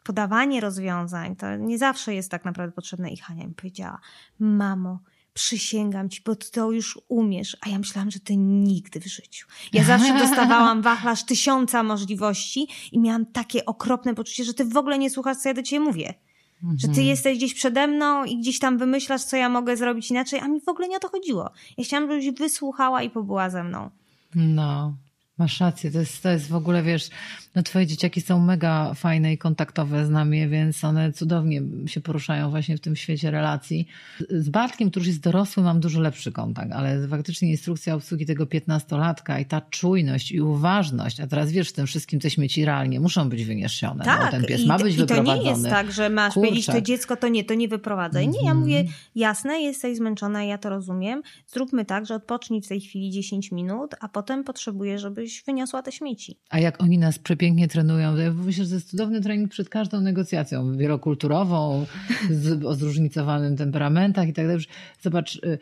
podawanie 0.04 0.60
rozwiązań 0.60 1.36
to 1.36 1.56
nie 1.56 1.78
zawsze 1.78 2.14
jest 2.14 2.30
tak 2.30 2.44
naprawdę 2.44 2.72
potrzebne. 2.72 3.10
I 3.10 3.16
Hania 3.16 3.46
mi 3.46 3.54
powiedziała, 3.54 4.00
mamo, 4.38 4.98
przysięgam 5.36 6.08
ci, 6.08 6.22
bo 6.24 6.36
ty 6.36 6.50
to 6.50 6.70
już 6.70 6.98
umiesz. 7.08 7.56
A 7.60 7.68
ja 7.68 7.78
myślałam, 7.78 8.10
że 8.10 8.20
ty 8.20 8.36
nigdy 8.36 9.00
w 9.00 9.06
życiu. 9.06 9.46
Ja 9.72 9.84
zawsze 9.84 10.18
dostawałam 10.24 10.82
wachlarz 10.82 11.24
tysiąca 11.24 11.82
możliwości 11.82 12.68
i 12.92 12.98
miałam 12.98 13.26
takie 13.26 13.66
okropne 13.66 14.14
poczucie, 14.14 14.44
że 14.44 14.54
ty 14.54 14.64
w 14.64 14.76
ogóle 14.76 14.98
nie 14.98 15.10
słuchasz, 15.10 15.36
co 15.36 15.48
ja 15.48 15.54
do 15.54 15.62
ciebie 15.62 15.80
mówię. 15.80 16.14
Mhm. 16.62 16.78
Że 16.78 16.86
ty 16.86 16.90
mhm. 16.90 17.06
jesteś 17.06 17.38
gdzieś 17.38 17.54
przede 17.54 17.86
mną 17.86 18.24
i 18.24 18.38
gdzieś 18.38 18.58
tam 18.58 18.78
wymyślasz, 18.78 19.22
co 19.22 19.36
ja 19.36 19.48
mogę 19.48 19.76
zrobić 19.76 20.10
inaczej, 20.10 20.40
a 20.40 20.48
mi 20.48 20.60
w 20.60 20.68
ogóle 20.68 20.88
nie 20.88 20.96
o 20.96 21.00
to 21.00 21.08
chodziło. 21.08 21.50
Ja 21.78 21.84
chciałam, 21.84 22.08
żebyś 22.10 22.38
wysłuchała 22.38 23.02
i 23.02 23.10
pobyła 23.10 23.50
ze 23.50 23.64
mną. 23.64 23.90
No. 24.34 24.96
Masz 25.38 25.60
rację, 25.60 25.90
to 25.90 25.98
jest, 25.98 26.22
to 26.22 26.28
jest 26.28 26.48
w 26.48 26.54
ogóle, 26.54 26.82
wiesz, 26.82 27.10
No 27.56 27.62
twoje 27.62 27.86
dzieciaki 27.86 28.20
są 28.20 28.40
mega 28.40 28.94
fajne 28.94 29.32
i 29.32 29.38
kontaktowe 29.38 30.06
z 30.06 30.10
nami, 30.10 30.48
więc 30.48 30.84
one 30.84 31.12
cudownie 31.12 31.62
się 31.86 32.00
poruszają 32.00 32.50
właśnie 32.50 32.76
w 32.76 32.80
tym 32.80 32.96
świecie 32.96 33.30
relacji. 33.30 33.86
Z 34.30 34.48
Bartkiem, 34.48 34.90
który 34.90 35.00
już 35.00 35.08
jest 35.08 35.20
dorosły, 35.20 35.62
mam 35.62 35.80
dużo 35.80 36.00
lepszy 36.00 36.32
kontakt, 36.32 36.72
ale 36.72 37.08
faktycznie 37.08 37.50
instrukcja 37.50 37.94
obsługi 37.94 38.26
tego 38.26 38.46
piętnastolatka 38.46 39.38
i 39.40 39.46
ta 39.46 39.60
czujność 39.60 40.32
i 40.32 40.40
uważność, 40.40 41.20
a 41.20 41.26
teraz 41.26 41.52
wiesz, 41.52 41.68
w 41.68 41.72
tym 41.72 41.86
wszystkim 41.86 42.20
te 42.20 42.30
śmieci 42.30 42.64
realnie 42.64 43.00
muszą 43.00 43.28
być 43.28 43.44
wyniesione. 43.44 44.04
Tak, 44.04 44.20
no, 44.24 44.30
ten 44.30 44.44
pies 44.44 44.60
i, 44.60 44.66
ma 44.66 44.78
być 44.78 44.94
i 44.94 44.96
wyprowadzony. 44.98 45.38
to 45.38 45.44
nie 45.44 45.50
jest 45.50 45.64
tak, 45.64 45.92
że 45.92 46.10
masz 46.10 46.34
Kurczak. 46.34 46.48
powiedzieć 46.50 46.66
to 46.66 46.80
dziecko, 46.80 47.16
to 47.16 47.28
nie, 47.28 47.44
to 47.44 47.54
nie 47.54 47.68
wyprowadzaj. 47.68 48.28
Nie, 48.28 48.38
ja 48.38 48.40
Mhm. 48.52 48.58
mówię, 48.58 48.84
jasne, 49.14 49.60
jesteś 49.60 49.96
zmęczona, 49.96 50.44
ja 50.44 50.58
to 50.58 50.70
rozumiem. 50.70 51.22
Zróbmy 51.46 51.84
tak, 51.84 52.06
że 52.06 52.14
odpocznij 52.14 52.62
w 52.62 52.68
tej 52.68 52.80
chwili 52.80 53.10
10 53.10 53.52
minut, 53.52 53.94
a 54.00 54.08
potem 54.08 54.44
potrzebuję, 54.44 54.98
żebyś 54.98 55.42
wyniosła 55.46 55.82
te 55.82 55.92
śmieci. 55.92 56.38
A 56.50 56.58
jak 56.58 56.82
oni 56.82 56.98
nas 56.98 57.18
przepięknie 57.18 57.45
trenują, 57.68 58.14
to 58.14 58.20
ja 58.20 58.32
myślę, 58.32 58.64
że 58.64 58.70
to 58.70 58.74
jest 58.74 58.90
cudowny 58.90 59.20
trening 59.20 59.50
przed 59.50 59.68
każdą 59.68 60.00
negocjacją 60.00 60.76
wielokulturową, 60.76 61.86
z, 62.30 62.64
o 62.64 62.74
zróżnicowanym 62.74 63.56
temperamentach 63.56 64.28
i 64.28 64.32
tak 64.32 64.46
dalej. 64.46 64.64
Zobacz, 65.00 65.36
y, 65.36 65.58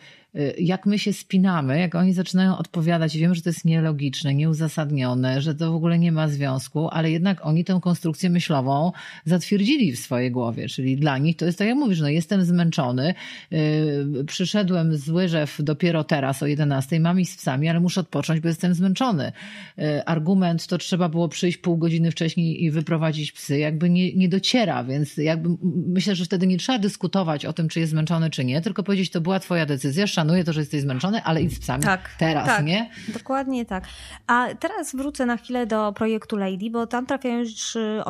jak 0.59 0.87
my 0.87 0.99
się 0.99 1.13
spinamy, 1.13 1.79
jak 1.79 1.95
oni 1.95 2.13
zaczynają 2.13 2.59
odpowiadać, 2.59 3.17
wiem, 3.17 3.35
że 3.35 3.43
to 3.43 3.49
jest 3.49 3.65
nielogiczne, 3.65 4.35
nieuzasadnione, 4.35 5.41
że 5.41 5.55
to 5.55 5.73
w 5.73 5.75
ogóle 5.75 5.99
nie 5.99 6.13
ma 6.13 6.29
związku, 6.29 6.89
ale 6.89 7.11
jednak 7.11 7.47
oni 7.47 7.65
tę 7.65 7.79
konstrukcję 7.83 8.31
myślową 8.31 8.93
zatwierdzili 9.25 9.93
w 9.93 9.99
swojej 9.99 10.31
głowie, 10.31 10.69
czyli 10.69 10.97
dla 10.97 11.19
nich 11.19 11.37
to 11.37 11.47
jest 11.47 11.59
tak 11.59 11.69
jak 11.69 11.77
mówisz, 11.77 12.01
no 12.01 12.09
jestem 12.09 12.45
zmęczony, 12.45 13.15
yy, 13.51 14.25
przyszedłem 14.27 14.97
z 14.97 15.09
łyżew 15.09 15.57
dopiero 15.63 16.05
teraz 16.05 16.43
o 16.43 16.47
11, 16.47 17.01
mam 17.01 17.21
iść 17.21 17.33
z 17.33 17.37
psami, 17.37 17.69
ale 17.69 17.81
muszę 17.81 18.01
odpocząć, 18.01 18.41
bo 18.41 18.49
jestem 18.49 18.75
zmęczony. 18.75 19.33
Yy, 19.77 20.05
argument 20.05 20.67
to 20.67 20.79
trzeba 20.79 21.09
było 21.09 21.29
przyjść 21.29 21.59
pół 21.59 21.77
godziny 21.77 22.11
wcześniej 22.11 22.65
i 22.65 22.71
wyprowadzić 22.71 23.33
psy, 23.33 23.59
jakby 23.59 23.91
nie, 23.91 24.15
nie 24.15 24.29
dociera, 24.29 24.85
więc 24.85 25.17
jakby 25.17 25.49
myślę, 25.87 26.15
że 26.15 26.25
wtedy 26.25 26.47
nie 26.47 26.59
trzeba 26.59 26.79
dyskutować 26.79 27.47
o 27.47 27.53
tym, 27.53 27.69
czy 27.69 27.81
jest 27.81 27.91
zmęczony, 27.91 28.31
czy 28.31 28.45
nie, 28.45 28.61
tylko 28.61 28.83
powiedzieć, 28.83 29.11
to 29.11 29.21
była 29.21 29.41
twoja 29.41 29.67
decyzja, 29.67 30.07
szanuję 30.25 30.45
to, 30.45 30.53
że 30.53 30.61
jesteś 30.61 30.81
zmęczony, 30.83 31.23
ale 31.25 31.43
idź 31.43 31.55
z 31.57 31.59
psami 31.59 31.85
Tak, 31.85 32.11
teraz, 32.19 32.47
tak. 32.47 32.65
nie? 32.65 32.91
Dokładnie 33.09 33.65
tak. 33.65 33.85
A 34.27 34.47
teraz 34.61 34.97
wrócę 34.97 35.27
na 35.27 35.37
chwilę 35.37 35.67
do 35.67 35.93
projektu 35.93 36.37
Lady, 36.37 36.71
bo 36.71 36.87
tam 36.87 37.07
trafiają 37.07 37.39
już 37.39 37.77
y, 37.77 38.03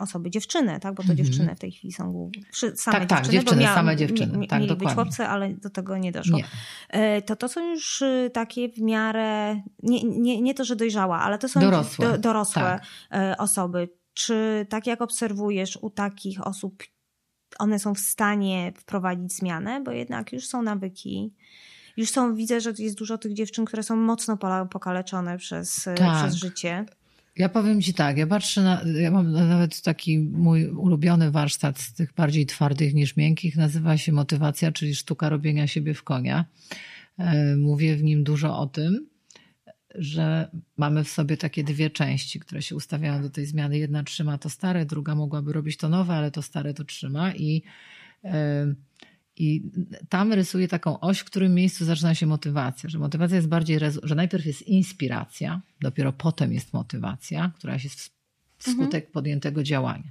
osoby, 0.00 0.30
dziewczyny, 0.30 0.80
tak? 0.80 0.94
Bo 0.94 1.02
to 1.02 1.08
Mhm. 1.08 1.16
dziewczyny 1.26 1.54
w 1.54 1.58
tej 1.58 1.70
chwili 1.72 1.92
są 1.92 2.30
same 2.74 2.98
Tak, 2.98 3.08
tak, 3.08 3.18
dziewczyny. 3.18 3.32
dziewczyny, 3.32 3.56
bo 3.56 3.62
miałam- 3.62 3.76
same 3.78 3.96
dziewczyny. 3.96 4.38
mi- 4.38 4.48
Tak, 4.48 4.60
mieli 4.60 4.70
być 4.72 4.78
dokładnie. 4.78 5.02
chłopcy, 5.04 5.24
ale 5.26 5.54
do 5.54 5.70
tego 5.70 5.98
nie 5.98 6.12
doszło. 6.12 6.36
Nie. 6.38 6.44
E, 6.90 7.22
To 7.22 7.36
to 7.36 7.48
są 7.48 7.70
już 7.70 8.02
y, 8.02 8.30
takie 8.32 8.68
w 8.68 8.80
miarę, 8.80 9.60
nie, 9.82 10.02
nie, 10.04 10.40
nie 10.40 10.54
to, 10.54 10.64
że 10.64 10.76
dojrzałe, 10.76 11.14
ale 11.16 11.38
to 11.38 11.48
są 11.48 11.60
Dorosłe. 11.60 12.08
do, 12.12 12.18
dorosłe 12.18 12.62
Tak. 12.62 12.82
e, 13.12 13.34
osoby. 13.38 13.88
Czy 14.14 14.66
tak 14.68 14.86
jak 14.86 15.02
obserwujesz 15.02 15.78
u 15.82 15.90
takich 15.90 16.46
osób, 16.46 16.82
one 17.58 17.78
są 17.78 17.94
w 17.94 17.98
stanie 17.98 18.72
wprowadzić 18.76 19.32
zmianę, 19.32 19.80
bo 19.84 19.90
jednak 19.90 20.32
już 20.32 20.46
są 20.46 20.62
nawyki. 20.62 21.32
Już 21.96 22.10
są, 22.10 22.34
widzę, 22.34 22.60
że 22.60 22.72
jest 22.78 22.98
dużo 22.98 23.18
tych 23.18 23.32
dziewczyn, 23.32 23.64
które 23.64 23.82
są 23.82 23.96
mocno 23.96 24.36
pokaleczone 24.70 25.38
przez, 25.38 25.88
e, 25.88 25.94
Tak. 25.94 26.16
przez 26.22 26.34
życie. 26.34 26.84
Ja 27.36 27.48
powiem 27.48 27.82
ci 27.82 27.94
tak, 27.94 28.18
ja 28.18 28.26
patrzę 28.26 28.62
na, 28.62 28.82
ja 29.00 29.10
mam 29.10 29.32
nawet 29.32 29.82
taki 29.82 30.18
mój 30.18 30.68
ulubiony 30.68 31.30
warsztat 31.30 31.78
z 31.78 31.92
tych 31.92 32.12
bardziej 32.14 32.46
twardych 32.46 32.94
niż 32.94 33.16
miękkich, 33.16 33.56
nazywa 33.56 33.96
się 33.96 34.12
motywacja, 34.12 34.72
czyli 34.72 34.94
sztuka 34.94 35.28
robienia 35.28 35.66
siebie 35.66 35.94
w 35.94 36.02
konia. 36.02 36.44
E, 37.18 37.56
Mówię 37.56 37.96
w 37.96 38.02
nim 38.02 38.24
dużo 38.24 38.58
o 38.58 38.66
tym, 38.66 39.06
że 39.94 40.50
mamy 40.76 41.04
w 41.04 41.08
sobie 41.08 41.36
takie 41.36 41.64
dwie 41.64 41.90
części, 41.90 42.40
które 42.40 42.62
się 42.62 42.76
ustawiają 42.76 43.22
do 43.22 43.30
tej 43.30 43.46
zmiany. 43.46 43.78
Jedna 43.78 44.02
trzyma 44.02 44.38
to 44.38 44.50
stare, 44.50 44.86
druga 44.86 45.14
mogłaby 45.14 45.52
robić 45.52 45.76
to 45.76 45.88
nowe, 45.88 46.14
ale 46.14 46.30
to 46.30 46.42
stare 46.42 46.74
to 46.74 46.84
trzyma 46.84 47.34
i 47.34 47.62
e, 48.24 48.74
i 49.40 49.62
tam 50.08 50.32
rysuję 50.32 50.68
taką 50.68 51.00
oś, 51.00 51.18
w 51.18 51.24
którym 51.24 51.54
miejscu 51.54 51.84
zaczyna 51.84 52.14
się 52.14 52.26
motywacja. 52.26 52.90
Że 52.90 52.98
motywacja 52.98 53.36
jest 53.36 53.48
bardziej, 53.48 53.78
że 54.02 54.14
najpierw 54.14 54.46
jest 54.46 54.62
inspiracja, 54.62 55.60
dopiero 55.80 56.12
potem 56.12 56.52
jest 56.52 56.72
motywacja, 56.72 57.52
która 57.56 57.72
jest 57.74 58.00
w- 58.00 58.10
wskutek 58.58 59.10
podjętego 59.10 59.62
działania. 59.62 60.10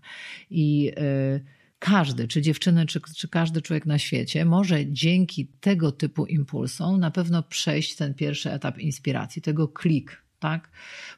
I 0.49 0.91
y, 0.97 1.56
każdy, 1.79 2.27
czy 2.27 2.41
dziewczyny, 2.41 2.85
czy, 2.85 3.01
czy 3.17 3.27
każdy 3.27 3.61
człowiek 3.61 3.85
na 3.85 3.97
świecie 3.97 4.45
może 4.45 4.91
dzięki 4.91 5.47
tego 5.59 5.91
typu 5.91 6.25
impulsom 6.25 6.99
na 6.99 7.11
pewno 7.11 7.43
przejść 7.43 7.95
ten 7.95 8.13
pierwszy 8.13 8.51
etap 8.51 8.77
inspiracji, 8.77 9.41
tego 9.41 9.67
klik. 9.67 10.23
Tak? 10.39 10.69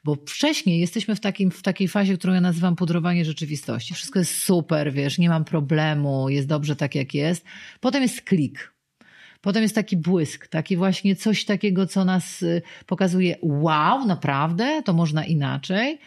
Bo 0.03 0.15
wcześniej 0.15 0.79
jesteśmy 0.79 1.15
w, 1.15 1.19
takim, 1.19 1.51
w 1.51 1.61
takiej 1.61 1.87
fazie, 1.87 2.17
którą 2.17 2.33
ja 2.33 2.41
nazywam 2.41 2.75
pudrowanie 2.75 3.25
rzeczywistości. 3.25 3.93
Wszystko 3.93 4.19
jest 4.19 4.37
super, 4.37 4.93
wiesz, 4.93 5.17
nie 5.17 5.29
mam 5.29 5.45
problemu, 5.45 6.29
jest 6.29 6.47
dobrze 6.47 6.75
tak, 6.75 6.95
jak 6.95 7.13
jest. 7.13 7.45
Potem 7.79 8.01
jest 8.01 8.21
klik. 8.21 8.73
Potem 9.41 9.63
jest 9.63 9.75
taki 9.75 9.97
błysk, 9.97 10.47
taki 10.47 10.77
właśnie 10.77 11.15
coś 11.15 11.45
takiego, 11.45 11.87
co 11.87 12.05
nas 12.05 12.41
y, 12.41 12.61
pokazuje, 12.85 13.35
wow, 13.41 14.05
naprawdę, 14.07 14.81
to 14.85 14.93
można 14.93 15.25
inaczej. 15.25 15.99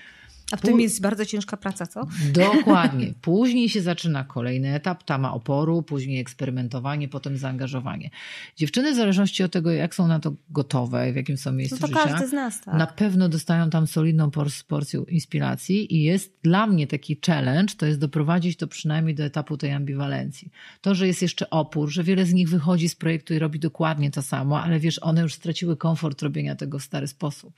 A 0.52 0.57
w 0.57 0.61
tym 0.61 0.81
jest 0.81 1.00
bardzo 1.00 1.26
ciężka 1.26 1.57
praca, 1.57 1.87
co? 1.87 2.07
Dokładnie. 2.33 3.14
Później 3.20 3.68
się 3.68 3.83
zaczyna 3.83 4.24
kolejny 4.24 4.74
etap, 4.74 5.02
tama 5.02 5.35
oporu, 5.35 5.83
później 5.83 6.20
eksperymentowanie, 6.20 7.09
potem 7.09 7.37
zaangażowanie. 7.37 8.11
Dziewczyny 8.57 8.92
w 8.92 8.96
zależności 8.96 9.42
od 9.42 9.52
tego, 9.52 9.70
jak 9.70 9.94
są 9.94 10.09
na 10.09 10.20
to 10.20 10.33
gotowe, 10.50 11.12
w 11.12 11.16
jakim 11.16 11.37
są 11.37 11.52
miejscu 11.52 11.76
No 11.81 11.81
to 11.81 11.87
życia, 11.87 12.05
każdy 12.05 12.28
z 12.28 12.33
nas, 12.33 12.61
tak. 12.61 12.74
na 12.74 12.87
pewno 12.87 13.28
dostają 13.28 13.70
tam 13.70 13.87
solidną 13.87 14.31
por- 14.31 14.64
porcję 14.68 15.05
inspiracji 15.09 15.94
i 15.94 16.02
jest 16.02 16.33
dla 16.42 16.66
mnie 16.66 16.87
taki 16.87 17.20
challenge, 17.26 17.74
to 17.76 17.87
jest 17.87 17.98
doprowadzić 17.98 18.57
to 18.57 18.66
przynajmniej 18.66 19.14
do 19.14 19.24
etapu 19.24 19.57
tej 19.57 19.72
ambiwalencji. 19.72 20.50
To, 20.81 20.94
że 20.94 21.07
jest 21.07 21.22
jeszcze 21.22 21.50
opór, 21.50 21.90
że 21.90 22.05
wiele 22.05 22.26
z 22.26 22.33
nich 22.33 22.48
wychodzi 22.48 22.88
z 22.88 22.94
projektu 22.94 23.35
i 23.35 23.38
robi 23.38 23.59
dokładnie 23.59 24.11
to 24.11 24.22
samo, 24.22 24.62
ale 24.62 24.81
wiesz, 24.81 24.98
one 25.02 25.20
już 25.20 25.35
straciły 25.35 25.76
komfort 25.76 26.22
robienia 26.22 26.57
tego 26.57 26.78
w 26.78 26.83
stary 26.83 27.07
sposób 27.07 27.52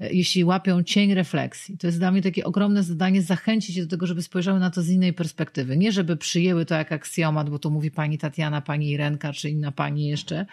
jeśli 0.00 0.44
łapią 0.44 0.82
cień 0.82 1.14
refleksji. 1.14 1.78
To 1.78 1.86
jest 1.86 1.98
dla 1.98 2.10
mnie 2.10 2.22
takie 2.22 2.44
ogromne 2.44 2.82
zadanie 2.82 3.22
zachęcić 3.22 3.76
je 3.76 3.82
do 3.82 3.90
tego, 3.90 4.06
żeby 4.06 4.22
spojrzały 4.22 4.60
na 4.60 4.70
to 4.70 4.82
z 4.82 4.88
innej 4.88 5.12
perspektywy. 5.12 5.76
Nie 5.76 5.92
żeby 5.92 6.16
przyjęły 6.16 6.66
to 6.66 6.74
jak 6.74 6.92
aksjomat, 6.92 7.50
bo 7.50 7.58
to 7.58 7.70
mówi 7.70 7.90
pani 7.90 8.18
Tatiana, 8.18 8.60
pani 8.60 8.90
Irenka, 8.90 9.32
czy 9.32 9.50
inna 9.50 9.72
pani 9.72 10.08
jeszcze, 10.08 10.46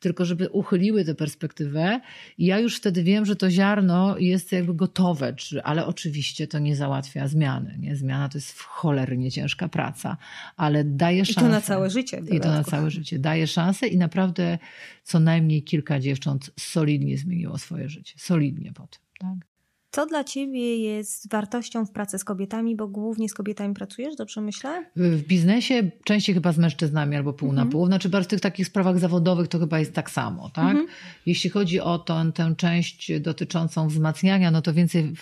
tylko 0.00 0.24
żeby 0.24 0.48
uchyliły 0.48 1.04
tę 1.04 1.14
perspektywę 1.14 2.00
i 2.38 2.46
ja 2.46 2.58
już 2.58 2.76
wtedy 2.76 3.02
wiem, 3.02 3.26
że 3.26 3.36
to 3.36 3.50
ziarno 3.50 4.18
jest 4.18 4.52
jakby 4.52 4.74
gotowe, 4.74 5.34
czy, 5.34 5.62
ale 5.62 5.86
oczywiście 5.86 6.46
to 6.46 6.58
nie 6.58 6.76
załatwia 6.76 7.28
zmiany. 7.28 7.76
Nie? 7.78 7.96
Zmiana 7.96 8.28
to 8.28 8.38
jest 8.38 8.58
cholernie 8.58 9.30
ciężka 9.30 9.68
praca, 9.68 10.16
ale 10.56 10.84
daje 10.84 11.22
I 11.22 11.26
szansę. 11.26 11.40
to 11.40 11.48
na 11.48 11.60
całe 11.60 11.90
życie. 11.90 12.22
I 12.30 12.40
to 12.40 12.48
na 12.48 12.64
całe 12.64 12.90
życie. 12.90 13.18
Daje 13.18 13.46
szansę 13.46 13.86
i 13.86 13.96
naprawdę 13.96 14.58
co 15.04 15.20
najmniej 15.20 15.62
kilka 15.62 16.00
dziewcząt 16.00 16.50
solidnie 16.58 17.18
zmieniło 17.18 17.58
swoje 17.58 17.88
życie. 17.88 18.14
Solidnie 18.16 18.72
po 18.72 18.86
tym. 18.86 19.00
Tak? 19.18 19.49
Co 19.92 20.06
dla 20.06 20.24
ciebie 20.24 20.76
jest 20.76 21.30
wartością 21.30 21.86
w 21.86 21.90
pracy 21.92 22.18
z 22.18 22.24
kobietami, 22.24 22.76
bo 22.76 22.88
głównie 22.88 23.28
z 23.28 23.34
kobietami 23.34 23.74
pracujesz, 23.74 24.16
dobrze 24.16 24.40
myślę? 24.40 24.84
W 24.96 25.22
biznesie 25.22 25.90
częściej 26.04 26.34
chyba 26.34 26.52
z 26.52 26.58
mężczyznami 26.58 27.16
albo 27.16 27.32
pół 27.32 27.48
Mhm. 27.50 27.66
na 27.68 27.72
pół. 27.72 27.86
Znaczy 27.86 28.08
w 28.08 28.26
tych 28.26 28.40
takich 28.40 28.66
sprawach 28.66 28.98
zawodowych 28.98 29.48
to 29.48 29.58
chyba 29.58 29.78
jest 29.78 29.92
tak 29.94 30.10
samo, 30.10 30.50
tak? 30.50 30.70
Mhm. 30.70 30.86
Jeśli 31.26 31.50
chodzi 31.50 31.80
o 31.80 31.98
tą, 31.98 32.32
tę 32.32 32.54
część 32.56 33.20
dotyczącą 33.20 33.88
wzmacniania, 33.88 34.50
no 34.50 34.62
to 34.62 34.72
więcej 34.72 35.12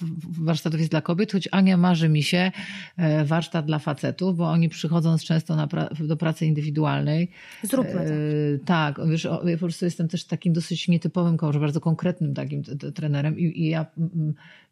warsztatów 0.41 0.79
jest 0.81 0.91
dla 0.93 1.01
kobiet, 1.01 1.33
choć 1.33 1.49
Ania 1.53 1.77
marzy 1.77 2.09
mi 2.09 2.23
się 2.23 2.53
e, 2.97 3.25
warsztat 3.25 3.67
dla 3.67 3.79
facetów, 3.79 4.37
bo 4.37 4.51
oni 4.51 4.69
przychodząc 4.69 5.25
często 5.25 5.57
na 5.57 5.67
pra- 5.67 6.07
do 6.07 6.17
pracy 6.17 6.47
indywidualnej. 6.47 7.31
Zróbmy. 7.63 8.01
E, 8.01 8.59
tak, 8.65 9.01
wiesz, 9.11 9.27
o, 9.27 9.49
ja 9.49 9.57
po 9.57 9.61
prostu 9.67 9.85
jestem 9.85 10.09
też 10.09 10.25
takim 10.25 10.53
dosyć 10.53 10.89
nietypowym, 10.89 11.37
może 11.43 11.61
bardzo 11.61 11.81
konkretnym 11.81 12.35
takim 12.35 12.63
trenerem 12.95 13.39
i, 13.39 13.43
i 13.63 13.69
ja 13.69 13.87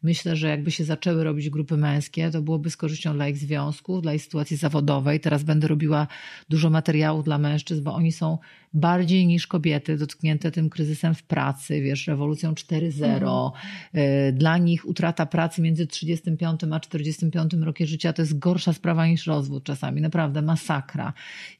myślę, 0.03 0.35
że 0.35 0.47
jakby 0.47 0.71
się 0.71 0.83
zaczęły 0.83 1.23
robić 1.23 1.49
grupy 1.49 1.77
męskie, 1.77 2.31
to 2.31 2.41
byłoby 2.41 2.69
z 2.69 2.77
korzyścią 2.77 3.13
dla 3.13 3.27
ich 3.27 3.37
związków, 3.37 4.01
dla 4.01 4.13
ich 4.13 4.23
sytuacji 4.23 4.57
zawodowej. 4.57 5.19
Teraz 5.19 5.43
będę 5.43 5.67
robiła 5.67 6.07
dużo 6.49 6.69
materiałów 6.69 7.25
dla 7.25 7.37
mężczyzn, 7.37 7.83
bo 7.83 7.95
oni 7.95 8.11
są 8.11 8.37
bardziej 8.77 9.27
niż 9.27 9.47
kobiety 9.47 9.97
dotknięte 9.97 10.51
tym 10.51 10.69
kryzysem 10.69 11.15
w 11.15 11.23
pracy, 11.23 11.81
wiesz, 11.81 12.07
rewolucją 12.07 12.53
4.0. 12.53 13.51
E, 13.93 14.31
Dla 14.31 14.57
nich 14.57 14.87
utrata 14.87 15.25
pracy 15.25 15.61
między 15.61 15.87
35 15.87 16.61
a 16.71 16.79
45 16.79 17.53
rokiem 17.53 17.87
życia 17.87 18.13
to 18.13 18.21
jest 18.21 18.39
gorsza 18.39 18.73
sprawa 18.73 19.07
niż 19.07 19.27
rozwód 19.27 19.63
czasami, 19.63 20.01
naprawdę 20.01 20.41
masakra. 20.41 21.13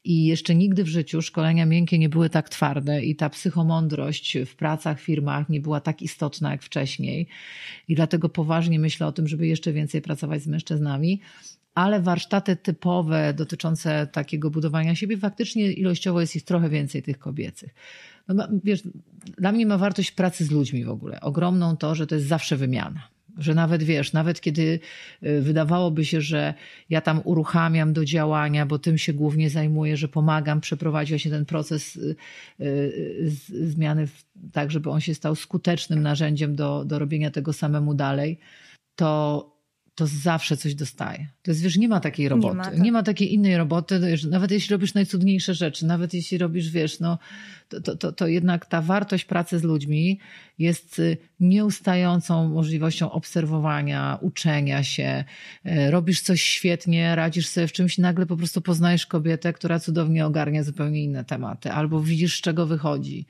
I 0.03 0.25
jeszcze 0.25 0.56
nigdy 0.56 0.84
w 0.84 0.88
życiu 0.88 1.21
szkolenia 1.21 1.65
miękkie 1.65 1.99
nie 1.99 2.10
były 2.10 2.30
tak 2.30 2.49
twarde 2.49 3.03
i 3.03 3.15
ta 3.15 3.30
psychomądrość 3.30 4.38
w 4.45 4.56
pracach, 4.56 4.99
firmach 4.99 5.49
nie 5.49 5.62
była 5.62 5.80
tak 5.80 6.01
istotna 6.01 6.51
jak 6.51 6.63
wcześniej. 6.63 7.27
I 7.87 7.96
dlatego 7.96 8.29
poważnie 8.29 8.79
myślę 8.79 9.08
o 9.08 9.12
tym, 9.12 9.27
żeby 9.27 9.48
jeszcze 9.48 9.73
więcej 9.73 10.02
pracować 10.02 10.41
z 10.41 10.48
mężczyznami. 10.48 11.21
Ale 11.78 12.02
warsztaty 12.02 12.56
typowe 12.56 13.34
dotyczące 13.34 14.08
takiego 14.12 14.50
budowania 14.50 14.96
siebie, 14.96 15.17
faktycznie 15.17 15.71
ilościowo 15.71 16.21
jest 16.21 16.36
ich 16.36 16.44
trochę 16.44 16.69
więcej 16.69 17.04
tych 17.04 17.19
kobiecych. 17.19 17.73
No, 18.28 18.48
wiesz, 18.63 18.84
dla 19.38 19.52
mnie 19.52 19.65
ma 19.65 19.78
wartość 19.78 20.12
pracy 20.12 20.46
z 20.46 20.52
ludźmi 20.52 20.86
w 20.86 20.90
ogóle. 20.90 21.21
Ogromną 21.21 21.78
to, 21.78 21.96
że 21.96 22.08
to 22.08 22.15
jest 22.15 22.28
zawsze 22.28 22.58
wymiana. 22.58 23.08
Że 23.38 23.56
nawet 23.56 23.84
wiesz, 23.84 24.13
nawet 24.13 24.42
kiedy 24.42 24.80
y, 25.23 25.42
wydawałoby 25.42 26.06
się, 26.06 26.21
że 26.21 26.54
ja 26.90 27.02
tam 27.02 27.21
uruchamiam 27.23 27.94
do 27.94 28.06
działania, 28.06 28.65
bo 28.65 28.80
tym 28.80 28.98
się 28.98 29.13
głównie 29.13 29.50
zajmuję, 29.50 29.98
że 29.98 30.08
pomagam 30.08 30.62
przeprowadzić 30.62 31.10
właśnie 31.12 31.32
ten 31.32 31.46
proces 31.46 31.96
y, 31.96 32.15
y, 32.62 33.32
zmiany 33.50 34.08
tak, 34.52 34.71
żeby 34.71 34.90
on 34.90 35.02
się 35.02 35.13
stał 35.13 35.36
skutecznym 35.36 36.02
narzędziem 36.02 36.56
do, 36.56 36.86
do 36.86 37.00
robienia 37.00 37.32
tego 37.32 37.54
samemu 37.54 37.94
dalej, 37.94 38.40
to 38.96 39.56
to 39.98 40.08
zawsze 40.08 40.58
coś 40.58 40.75
dostaje. 40.75 41.27
To 41.41 41.52
jest, 41.52 41.62
wiesz, 41.62 41.77
nie 41.77 41.87
ma 41.87 42.00
takiej 42.00 42.29
roboty. 42.29 42.54
Nie 42.54 42.58
ma, 42.58 42.63
tak. 42.63 42.79
nie 42.79 42.91
ma 42.91 43.04
takiej 43.04 43.33
innej 43.33 43.58
roboty, 43.58 44.00
nawet 44.29 44.52
jeśli 44.52 44.73
robisz 44.73 44.93
najcudniejsze 44.93 45.54
rzeczy, 45.54 45.85
nawet 45.85 46.13
jeśli 46.13 46.37
robisz, 46.37 46.69
wiesz, 46.69 47.00
no, 47.00 47.17
to, 47.69 47.98
to, 47.98 48.12
to 48.12 48.27
jednak 48.27 48.65
ta 48.65 48.81
wartość 48.81 49.25
pracy 49.25 49.60
z 49.60 49.63
ludźmi 49.63 50.19
jest 50.60 51.00
y, 51.00 51.17
nieustającą 51.39 52.50
możliwością 52.50 53.12
obserwowania, 53.12 54.17
uczenia 54.21 54.83
się. 54.83 55.23
Y, 55.65 55.91
robisz 55.91 56.21
coś 56.21 56.41
świetnie, 56.41 57.15
radzisz 57.15 57.48
sobie 57.48 57.67
w 57.67 57.71
czymś, 57.71 57.98
nagle 57.98 58.25
po 58.25 58.37
prostu 58.37 58.62
poznajesz 58.62 59.06
kobietę, 59.06 59.54
która 59.54 59.79
cudownie 59.79 60.25
ogarnia 60.25 60.63
zupełnie 60.63 61.04
inne 61.04 61.25
tematy, 61.25 61.71
albo 61.71 62.02
widzisz, 62.02 62.37
z 62.37 62.41
czego 62.41 62.65
wychodzi. 62.67 63.25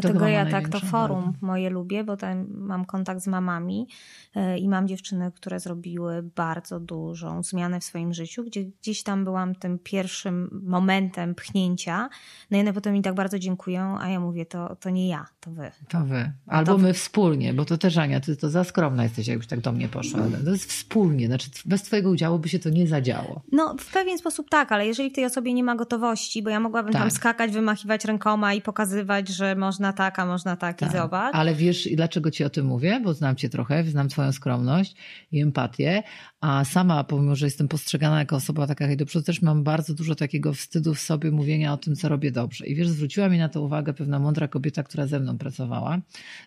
Dlatego 0.00 0.28
ja 0.28 0.46
tak 0.46 0.68
to 0.68 0.80
forum 0.80 1.32
moje 1.40 1.70
lubię, 1.70 2.04
bo 2.04 2.16
tam 2.16 2.46
mam 2.50 2.84
kontakt 2.84 3.20
z 3.22 3.26
mamami 3.26 3.88
e, 4.34 4.58
i 4.58 4.68
mam 4.68 4.88
dziewczyny, 4.88 5.32
które 5.32 5.60
zrobiły 5.60 6.22
bardzo 6.22 6.80
dużą 6.80 7.42
zmianę 7.42 7.80
w 7.80 7.84
swoim 7.84 8.14
życiu, 8.14 8.44
gdzie 8.44 8.64
gdzieś 8.64 9.02
tam 9.02 9.24
byłam 9.24 9.54
tym 9.54 9.78
pierwszym 9.78 10.62
momentem 10.64 11.34
pchnięcia. 11.34 12.08
No 12.50 12.58
i 12.58 12.60
one 12.60 12.72
potem 12.72 12.94
mi 12.94 13.02
tak 13.02 13.14
bardzo 13.14 13.38
dziękują, 13.38 13.98
a 13.98 14.08
ja 14.08 14.20
mówię, 14.20 14.46
to, 14.46 14.76
to 14.76 14.90
nie 14.90 15.08
ja, 15.08 15.26
to 15.40 15.50
wy. 15.50 15.70
To 15.88 16.04
wy. 16.04 16.32
Albo 16.46 16.72
to 16.72 16.78
my 16.78 16.92
wspólnie, 16.92 17.54
bo 17.54 17.64
to 17.64 17.78
też 17.78 17.96
Ania, 17.96 18.20
ty 18.20 18.36
to 18.36 18.50
za 18.50 18.64
skromna 18.64 19.02
jesteś, 19.02 19.28
jakbyś 19.28 19.46
tak 19.46 19.60
do 19.60 19.72
mnie 19.72 19.88
poszła. 19.88 20.20
To 20.44 20.50
jest 20.50 20.72
wspólnie, 20.72 21.26
znaczy 21.26 21.50
bez 21.64 21.82
twojego 21.82 22.10
udziału 22.10 22.38
by 22.38 22.48
się 22.48 22.58
to 22.58 22.70
nie 22.70 22.86
zadziało. 22.86 23.42
No 23.52 23.76
w 23.78 23.92
pewien 23.92 24.18
sposób 24.18 24.50
tak, 24.50 24.72
ale 24.72 24.86
jeżeli 24.86 25.10
w 25.10 25.12
tej 25.12 25.24
osobie 25.24 25.54
nie 25.54 25.64
ma 25.64 25.76
gotowości, 25.76 26.42
bo 26.42 26.50
ja 26.50 26.60
mogłabym 26.60 26.92
tak. 26.92 27.02
tam 27.02 27.10
skakać, 27.10 27.52
wymachiwać 27.52 28.04
rękoma 28.04 28.54
i 28.54 28.62
pokazywać, 28.62 29.28
że 29.28 29.54
można 29.54 29.85
można 29.86 29.92
tak, 29.92 30.18
a 30.18 30.26
można 30.26 30.56
tak, 30.56 30.78
tak. 30.78 30.88
i 30.88 30.92
zobacz. 30.92 31.34
Ale 31.34 31.54
wiesz, 31.54 31.88
dlaczego 31.96 32.30
ci 32.30 32.44
o 32.44 32.50
tym 32.50 32.66
mówię? 32.66 33.00
Bo 33.04 33.14
znam 33.14 33.36
cię 33.36 33.48
trochę, 33.48 33.84
znam 33.84 34.08
twoją 34.08 34.32
skromność 34.32 34.96
i 35.32 35.40
empatię, 35.40 36.02
a 36.40 36.64
sama, 36.64 37.04
pomimo, 37.04 37.36
że 37.36 37.46
jestem 37.46 37.68
postrzegana 37.68 38.18
jako 38.18 38.36
osoba 38.36 38.66
taka 38.66 38.86
hej 38.86 38.96
do 38.96 39.06
przodu, 39.06 39.24
też 39.24 39.42
mam 39.42 39.62
bardzo 39.62 39.94
dużo 39.94 40.14
takiego 40.14 40.54
wstydu 40.54 40.94
w 40.94 41.00
sobie 41.00 41.30
mówienia 41.30 41.72
o 41.72 41.76
tym, 41.76 41.96
co 41.96 42.08
robię 42.08 42.32
dobrze. 42.32 42.66
I 42.66 42.74
wiesz, 42.74 42.88
zwróciła 42.88 43.28
mi 43.28 43.38
na 43.38 43.48
to 43.48 43.62
uwagę 43.62 43.94
pewna 43.94 44.18
mądra 44.18 44.48
kobieta, 44.48 44.82
która 44.82 45.06
ze 45.06 45.20
mną 45.20 45.38
pracowała. 45.38 45.98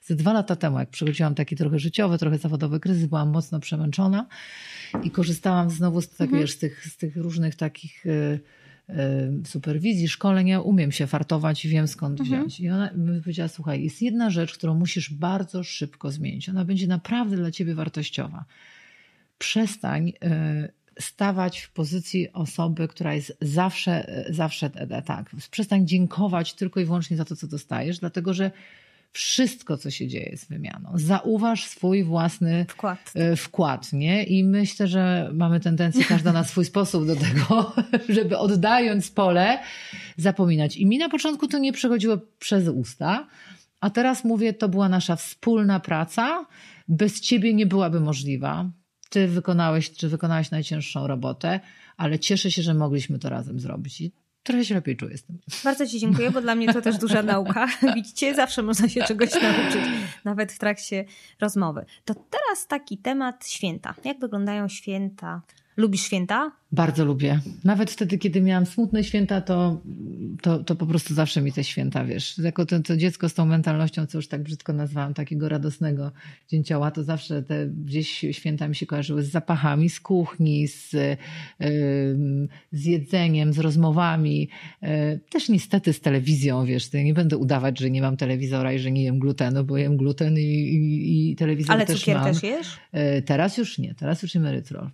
Ze 0.03 0.15
dwa 0.15 0.33
lata 0.33 0.55
temu, 0.55 0.79
jak 0.79 0.89
przechodziłam 0.89 1.35
taki 1.35 1.55
trochę 1.55 1.79
życiowy, 1.79 2.17
trochę 2.17 2.37
zawodowy 2.37 2.79
kryzys, 2.79 3.05
byłam 3.05 3.29
mocno 3.29 3.59
przemęczona 3.59 4.27
i 5.03 5.11
korzystałam 5.11 5.69
znowu 5.69 6.01
z, 6.01 6.09
tak, 6.09 6.21
mhm. 6.21 6.41
wiesz, 6.41 6.51
z, 6.51 6.57
tych, 6.57 6.85
z 6.85 6.97
tych 6.97 7.17
różnych 7.17 7.55
takich... 7.55 8.05
Yy, 8.05 8.39
superwizji, 9.45 10.07
szkolenia, 10.07 10.61
umiem 10.61 10.91
się 10.91 11.07
fartować 11.07 11.65
i 11.65 11.69
wiem 11.69 11.87
skąd 11.87 12.19
mhm. 12.19 12.39
wziąć. 12.39 12.59
I 12.59 12.69
ona 12.69 12.91
mi 12.91 13.21
powiedziała, 13.21 13.47
słuchaj, 13.47 13.83
jest 13.83 14.01
jedna 14.01 14.29
rzecz, 14.29 14.53
którą 14.53 14.75
musisz 14.75 15.13
bardzo 15.13 15.63
szybko 15.63 16.11
zmienić. 16.11 16.49
Ona 16.49 16.65
będzie 16.65 16.87
naprawdę 16.87 17.35
dla 17.35 17.51
ciebie 17.51 17.75
wartościowa. 17.75 18.45
Przestań 19.37 20.13
e, 20.21 20.69
stawać 20.99 21.59
w 21.59 21.71
pozycji 21.71 22.33
osoby, 22.33 22.87
która 22.87 23.13
jest 23.13 23.37
zawsze, 23.41 24.25
zawsze 24.29 24.69
tak. 25.05 25.31
Przestań 25.51 25.87
dziękować 25.87 26.53
tylko 26.53 26.79
i 26.79 26.85
wyłącznie 26.85 27.17
za 27.17 27.25
to, 27.25 27.35
co 27.35 27.47
dostajesz, 27.47 27.99
dlatego 27.99 28.33
że 28.33 28.51
wszystko, 29.11 29.77
co 29.77 29.91
się 29.91 30.07
dzieje 30.07 30.37
z 30.37 30.45
wymianą. 30.45 30.91
Zauważ 30.95 31.63
swój 31.63 32.03
własny 32.03 32.65
wkład. 32.69 33.11
E, 33.15 33.35
wkład 33.35 33.93
nie? 33.93 34.23
I 34.23 34.43
myślę, 34.43 34.87
że 34.87 35.29
mamy 35.33 35.59
tendencję 35.59 36.05
każda 36.05 36.33
na 36.33 36.43
swój 36.43 36.65
sposób 36.65 37.07
do 37.07 37.15
tego, 37.15 37.73
żeby 38.15 38.37
oddając 38.37 39.11
pole, 39.11 39.59
zapominać. 40.17 40.77
I 40.77 40.85
mi 40.85 40.97
na 40.97 41.09
początku 41.09 41.47
to 41.47 41.57
nie 41.57 41.73
przechodziło 41.73 42.17
przez 42.39 42.67
usta, 42.67 43.27
a 43.81 43.89
teraz 43.89 44.23
mówię, 44.23 44.53
to 44.53 44.69
była 44.69 44.89
nasza 44.89 45.15
wspólna 45.15 45.79
praca. 45.79 46.45
Bez 46.87 47.21
ciebie 47.21 47.53
nie 47.53 47.65
byłaby 47.65 47.99
możliwa. 47.99 48.69
Ty 49.09 49.27
wykonałeś, 49.27 49.91
czy 49.91 50.09
wykonałeś 50.09 50.51
najcięższą 50.51 51.07
robotę, 51.07 51.59
ale 51.97 52.19
cieszę 52.19 52.51
się, 52.51 52.61
że 52.61 52.73
mogliśmy 52.73 53.19
to 53.19 53.29
razem 53.29 53.59
zrobić. 53.59 54.01
I 54.01 54.11
trochę 54.43 54.65
się 54.65 54.75
lepiej 54.75 54.97
czuję 54.97 55.17
z 55.17 55.23
tym. 55.23 55.39
Bardzo 55.63 55.87
Ci 55.87 55.99
dziękuję, 55.99 56.31
bo 56.31 56.41
dla 56.41 56.55
mnie 56.55 56.73
to 56.73 56.81
też 56.81 56.97
duża 56.97 57.23
nauka. 57.23 57.67
Widzicie, 57.95 58.35
zawsze 58.35 58.63
można 58.63 58.89
się 58.89 59.03
czegoś 59.03 59.33
nauczyć, 59.33 59.81
nawet 60.23 60.51
w 60.51 60.59
trakcie 60.59 61.05
rozmowy. 61.39 61.85
To 62.05 62.13
teraz 62.13 62.67
taki 62.67 62.97
temat 62.97 63.47
święta. 63.47 63.95
Jak 64.03 64.19
wyglądają 64.19 64.67
święta 64.67 65.41
Lubisz 65.79 66.01
święta? 66.01 66.51
Bardzo 66.71 67.05
lubię. 67.05 67.39
Nawet 67.63 67.91
wtedy, 67.91 68.17
kiedy 68.17 68.41
miałam 68.41 68.65
smutne 68.65 69.03
święta, 69.03 69.41
to, 69.41 69.81
to, 70.41 70.63
to 70.63 70.75
po 70.75 70.85
prostu 70.85 71.13
zawsze 71.13 71.41
mi 71.41 71.51
te 71.51 71.63
święta, 71.63 72.05
wiesz, 72.05 72.37
jako 72.37 72.65
to, 72.65 72.79
to 72.79 72.97
dziecko 72.97 73.29
z 73.29 73.33
tą 73.33 73.45
mentalnością, 73.45 74.05
co 74.05 74.17
już 74.17 74.27
tak 74.27 74.43
brzydko 74.43 74.73
nazwałam, 74.73 75.13
takiego 75.13 75.49
radosnego 75.49 76.11
dzięcioła, 76.47 76.91
to 76.91 77.03
zawsze 77.03 77.43
te 77.43 77.67
gdzieś 77.67 78.25
święta 78.31 78.67
mi 78.67 78.75
się 78.75 78.85
kojarzyły 78.85 79.23
z 79.23 79.31
zapachami, 79.31 79.89
z 79.89 79.99
kuchni, 79.99 80.67
z, 80.67 80.93
yy, 80.93 81.17
z 82.71 82.85
jedzeniem, 82.85 83.53
z 83.53 83.59
rozmowami. 83.59 84.49
Yy, 84.81 85.19
też 85.29 85.49
niestety 85.49 85.93
z 85.93 86.01
telewizją, 86.01 86.65
wiesz, 86.65 86.93
ja 86.93 87.03
nie 87.03 87.13
będę 87.13 87.37
udawać, 87.37 87.79
że 87.79 87.89
nie 87.89 88.01
mam 88.01 88.17
telewizora 88.17 88.73
i 88.73 88.79
że 88.79 88.91
nie 88.91 89.03
jem 89.03 89.19
glutenu, 89.19 89.63
bo 89.63 89.77
jem 89.77 89.97
gluten 89.97 90.37
i, 90.37 90.41
i, 90.41 91.31
i 91.31 91.35
telewizor 91.35 91.75
Ale 91.75 91.85
też 91.85 91.99
cukier 91.99 92.17
mam. 92.17 92.33
też 92.33 92.43
jesz? 92.43 92.77
Yy, 92.93 93.21
teraz 93.21 93.57
już 93.57 93.77
nie, 93.77 93.95
teraz 93.95 94.21
już 94.21 94.35
jem 94.35 94.45
erytrol. 94.45 94.89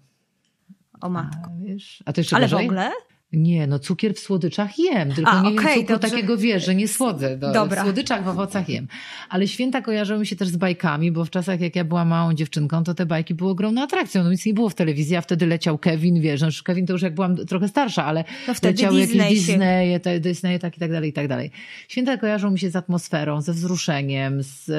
O 1.02 1.10
matko. 1.10 1.52
A, 1.52 1.66
wiesz? 1.66 2.04
A 2.06 2.14
to 2.14 2.22
jeszcze 2.22 2.36
Ale 2.36 2.46
gorzej? 2.46 2.68
w 2.68 2.70
ogóle? 2.70 2.92
Nie, 3.34 3.68
no 3.68 3.80
cukier 3.80 4.14
w 4.14 4.20
słodyczach 4.20 4.80
jem, 4.80 5.12
tylko 5.12 5.32
A, 5.32 5.42
nie 5.42 5.50
okay, 5.50 5.72
jem 5.72 5.80
cukru 5.80 5.96
dobrze. 5.96 6.10
takiego, 6.10 6.38
wiesz, 6.38 6.66
że 6.66 6.76
nie 6.76 6.88
słodzę. 6.88 7.38
Do, 7.38 7.52
Dobra. 7.52 7.82
W 7.82 7.86
słodyczach, 7.86 8.24
w 8.24 8.28
owocach 8.28 8.70
jem. 8.70 8.88
Ale 9.30 9.48
święta 9.48 9.82
kojarzyły 9.82 10.20
mi 10.20 10.28
się 10.28 10.36
też 10.36 10.48
z 10.48 10.58
bajkami, 10.58 11.12
bo 11.12 11.26
w 11.26 11.30
czasach 11.30 11.62
jak 11.62 11.76
ja 11.76 11.84
byłam 11.84 12.08
małą 12.08 12.34
dziewczynką, 12.34 12.84
to 12.84 12.94
te 12.94 13.06
bajki 13.06 13.34
były 13.36 13.52
ogromną 13.52 13.82
atrakcją. 13.82 14.24
No 14.24 14.32
nic 14.32 14.46
nie 14.46 14.54
było 14.54 14.70
w 14.70 14.76
telewizji, 14.76 15.16
a 15.16 15.22
wtedy 15.22 15.46
leciał 15.46 15.78
Kevin, 15.78 16.22
wiesz, 16.22 16.42
no 16.42 16.48
Kevin 16.64 16.86
to 16.86 16.94
już 16.94 17.02
jak 17.02 17.16
byłam 17.16 17.36
trochę 17.36 17.68
starsza, 17.68 18.06
ale 18.06 18.24
no 18.48 18.54
wtedy 18.54 18.74
leciały 18.74 19.02
Disney 19.02 19.18
jakieś 19.18 19.46
Disney, 19.46 20.00
te, 20.00 20.20
Disney, 20.20 20.60
tak 20.60 20.78
i 20.78 20.80
tak 20.80 20.92
dalej, 20.92 21.10
i 21.10 21.14
tak 21.14 21.28
dalej. 21.28 21.52
Święta 21.88 22.18
kojarzą 22.18 22.52
mi 22.52 22.60
się 22.60 22.70
z 22.70 22.76
atmosferą, 22.76 23.42
ze 23.42 23.54
wzruszeniem, 23.54 24.44
z 24.44 24.72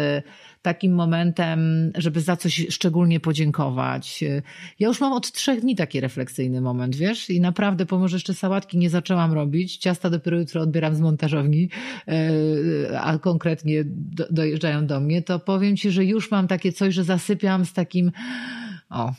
takim 0.67 0.95
momentem, 0.95 1.91
żeby 1.95 2.21
za 2.21 2.37
coś 2.37 2.67
szczególnie 2.71 3.21
podziękować. 3.21 4.25
Ja 4.79 4.89
już 4.89 5.01
mam 5.01 5.12
od 5.12 5.33
trzech 5.33 5.61
dni 5.61 5.77
taki 5.77 6.01
refleksyjny 6.01 6.61
moment, 6.61 6.97
wiesz? 6.97 7.31
I 7.31 7.41
naprawdę, 7.41 7.87
pomimo, 7.87 8.09
że 8.09 8.17
jeszcze 8.17 8.35
sałatki 8.35 8.79
nie 8.79 8.91
zaczęłam 8.91 9.33
robić, 9.33 9.77
ciasta 9.77 10.11
dopiero 10.11 10.39
jutro 10.39 10.61
odbieram 10.62 10.95
z 10.95 11.01
montażowni, 11.01 11.69
e, 12.09 13.01
a 13.01 13.19
konkretnie 13.19 13.85
dojeżdżają 14.31 14.87
do 14.87 15.01
mnie, 15.01 15.23
to 15.23 15.39
powiem 15.39 15.77
ci, 15.77 15.91
że 15.91 16.05
już 16.05 16.31
mam 16.31 16.49
takie 16.49 16.73
coś, 16.73 16.95
że 16.95 17.05
zasypiam 17.05 17.64
z 17.64 17.73
takim 17.73 18.12
o... 18.91 19.12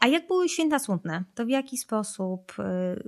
A 0.00 0.06
jak 0.06 0.26
były 0.26 0.48
święta 0.48 0.78
smutne? 0.78 1.24
To 1.34 1.46
w 1.46 1.48
jaki 1.48 1.78
sposób 1.78 2.52
y, 2.58 2.62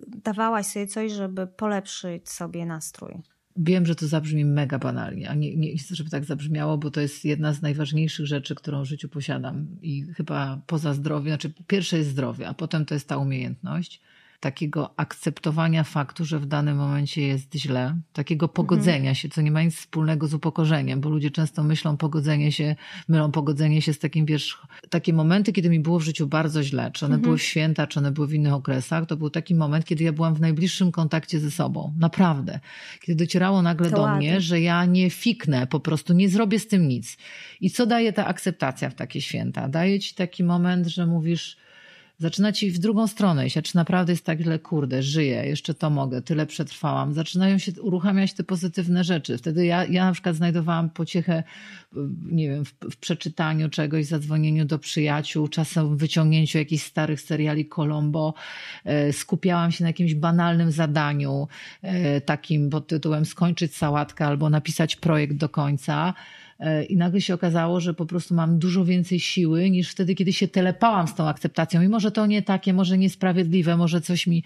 dawałaś 0.07 0.67
sobie 0.67 0.87
coś, 0.87 1.13
żeby 1.13 1.47
polepszyć 1.47 2.31
sobie 2.31 2.67
nastrój? 2.67 3.23
Wiem, 3.61 3.87
że 3.87 3.95
to 3.95 4.07
zabrzmi 4.07 4.45
mega 4.45 4.79
banalnie, 4.79 5.31
a 5.31 5.35
nie, 5.35 5.57
nie 5.57 5.77
chcę, 5.77 5.95
żeby 5.95 6.11
tak 6.11 6.25
zabrzmiało, 6.25 6.79
bo 6.79 6.91
to 6.91 7.01
jest 7.01 7.25
jedna 7.25 7.53
z 7.53 7.63
najważniejszych 7.63 8.27
rzeczy, 8.27 8.55
którą 8.55 8.83
w 8.83 8.89
życiu 8.89 9.09
posiadam. 9.09 9.67
I 9.83 10.03
chyba 10.03 10.63
poza 10.67 10.95
zdrowiem, 10.95 11.29
znaczy 11.29 11.53
pierwsze 11.67 11.99
jest 11.99 12.11
zdrowie, 12.11 12.49
a 12.49 12.55
potem 12.55 12.85
to 12.85 12.95
jest 12.95 13.09
ta 13.09 13.17
umiejętność 13.17 14.01
takiego 14.41 14.95
akceptowania 14.97 15.85
faktu, 15.85 16.25
że 16.25 16.39
w 16.39 16.47
danym 16.47 16.77
momencie 16.77 17.23
jest 17.23 17.55
źle, 17.55 17.97
takiego 18.13 18.49
pogodzenia 18.49 18.99
mhm. 18.99 19.15
się, 19.15 19.29
co 19.29 19.43
nie 19.43 19.51
ma 19.51 19.63
nic 19.63 19.77
wspólnego 19.77 20.27
z 20.27 20.35
upokorzeniem, 20.35 21.01
bo 21.01 21.09
ludzie 21.09 21.31
często 21.31 21.65
myślą 21.65 21.97
pogodzenie 21.97 22.53
się, 22.53 22.77
mylą 23.09 23.33
pogodzenie 23.33 23.83
się 23.83 23.93
z 23.93 23.99
takim, 23.99 24.27
wiesz, 24.27 24.59
takie 24.91 25.13
momenty, 25.13 25.53
kiedy 25.53 25.71
mi 25.71 25.81
było 25.81 25.99
w 25.99 26.03
życiu 26.03 26.27
bardzo 26.27 26.63
źle, 26.63 26.91
czy 26.95 27.07
one 27.07 27.15
mhm. 27.15 27.23
były 27.23 27.39
w 27.39 27.43
święta, 27.43 27.87
czy 27.87 27.99
one 27.99 28.13
były 28.13 28.27
w 28.27 28.35
innych 28.35 28.53
okresach, 28.53 29.07
to 29.07 29.17
był 29.17 29.31
taki 29.31 29.55
moment, 29.55 29.85
kiedy 29.85 30.05
ja 30.05 30.13
byłam 30.13 30.35
w 30.35 30.41
najbliższym 30.41 30.93
kontakcie 30.93 31.41
ze 31.41 31.51
sobą, 31.51 31.95
naprawdę. 31.99 32.61
Kiedy 33.01 33.25
docierało 33.25 33.63
nagle 33.63 33.91
to 33.91 33.97
do 33.97 34.03
ładnie. 34.03 34.31
mnie, 34.31 34.41
że 34.41 34.61
ja 34.61 34.85
nie 34.85 35.11
fiknę, 35.11 35.67
po 35.67 35.81
prostu 35.81 36.13
nie 36.13 36.29
zrobię 36.29 36.59
z 36.59 36.69
tym 36.69 36.89
nic. 36.89 37.17
I 37.61 37.71
co 37.71 37.87
daje 37.87 38.13
ta 38.13 38.27
akceptacja 38.27 38.91
w 38.91 38.95
takie 38.95 39.21
święta? 39.21 39.69
Daje 39.69 40.01
ci 40.01 40.15
taki 40.15 40.45
moment, 40.45 40.87
że 40.87 41.07
mówisz, 41.07 41.57
zaczyna 42.19 42.53
ci 42.53 42.71
w 42.71 42.79
drugą 42.79 43.07
stronę 43.07 43.47
iść, 43.47 43.57
a 43.57 43.63
czy 43.63 43.77
naprawdę 43.77 44.13
jest 44.13 44.25
tak 44.25 44.41
źle, 44.41 44.59
kurde, 44.59 45.03
żyję, 45.03 45.47
jeszcze 45.47 45.75
to 45.75 45.91
mogę, 45.91 46.23
tyle 46.23 46.47
przetrwałam. 46.47 47.15
Zaczynają 47.15 47.59
się 47.59 47.73
uruchamiać 47.83 48.33
te 48.33 48.45
pozytywne 48.45 49.05
rzeczy. 49.05 49.39
Wtedy 49.39 49.67
ja, 49.67 49.85
ja 49.85 50.05
na 50.05 50.13
przykład 50.13 50.37
znajdowałam 50.37 50.91
pociechę, 50.91 51.43
nie 52.23 52.49
wiem, 52.49 52.65
w, 52.65 52.75
w 52.91 52.97
przeczytaniu 52.97 53.69
czegoś, 53.69 54.07
zadzwonieniu 54.07 54.65
do 54.65 54.79
przyjaciół, 54.79 55.49
czasem 55.49 55.97
wyciągnięciu 55.97 56.59
jakichś 56.59 56.85
starych 56.85 57.21
seriali 57.21 57.69
Colombo. 57.69 58.35
E, 58.85 59.13
skupiałam 59.13 59.73
się 59.73 59.85
na 59.85 59.89
jakimś 59.89 60.15
banalnym 60.15 60.73
zadaniu, 60.73 61.49
e, 61.83 62.21
takim 62.21 62.71
pod 62.71 62.87
tytułem 62.87 63.27
skończyć 63.27 63.77
sałatkę 63.77 64.27
albo 64.27 64.51
napisać 64.51 64.97
projekt 64.97 65.35
do 65.35 65.49
końca 65.49 66.15
I 66.89 66.97
nagle 66.97 67.21
się 67.21 67.35
okazało, 67.35 67.81
że 67.81 67.95
po 67.95 68.07
prostu 68.07 68.35
mam 68.35 68.59
dużo 68.59 68.85
więcej 68.85 69.21
siły 69.21 69.71
niż 69.71 69.91
wtedy, 69.91 70.15
kiedy 70.15 70.33
się 70.33 70.49
telepałam 70.49 71.09
z 71.09 71.15
tą 71.15 71.29
akceptacją. 71.29 71.83
I 71.83 71.89
może 71.89 72.13
to 72.13 72.27
nie 72.27 72.43
takie, 72.43 72.73
może 72.73 72.99
niesprawiedliwe, 72.99 73.77
może 73.77 74.01
coś 74.01 74.27
mi. 74.27 74.45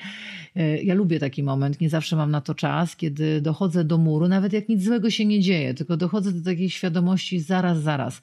E, 0.56 0.82
ja 0.82 0.94
lubię 0.94 1.18
taki 1.18 1.42
moment, 1.42 1.80
nie 1.80 1.90
zawsze 1.90 2.16
mam 2.16 2.30
na 2.30 2.40
to 2.40 2.54
czas, 2.54 2.96
kiedy 2.96 3.40
dochodzę 3.40 3.84
do 3.84 3.98
muru, 3.98 4.28
nawet 4.28 4.52
jak 4.52 4.68
nic 4.68 4.84
złego 4.84 5.10
się 5.10 5.24
nie 5.24 5.40
dzieje, 5.40 5.74
tylko 5.74 5.96
dochodzę 5.96 6.32
do 6.32 6.44
takiej 6.44 6.70
świadomości 6.70 7.40
zaraz, 7.40 7.80
zaraz. 7.80 8.20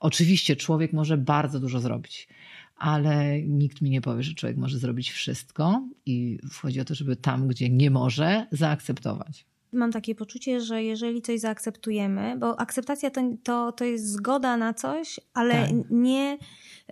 Oczywiście 0.00 0.56
człowiek 0.56 0.92
może 0.92 1.16
bardzo 1.16 1.60
dużo 1.60 1.80
zrobić 1.80 2.28
ale 2.78 3.42
nikt 3.42 3.82
mi 3.82 3.90
nie 3.90 4.00
powie, 4.00 4.22
że 4.22 4.34
człowiek 4.34 4.56
może 4.56 4.78
zrobić 4.78 5.10
wszystko 5.10 5.88
i 6.06 6.38
chodzi 6.52 6.80
o 6.80 6.84
to, 6.84 6.94
żeby 6.94 7.16
tam, 7.16 7.48
gdzie 7.48 7.70
nie 7.70 7.90
może, 7.90 8.46
zaakceptować. 8.52 9.46
Mam 9.72 9.92
takie 9.92 10.14
poczucie, 10.14 10.60
że 10.60 10.82
jeżeli 10.82 11.22
coś 11.22 11.40
zaakceptujemy, 11.40 12.36
bo 12.38 12.60
akceptacja 12.60 13.10
to, 13.10 13.20
to, 13.42 13.72
to 13.72 13.84
jest 13.84 14.12
zgoda 14.12 14.56
na 14.56 14.74
coś, 14.74 15.20
ale 15.34 15.54
tak. 15.54 15.70
nie 15.90 16.38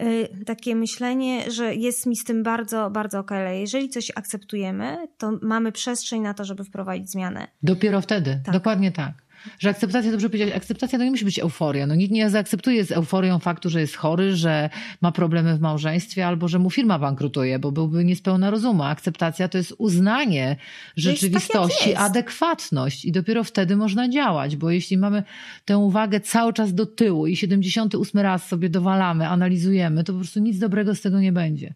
y, 0.03 0.45
takie 0.45 0.77
myślenie, 0.77 1.51
że 1.51 1.75
jest 1.75 2.07
mi 2.07 2.17
z 2.17 2.25
tym 2.25 2.43
bardzo, 2.43 2.91
bardzo 2.91 3.19
okej. 3.19 3.47
Okay. 3.47 3.59
Jeżeli 3.59 3.89
coś 3.89 4.13
akceptujemy, 4.15 5.09
to 5.19 5.33
mamy 5.43 5.73
przestrzeń 5.73 6.23
na 6.23 6.35
to, 6.35 6.45
żeby 6.45 6.65
wprowadzić 6.65 7.11
zmianę. 7.11 7.47
Dopiero 7.63 8.01
wtedy, 8.01 8.41
tak. 8.45 8.55
dokładnie 8.55 8.93
tak. 8.93 9.26
Że 9.59 9.71
akceptacja, 9.71 10.11
dobrze 10.11 10.31
powiedzieć, 10.31 10.55
akceptacja 10.55 10.99
to 10.99 11.05
nie 11.05 11.11
musi 11.11 11.25
być 11.25 11.39
euforia. 11.39 11.87
No 11.87 11.95
nikt 11.95 12.13
nie 12.13 12.31
zaakceptuje 12.31 12.85
z 12.85 12.93
euforią 12.93 13.39
faktu, 13.39 13.71
że 13.71 13.81
jest 13.81 13.97
chory, 13.97 14.37
że 14.37 14.71
ma 15.01 15.13
problemy 15.13 15.57
w 15.57 15.61
małżeństwie 15.61 16.27
albo 16.27 16.49
że 16.49 16.59
mu 16.59 16.71
firma 16.71 16.99
bankrutuje, 16.99 17.59
bo 17.59 17.73
byłby 17.73 18.05
niespełna 18.05 18.51
rozumu. 18.51 18.83
Akceptacja 18.83 19.49
to 19.49 19.59
jest 19.59 19.75
uznanie 19.79 20.57
rzeczywistości, 20.97 21.93
tak 21.93 22.03
adekwatność 22.03 23.05
i 23.05 23.13
dopiero 23.13 23.45
wtedy 23.45 23.77
można 23.77 24.09
działać, 24.09 24.57
bo 24.57 24.71
jeśli 24.71 24.99
mamy 24.99 25.23
tę 25.65 25.79
uwagę 25.79 26.21
cały 26.21 26.53
czas 26.53 26.75
do 26.75 26.87
tyłu 26.87 27.27
i 27.27 27.37
78 27.37 28.21
raz 28.21 28.49
sobie 28.49 28.69
dowalamy, 28.69 29.29
analizujemy, 29.29 30.05
to 30.05 30.13
po 30.13 30.19
prostu 30.19 30.41
nic 30.41 30.59
dobrego 30.59 30.95
z 30.95 31.01
tego 31.01 31.21
nie 31.21 31.33
będzie 31.33 31.75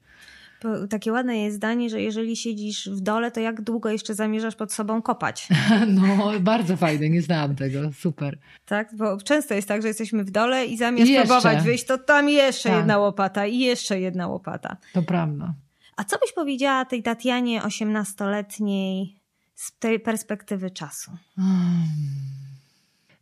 takie 0.90 1.12
ładne 1.12 1.38
jest 1.38 1.56
zdanie, 1.56 1.90
że 1.90 2.00
jeżeli 2.00 2.36
siedzisz 2.36 2.88
w 2.88 3.00
dole, 3.00 3.30
to 3.30 3.40
jak 3.40 3.61
długo 3.61 3.90
jeszcze 3.90 4.14
zamierzasz 4.14 4.56
pod 4.56 4.72
sobą 4.72 5.02
kopać? 5.02 5.48
No, 5.86 6.32
bardzo 6.40 6.76
fajne, 6.76 7.08
nie 7.08 7.22
znałam 7.22 7.56
tego, 7.56 7.92
super. 7.92 8.38
Tak, 8.66 8.96
bo 8.96 9.16
często 9.16 9.54
jest 9.54 9.68
tak, 9.68 9.82
że 9.82 9.88
jesteśmy 9.88 10.24
w 10.24 10.30
dole 10.30 10.66
i 10.66 10.76
zamiast 10.76 11.11
jeszcze. 11.11 11.28
próbować 11.28 11.64
wyjść, 11.64 11.84
to 11.84 11.98
tam 11.98 12.28
jeszcze 12.28 12.68
tak. 12.68 12.78
jedna 12.78 12.98
łopata 12.98 13.46
i 13.46 13.58
jeszcze 13.58 14.00
jedna 14.00 14.28
łopata. 14.28 14.76
To 14.92 15.02
prawda. 15.02 15.54
A 15.96 16.04
co 16.04 16.18
byś 16.18 16.32
powiedziała 16.32 16.84
tej 16.84 17.02
Tatianie 17.02 17.62
osiemnastoletniej 17.62 19.16
z 19.54 19.78
tej 19.78 20.00
perspektywy 20.00 20.70
czasu? 20.70 21.11
Hmm. 21.36 21.88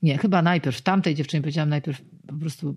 Nie, 0.02 0.18
chyba 0.18 0.42
najpierw 0.42 0.82
tamtej 0.82 1.14
dziewczynie 1.14 1.40
powiedziałam 1.40 1.68
najpierw 1.68 2.00
po 2.26 2.34
prostu 2.34 2.76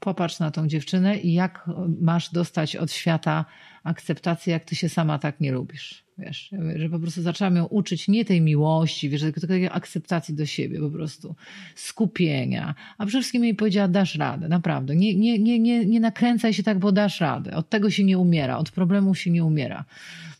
popatrz 0.00 0.38
na 0.38 0.50
tą 0.50 0.68
dziewczynę 0.68 1.18
i 1.18 1.32
jak 1.32 1.70
masz 2.00 2.32
dostać 2.32 2.76
od 2.76 2.92
świata 2.92 3.44
akceptację, 3.84 4.52
jak 4.52 4.64
ty 4.64 4.76
się 4.76 4.88
sama 4.88 5.18
tak 5.18 5.40
nie 5.40 5.52
lubisz. 5.52 6.04
Wiesz, 6.18 6.50
że 6.76 6.88
po 6.88 6.98
prostu 6.98 7.22
zaczęłam 7.22 7.56
ją 7.56 7.64
uczyć 7.64 8.08
nie 8.08 8.24
tej 8.24 8.40
miłości, 8.40 9.08
wiesz, 9.08 9.20
tylko 9.20 9.40
takiej 9.40 9.68
akceptacji 9.72 10.34
do 10.34 10.46
siebie 10.46 10.80
po 10.80 10.90
prostu, 10.90 11.34
skupienia. 11.74 12.74
A 12.98 13.06
przede 13.06 13.20
wszystkim 13.20 13.44
jej 13.44 13.54
powiedziała, 13.54 13.88
dasz 13.88 14.14
radę, 14.14 14.48
naprawdę. 14.48 14.96
Nie, 14.96 15.14
nie, 15.14 15.38
nie, 15.38 15.58
nie, 15.58 15.86
nie 15.86 16.00
nakręcaj 16.00 16.54
się 16.54 16.62
tak, 16.62 16.78
bo 16.78 16.92
dasz 16.92 17.20
radę. 17.20 17.56
Od 17.56 17.68
tego 17.68 17.90
się 17.90 18.04
nie 18.04 18.18
umiera, 18.18 18.58
od 18.58 18.70
problemów 18.70 19.18
się 19.18 19.30
nie 19.30 19.44
umiera. 19.44 19.84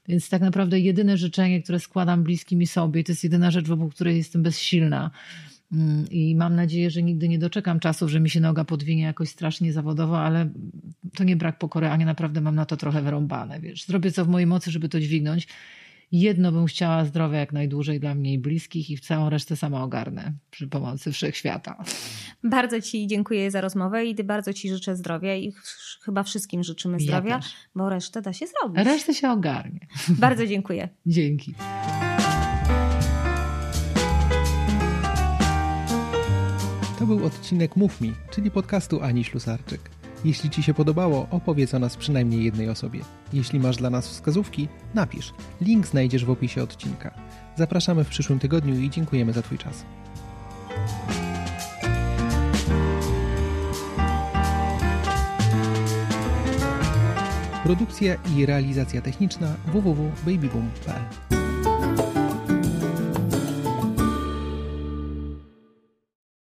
Więc 0.08 0.28
tak 0.28 0.42
naprawdę 0.42 0.80
jedyne 0.80 1.16
życzenie, 1.16 1.62
które 1.62 1.80
składam 1.80 2.22
bliskim 2.22 2.58
mi 2.58 2.66
sobie, 2.66 3.04
to 3.04 3.12
jest 3.12 3.24
jedyna 3.24 3.50
rzecz, 3.50 3.66
wokół 3.66 3.90
której 3.90 4.16
jestem 4.16 4.42
bezsilna 4.42 5.10
I 6.10 6.36
mam 6.36 6.54
nadzieję, 6.56 6.90
że 6.90 7.02
nigdy 7.02 7.28
nie 7.28 7.38
doczekam 7.38 7.80
czasów, 7.80 8.10
że 8.10 8.20
mi 8.20 8.30
się 8.30 8.40
noga 8.40 8.64
podwinie 8.64 9.02
jakoś 9.02 9.28
strasznie 9.28 9.72
zawodowo, 9.72 10.20
ale 10.20 10.50
to 11.16 11.24
nie 11.24 11.36
brak 11.36 11.58
pokory, 11.58 11.88
a 11.88 11.96
nie 11.96 12.06
naprawdę 12.06 12.40
mam 12.40 12.54
na 12.54 12.66
to 12.66 12.76
trochę 12.76 13.02
wyrąbane. 13.02 13.60
Wiesz, 13.60 13.84
zrobię 13.84 14.12
co 14.12 14.24
w 14.24 14.28
mojej 14.28 14.46
mocy, 14.46 14.70
żeby 14.70 14.88
to 14.88 15.00
dźwignąć. 15.00 15.48
Jedno 16.12 16.52
bym 16.52 16.66
chciała 16.66 17.04
zdrowia 17.04 17.38
jak 17.38 17.52
najdłużej 17.52 18.00
dla 18.00 18.14
mnie 18.14 18.32
i 18.32 18.38
bliskich 18.38 18.90
i 18.90 18.98
całą 18.98 19.30
resztę 19.30 19.56
sama 19.56 19.82
ogarnę 19.82 20.32
przy 20.50 20.68
pomocy 20.68 21.12
wszechświata. 21.12 21.84
Bardzo 22.44 22.80
Ci 22.80 23.06
dziękuję 23.06 23.50
za 23.50 23.60
rozmowę 23.60 24.06
i 24.06 24.14
bardzo 24.14 24.52
Ci 24.52 24.68
życzę 24.68 24.96
zdrowia 24.96 25.36
i 25.36 25.52
chyba 26.02 26.22
wszystkim 26.22 26.62
życzymy 26.62 27.00
zdrowia, 27.00 27.30
ja 27.30 27.40
bo 27.74 27.88
resztę 27.88 28.22
da 28.22 28.32
się 28.32 28.46
zrobić. 28.46 28.84
Resztę 28.84 29.14
się 29.14 29.30
ogarnie. 29.30 29.86
Bardzo 30.08 30.46
dziękuję. 30.46 30.88
Dzięki. 31.06 31.54
To 37.04 37.08
był 37.08 37.26
odcinek 37.26 37.76
Mów 37.76 38.00
Mi, 38.00 38.14
czyli 38.30 38.50
podcastu 38.50 39.02
Ani 39.02 39.24
Ślusarczyk. 39.24 39.80
Jeśli 40.24 40.50
Ci 40.50 40.62
się 40.62 40.74
podobało, 40.74 41.26
opowiedz 41.30 41.74
o 41.74 41.78
nas 41.78 41.96
przynajmniej 41.96 42.44
jednej 42.44 42.68
osobie. 42.68 43.00
Jeśli 43.32 43.60
masz 43.60 43.76
dla 43.76 43.90
nas 43.90 44.08
wskazówki, 44.08 44.68
napisz. 44.94 45.34
Link 45.60 45.86
znajdziesz 45.86 46.24
w 46.24 46.30
opisie 46.30 46.62
odcinka. 46.62 47.14
Zapraszamy 47.56 48.04
w 48.04 48.08
przyszłym 48.08 48.38
tygodniu 48.38 48.80
i 48.80 48.90
dziękujemy 48.90 49.32
za 49.32 49.42
Twój 49.42 49.58
czas. 49.58 49.84
Produkcja 57.64 58.16
i 58.36 58.46
realizacja 58.46 59.02
techniczna 59.02 59.54
www.babyboom.pl 59.66 61.43